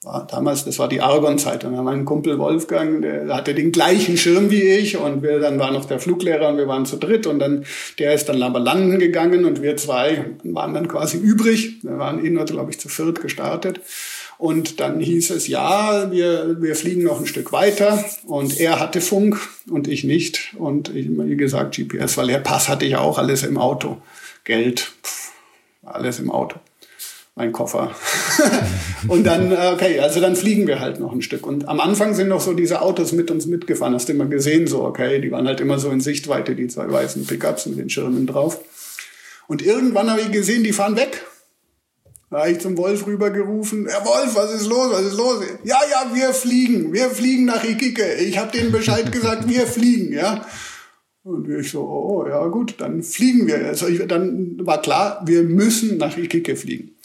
[0.03, 1.64] war damals, das war die Argon-Zeit.
[1.64, 5.72] Und mein Kumpel Wolfgang, der hatte den gleichen Schirm wie ich und wir, dann war
[5.72, 7.65] noch der Fluglehrer und wir waren zu dritt und dann,
[7.99, 11.84] der ist dann aber landen gegangen und wir zwei waren dann quasi übrig.
[11.84, 13.80] Wir waren eh nur, glaube ich, zu viert gestartet.
[14.40, 18.03] Und dann hieß es, ja, wir, wir fliegen noch ein Stück weiter.
[18.26, 20.56] Und er hatte Funk und ich nicht.
[20.57, 24.02] Und ich, wie gesagt, GPS, weil er Pass hatte ich auch, alles im Auto.
[24.45, 25.32] Geld, pff,
[25.84, 26.60] alles im Auto
[27.35, 27.95] mein Koffer.
[29.07, 31.45] und dann, äh, okay, also dann fliegen wir halt noch ein Stück.
[31.45, 33.93] Und am Anfang sind noch so diese Autos mit uns mitgefahren.
[33.93, 36.91] Hast du immer gesehen, so, okay, die waren halt immer so in Sichtweite, die zwei
[36.91, 38.59] weißen Pickups mit den Schirmen drauf.
[39.47, 41.25] Und irgendwann habe ich gesehen, die fahren weg.
[42.29, 45.43] Da habe ich zum Wolf rübergerufen, Herr Wolf, was ist los, was ist los?
[45.65, 48.05] Ja, ja, wir fliegen, wir fliegen nach Iquique.
[48.21, 50.45] Ich habe denen Bescheid gesagt, wir fliegen, ja.
[51.23, 53.68] Und ich so, oh, ja gut, dann fliegen wir.
[53.68, 56.95] Also ich, dann war klar, wir müssen nach Iquique fliegen.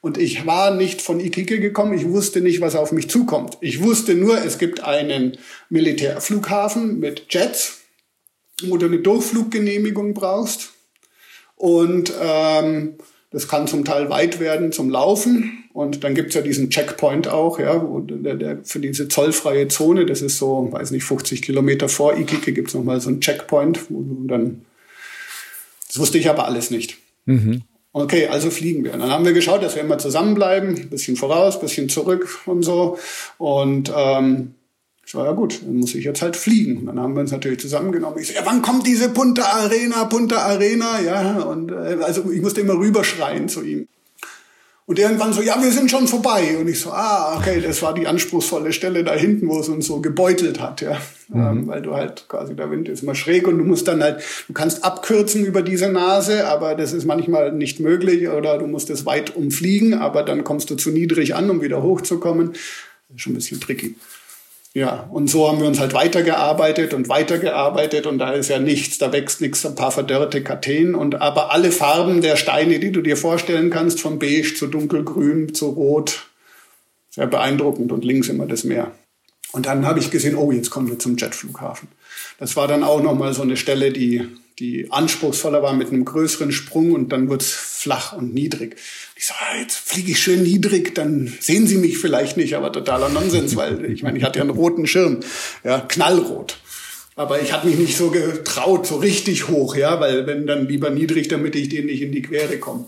[0.00, 3.58] Und ich war nicht von Iquique gekommen, ich wusste nicht, was auf mich zukommt.
[3.60, 5.36] Ich wusste nur, es gibt einen
[5.68, 7.80] Militärflughafen mit Jets,
[8.62, 10.72] wo du eine Durchfluggenehmigung brauchst.
[11.56, 12.94] Und ähm,
[13.36, 15.64] das kann zum Teil weit werden zum Laufen.
[15.74, 20.22] Und dann gibt's ja diesen Checkpoint auch, ja, der, der, für diese zollfreie Zone, das
[20.22, 24.64] ist so, weiß nicht, 50 Kilometer vor Iquique gibt's nochmal so einen Checkpoint, du dann,
[25.86, 26.96] das wusste ich aber alles nicht.
[27.26, 27.60] Mhm.
[27.92, 28.94] Okay, also fliegen wir.
[28.94, 32.96] Und dann haben wir geschaut, dass wir immer zusammenbleiben, bisschen voraus, bisschen zurück und so.
[33.36, 34.54] Und ähm,
[35.06, 36.78] ich so, ja gut, dann muss ich jetzt halt fliegen.
[36.78, 38.18] Und dann haben wir uns natürlich zusammengenommen.
[38.18, 41.00] Ich so, ja, wann kommt diese Punta Arena, Punta Arena?
[41.00, 43.86] Ja, und äh, also ich musste immer rüberschreien zu ihm.
[44.84, 46.56] Und irgendwann so, ja, wir sind schon vorbei.
[46.58, 49.86] Und ich so, ah, okay, das war die anspruchsvolle Stelle da hinten, wo es uns
[49.86, 51.00] so gebeutelt hat, ja.
[51.28, 51.40] Mhm.
[51.40, 54.24] Ähm, weil du halt quasi, der Wind ist immer schräg und du musst dann halt,
[54.48, 58.90] du kannst abkürzen über diese Nase, aber das ist manchmal nicht möglich oder du musst
[58.90, 62.52] es weit umfliegen, aber dann kommst du zu niedrig an, um wieder hochzukommen.
[62.52, 63.94] Das ist schon ein bisschen tricky.
[64.76, 68.98] Ja, und so haben wir uns halt weitergearbeitet und weitergearbeitet und da ist ja nichts,
[68.98, 73.00] da wächst nichts, ein paar verdörrte Kakteen und aber alle Farben der Steine, die du
[73.00, 76.26] dir vorstellen kannst, von beige zu dunkelgrün zu rot,
[77.08, 78.92] sehr beeindruckend und links immer das Meer.
[79.52, 81.88] Und dann habe ich gesehen, oh, jetzt kommen wir zum Jetflughafen.
[82.38, 84.28] Das war dann auch nochmal so eine Stelle, die
[84.58, 88.76] die anspruchsvoller war mit einem größeren Sprung und dann wird's flach und niedrig.
[89.14, 92.72] Ich so, ah, jetzt fliege ich schön niedrig, dann sehen Sie mich vielleicht nicht, aber
[92.72, 95.20] totaler Nonsens, weil ich meine, ich hatte ja einen roten Schirm,
[95.64, 96.58] ja, knallrot.
[97.14, 100.90] Aber ich hatte mich nicht so getraut, so richtig hoch, ja, weil wenn dann lieber
[100.90, 102.86] niedrig, damit ich denen nicht in die Quere komme.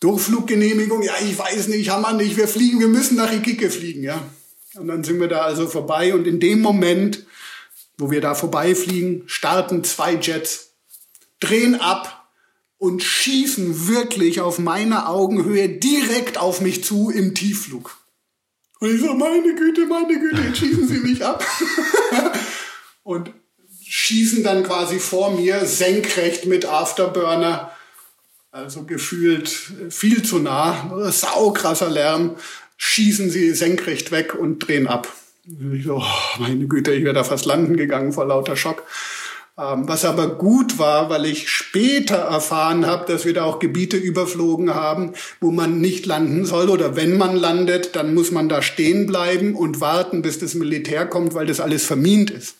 [0.00, 4.02] Durchfluggenehmigung, ja, ich weiß nicht, haben wir nicht, wir fliegen, wir müssen nach Iquique fliegen,
[4.02, 4.20] ja.
[4.74, 7.24] Und dann sind wir da also vorbei und in dem Moment
[7.98, 10.70] wo wir da vorbeifliegen, starten zwei Jets,
[11.40, 12.17] drehen ab
[12.78, 17.96] und schießen wirklich auf meiner Augenhöhe direkt auf mich zu im Tiefflug.
[18.80, 21.44] Und ich so, meine Güte, meine Güte, jetzt schießen Sie mich ab.
[23.02, 23.32] und
[23.88, 27.72] schießen dann quasi vor mir senkrecht mit Afterburner,
[28.50, 29.48] also gefühlt
[29.90, 32.36] viel zu nah, saukrasser Lärm,
[32.76, 35.12] schießen sie senkrecht weg und drehen ab.
[35.72, 38.84] Ich so, oh, meine Güte, ich wäre da fast landen gegangen vor lauter Schock.
[39.58, 43.96] Ähm, was aber gut war, weil ich später erfahren habe, dass wir da auch Gebiete
[43.96, 48.62] überflogen haben, wo man nicht landen soll oder wenn man landet, dann muss man da
[48.62, 52.54] stehen bleiben und warten, bis das Militär kommt, weil das alles vermint ist.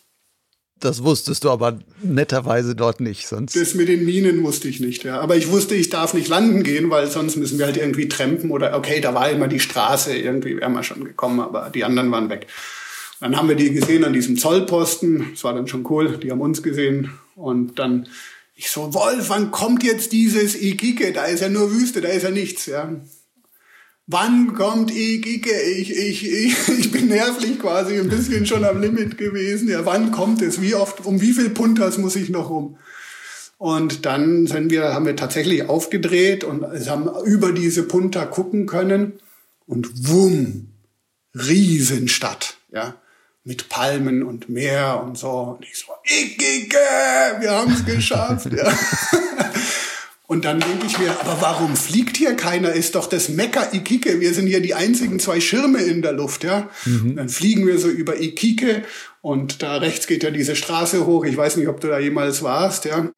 [0.81, 3.55] Das wusstest du aber netterweise dort nicht, sonst.
[3.55, 5.21] Das mit den Minen wusste ich nicht, ja.
[5.21, 8.51] Aber ich wusste, ich darf nicht landen gehen, weil sonst müssen wir halt irgendwie trampen
[8.51, 12.11] oder, okay, da war immer die Straße, irgendwie wären wir schon gekommen, aber die anderen
[12.11, 12.47] waren weg.
[13.21, 15.31] Dann haben wir die gesehen an diesem Zollposten.
[15.33, 16.19] Das war dann schon cool.
[16.19, 17.11] Die haben uns gesehen.
[17.35, 18.09] Und dann
[18.55, 21.13] Ich so, Wolf, wann kommt jetzt dieses Ikike?
[21.13, 22.93] Da ist ja nur Wüste, da ist ja nichts, ja.
[24.07, 25.53] Wann kommt Ikike?
[25.77, 29.69] Ich, ich, ich, ich bin nervlich quasi ein bisschen schon am Limit gewesen.
[29.69, 30.61] Ja, wann kommt es?
[30.61, 32.79] Wie oft, um wie viel Puntas muss ich noch rum?
[33.59, 39.15] Und dann sind wir, haben wir tatsächlich aufgedreht und haben über diese Punta gucken können.
[39.67, 40.69] Und wumm,
[41.35, 42.97] Riesenstadt, ja
[43.49, 45.57] mit Palmen und Meer und so.
[45.59, 46.77] Und ich so, Ikike,
[47.41, 48.53] wir haben es geschafft.
[48.53, 48.71] ja.
[50.27, 52.75] Und dann denke ich mir, aber warum fliegt hier keiner?
[52.75, 54.21] Ist doch das Mekka Ikike.
[54.21, 56.69] Wir sind hier die einzigen zwei Schirme in der Luft, ja.
[56.85, 57.17] Mhm.
[57.17, 58.83] Dann fliegen wir so über Ikike
[59.23, 61.25] und da rechts geht ja diese Straße hoch.
[61.25, 63.09] Ich weiß nicht, ob du da jemals warst, ja.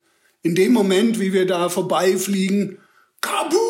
[0.43, 2.79] In dem Moment, wie wir da vorbeifliegen,
[3.21, 3.70] Kaboom!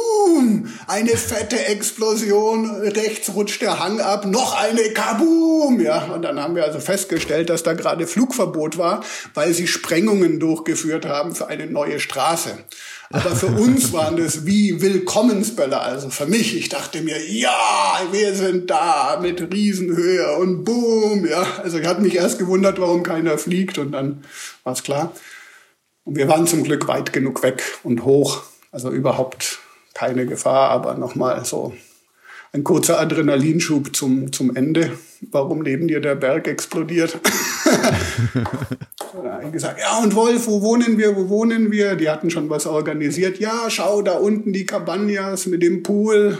[0.87, 5.81] Eine fette Explosion, rechts rutscht der Hang ab, noch eine Kaboom!
[5.81, 9.03] Ja, und dann haben wir also festgestellt, dass da gerade Flugverbot war,
[9.35, 12.59] weil sie Sprengungen durchgeführt haben für eine neue Straße.
[13.11, 15.81] Aber für uns waren das wie Willkommensbälle.
[15.81, 21.45] Also für mich, ich dachte mir, ja, wir sind da mit Riesenhöhe und boom, ja.
[21.62, 24.25] Also ich hatte mich erst gewundert, warum keiner fliegt und dann
[24.65, 25.12] war es klar.
[26.05, 28.43] Und wir waren zum Glück weit genug weg und hoch,
[28.73, 29.59] also überhaupt
[29.95, 31.75] keine Gefahr, aber nochmal so
[32.53, 34.99] ein kurzer Adrenalinschub zum, zum Ende.
[35.31, 37.19] Warum neben dir der Berg explodiert?
[39.53, 41.97] Gesagt, ja und Wolf, wo wohnen wir, wo wohnen wir?
[41.97, 43.39] Die hatten schon was organisiert.
[43.39, 46.39] Ja, schau, da unten die Cabanas mit dem Pool.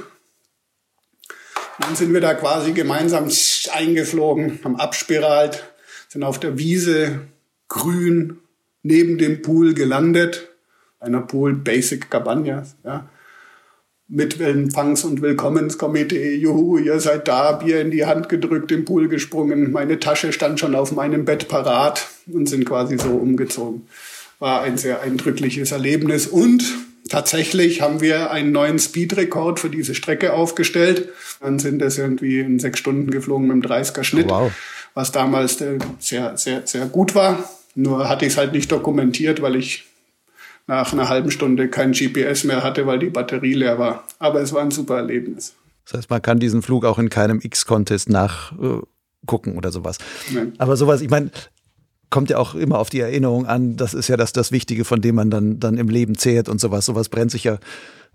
[1.81, 3.29] Dann sind wir da quasi gemeinsam
[3.73, 5.65] eingeflogen, haben abspiralt,
[6.09, 7.21] sind auf der Wiese
[7.69, 8.39] grün
[8.83, 10.51] neben dem Pool gelandet
[11.01, 13.09] einer Pool Basic Cabanas, ja.
[14.13, 19.07] Mit Empfangs- und Willkommenskomitee, juhu, ihr seid da, Bier in die Hand gedrückt, im Pool
[19.07, 23.83] gesprungen, meine Tasche stand schon auf meinem Bett parat und sind quasi so umgezogen.
[24.41, 26.65] War ein sehr eindrückliches Erlebnis und
[27.09, 31.11] tatsächlich haben wir einen neuen Speedrekord für diese Strecke aufgestellt.
[31.41, 34.51] Dann sind es irgendwie in sechs Stunden geflogen mit einem 30er Schnitt, wow.
[34.93, 37.49] was damals äh, sehr, sehr, sehr gut war.
[37.77, 39.85] Nur hatte ich es halt nicht dokumentiert, weil ich
[40.71, 44.05] nach einer halben Stunde kein GPS mehr hatte, weil die Batterie leer war.
[44.21, 45.57] Aber es war ein super Erlebnis.
[45.85, 49.99] Das heißt, man kann diesen Flug auch in keinem X-Contest nachgucken oder sowas.
[50.33, 50.53] Nein.
[50.59, 51.33] Aber sowas, ich meine,
[52.09, 53.77] kommt ja auch immer auf die Erinnerung an.
[53.77, 56.61] Das ist ja das, das Wichtige, von dem man dann, dann im Leben zehrt und
[56.61, 56.87] sowas.
[56.87, 57.59] Sowas brennt sich ja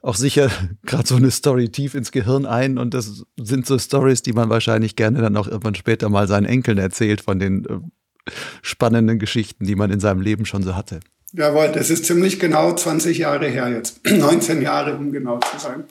[0.02, 0.50] auch sicher
[0.86, 2.78] gerade so eine Story tief ins Gehirn ein.
[2.78, 6.46] Und das sind so Stories, die man wahrscheinlich gerne dann auch irgendwann später mal seinen
[6.46, 11.02] Enkeln erzählt von den äh, spannenden Geschichten, die man in seinem Leben schon so hatte.
[11.38, 14.00] Jawohl, das ist ziemlich genau 20 Jahre her jetzt.
[14.10, 15.84] 19 Jahre, um genau zu sein.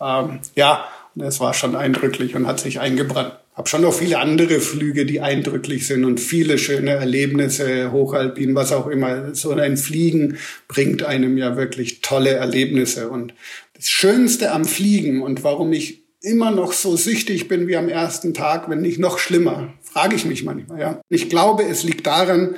[0.00, 3.32] Ähm, ja, das war schon eindrücklich und hat sich eingebrannt.
[3.54, 8.70] Hab schon noch viele andere Flüge, die eindrücklich sind und viele schöne Erlebnisse, Hochalpin, was
[8.70, 9.34] auch immer.
[9.34, 10.38] So ein Fliegen
[10.68, 13.08] bringt einem ja wirklich tolle Erlebnisse.
[13.10, 13.34] Und
[13.74, 18.32] das Schönste am Fliegen und warum ich immer noch so süchtig bin wie am ersten
[18.32, 20.80] Tag, wenn nicht noch schlimmer, frage ich mich manchmal.
[20.80, 21.00] Ja.
[21.08, 22.54] Ich glaube, es liegt daran,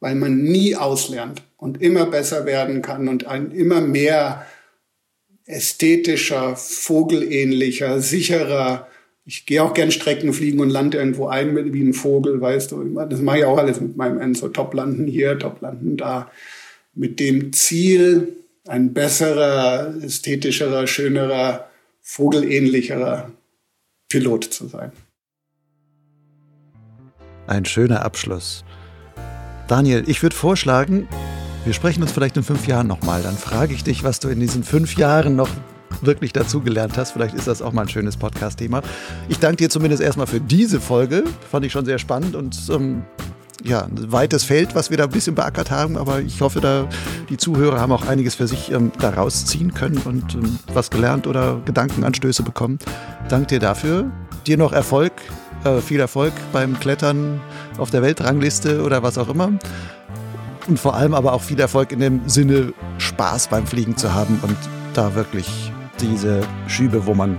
[0.00, 4.46] weil man nie auslernt und immer besser werden kann und ein immer mehr
[5.44, 8.86] ästhetischer, vogelähnlicher, sicherer.
[9.24, 12.82] Ich gehe auch gern Strecken fliegen und lande irgendwo ein wie ein Vogel, weißt du.
[13.08, 14.48] Das mache ich auch alles mit meinem Enzo.
[14.48, 16.30] Top landen hier, top landen da.
[16.94, 18.36] Mit dem Ziel,
[18.66, 21.68] ein besserer, ästhetischerer, schönerer,
[22.00, 23.30] vogelähnlicherer
[24.08, 24.92] Pilot zu sein.
[27.46, 28.64] Ein schöner Abschluss.
[29.68, 31.08] Daniel, ich würde vorschlagen,
[31.64, 33.22] wir sprechen uns vielleicht in fünf Jahren nochmal.
[33.22, 35.48] Dann frage ich dich, was du in diesen fünf Jahren noch
[36.02, 37.12] wirklich dazugelernt hast.
[37.12, 38.82] Vielleicht ist das auch mal ein schönes Podcast-Thema.
[39.28, 41.24] Ich danke dir zumindest erstmal für diese Folge.
[41.50, 43.02] Fand ich schon sehr spannend und ähm,
[43.64, 45.96] ja, ein weites Feld, was wir da ein bisschen beackert haben.
[45.96, 46.88] Aber ich hoffe, da
[47.28, 51.26] die Zuhörer haben auch einiges für sich ähm, daraus ziehen können und ähm, was gelernt
[51.26, 52.78] oder Gedankenanstöße bekommen.
[53.28, 54.10] Danke dir dafür.
[54.46, 55.12] Dir noch Erfolg,
[55.64, 57.40] äh, viel Erfolg beim Klettern
[57.78, 59.58] auf der Weltrangliste oder was auch immer
[60.68, 64.38] und vor allem aber auch viel Erfolg in dem Sinne, Spaß beim Fliegen zu haben
[64.42, 64.56] und
[64.94, 67.38] da wirklich diese Schübe, wo man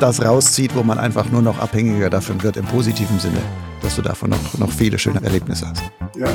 [0.00, 3.40] das rauszieht, wo man einfach nur noch abhängiger davon wird, im positiven Sinne,
[3.82, 5.82] dass du davon noch, noch viele schöne Erlebnisse hast.
[6.16, 6.28] Ja.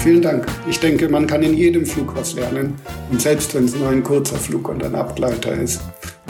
[0.00, 0.46] Vielen Dank.
[0.68, 2.74] Ich denke, man kann in jedem Flug was lernen.
[3.10, 5.80] Und selbst wenn es nur ein kurzer Flug und ein Abgleiter ist,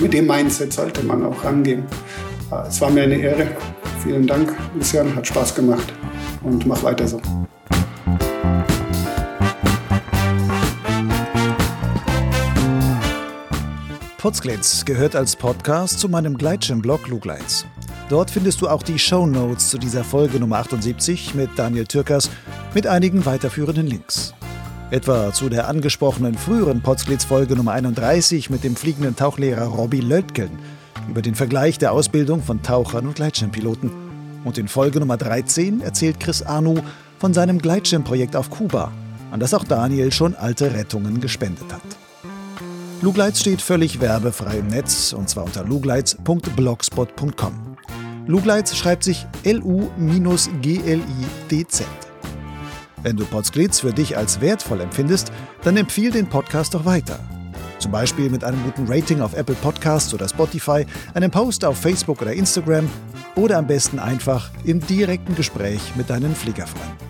[0.00, 1.84] mit dem Mindset sollte man auch rangehen.
[2.66, 3.48] Es war mir eine Ehre.
[4.02, 5.14] Vielen Dank, Lucian.
[5.14, 5.92] Hat Spaß gemacht.
[6.42, 7.20] Und mach weiter so.
[14.26, 17.64] Potsglitz gehört als Podcast zu meinem Gleitschirmblog Lugleitz.
[18.08, 22.28] Dort findest du auch die Show Notes zu dieser Folge Nummer 78 mit Daniel Türkers
[22.74, 24.34] mit einigen weiterführenden Links.
[24.90, 30.58] Etwa zu der angesprochenen früheren Potsglitz-Folge Nummer 31 mit dem fliegenden Tauchlehrer Robbie Lötkeln
[31.08, 33.92] über den Vergleich der Ausbildung von Tauchern und Gleitschirmpiloten.
[34.42, 36.80] Und in Folge Nummer 13 erzählt Chris Arnu
[37.20, 38.90] von seinem Gleitschirmprojekt auf Kuba,
[39.30, 42.05] an das auch Daniel schon alte Rettungen gespendet hat.
[43.02, 47.76] Lugleitz steht völlig werbefrei im Netz und zwar unter lugleitz.blogspot.com.
[48.26, 49.86] Lugleitz schreibt sich L-U-G-L-I-D-Z.
[53.02, 55.30] Wenn du Potsglitz für dich als wertvoll empfindest,
[55.62, 57.20] dann empfiehl den Podcast doch weiter.
[57.78, 62.22] Zum Beispiel mit einem guten Rating auf Apple Podcasts oder Spotify, einem Post auf Facebook
[62.22, 62.88] oder Instagram
[63.36, 67.05] oder am besten einfach im direkten Gespräch mit deinen Fliegerfreunden.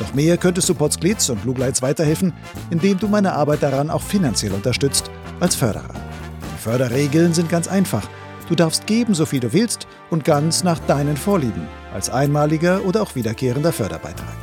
[0.00, 2.32] Noch mehr könntest du Potsglitz und Lugleitz weiterhelfen,
[2.70, 5.94] indem du meine Arbeit daran auch finanziell unterstützt, als Förderer.
[6.42, 8.08] Die Förderregeln sind ganz einfach.
[8.48, 13.02] Du darfst geben, so viel du willst und ganz nach deinen Vorlieben, als einmaliger oder
[13.02, 14.36] auch wiederkehrender Förderbeitrag.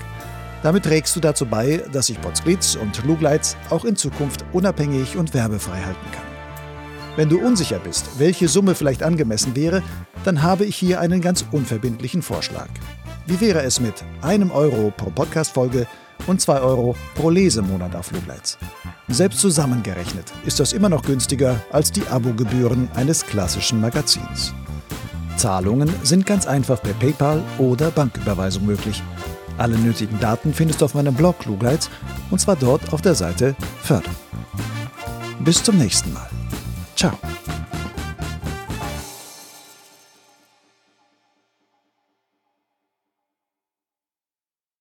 [0.64, 5.34] Damit trägst du dazu bei, dass ich Potsglitz und Lugleitz auch in Zukunft unabhängig und
[5.34, 6.24] werbefrei halten kann.
[7.16, 9.82] Wenn du unsicher bist, welche Summe vielleicht angemessen wäre,
[10.24, 12.70] dann habe ich hier einen ganz unverbindlichen Vorschlag.
[13.28, 15.86] Wie wäre es mit einem Euro pro Podcast-Folge
[16.28, 18.58] und zwei Euro pro Lesemonat auf Lugleitz?
[19.10, 24.54] Selbst zusammengerechnet ist das immer noch günstiger als die Abogebühren eines klassischen Magazins.
[25.36, 29.04] Zahlungen sind ganz einfach per PayPal oder Banküberweisung möglich.
[29.58, 31.90] Alle nötigen Daten findest du auf meinem Blog Klugleitz
[32.32, 34.12] und zwar dort auf der Seite Förder.
[35.41, 36.30] Bis zum nächsten Mal.
[36.95, 37.20] Ciao.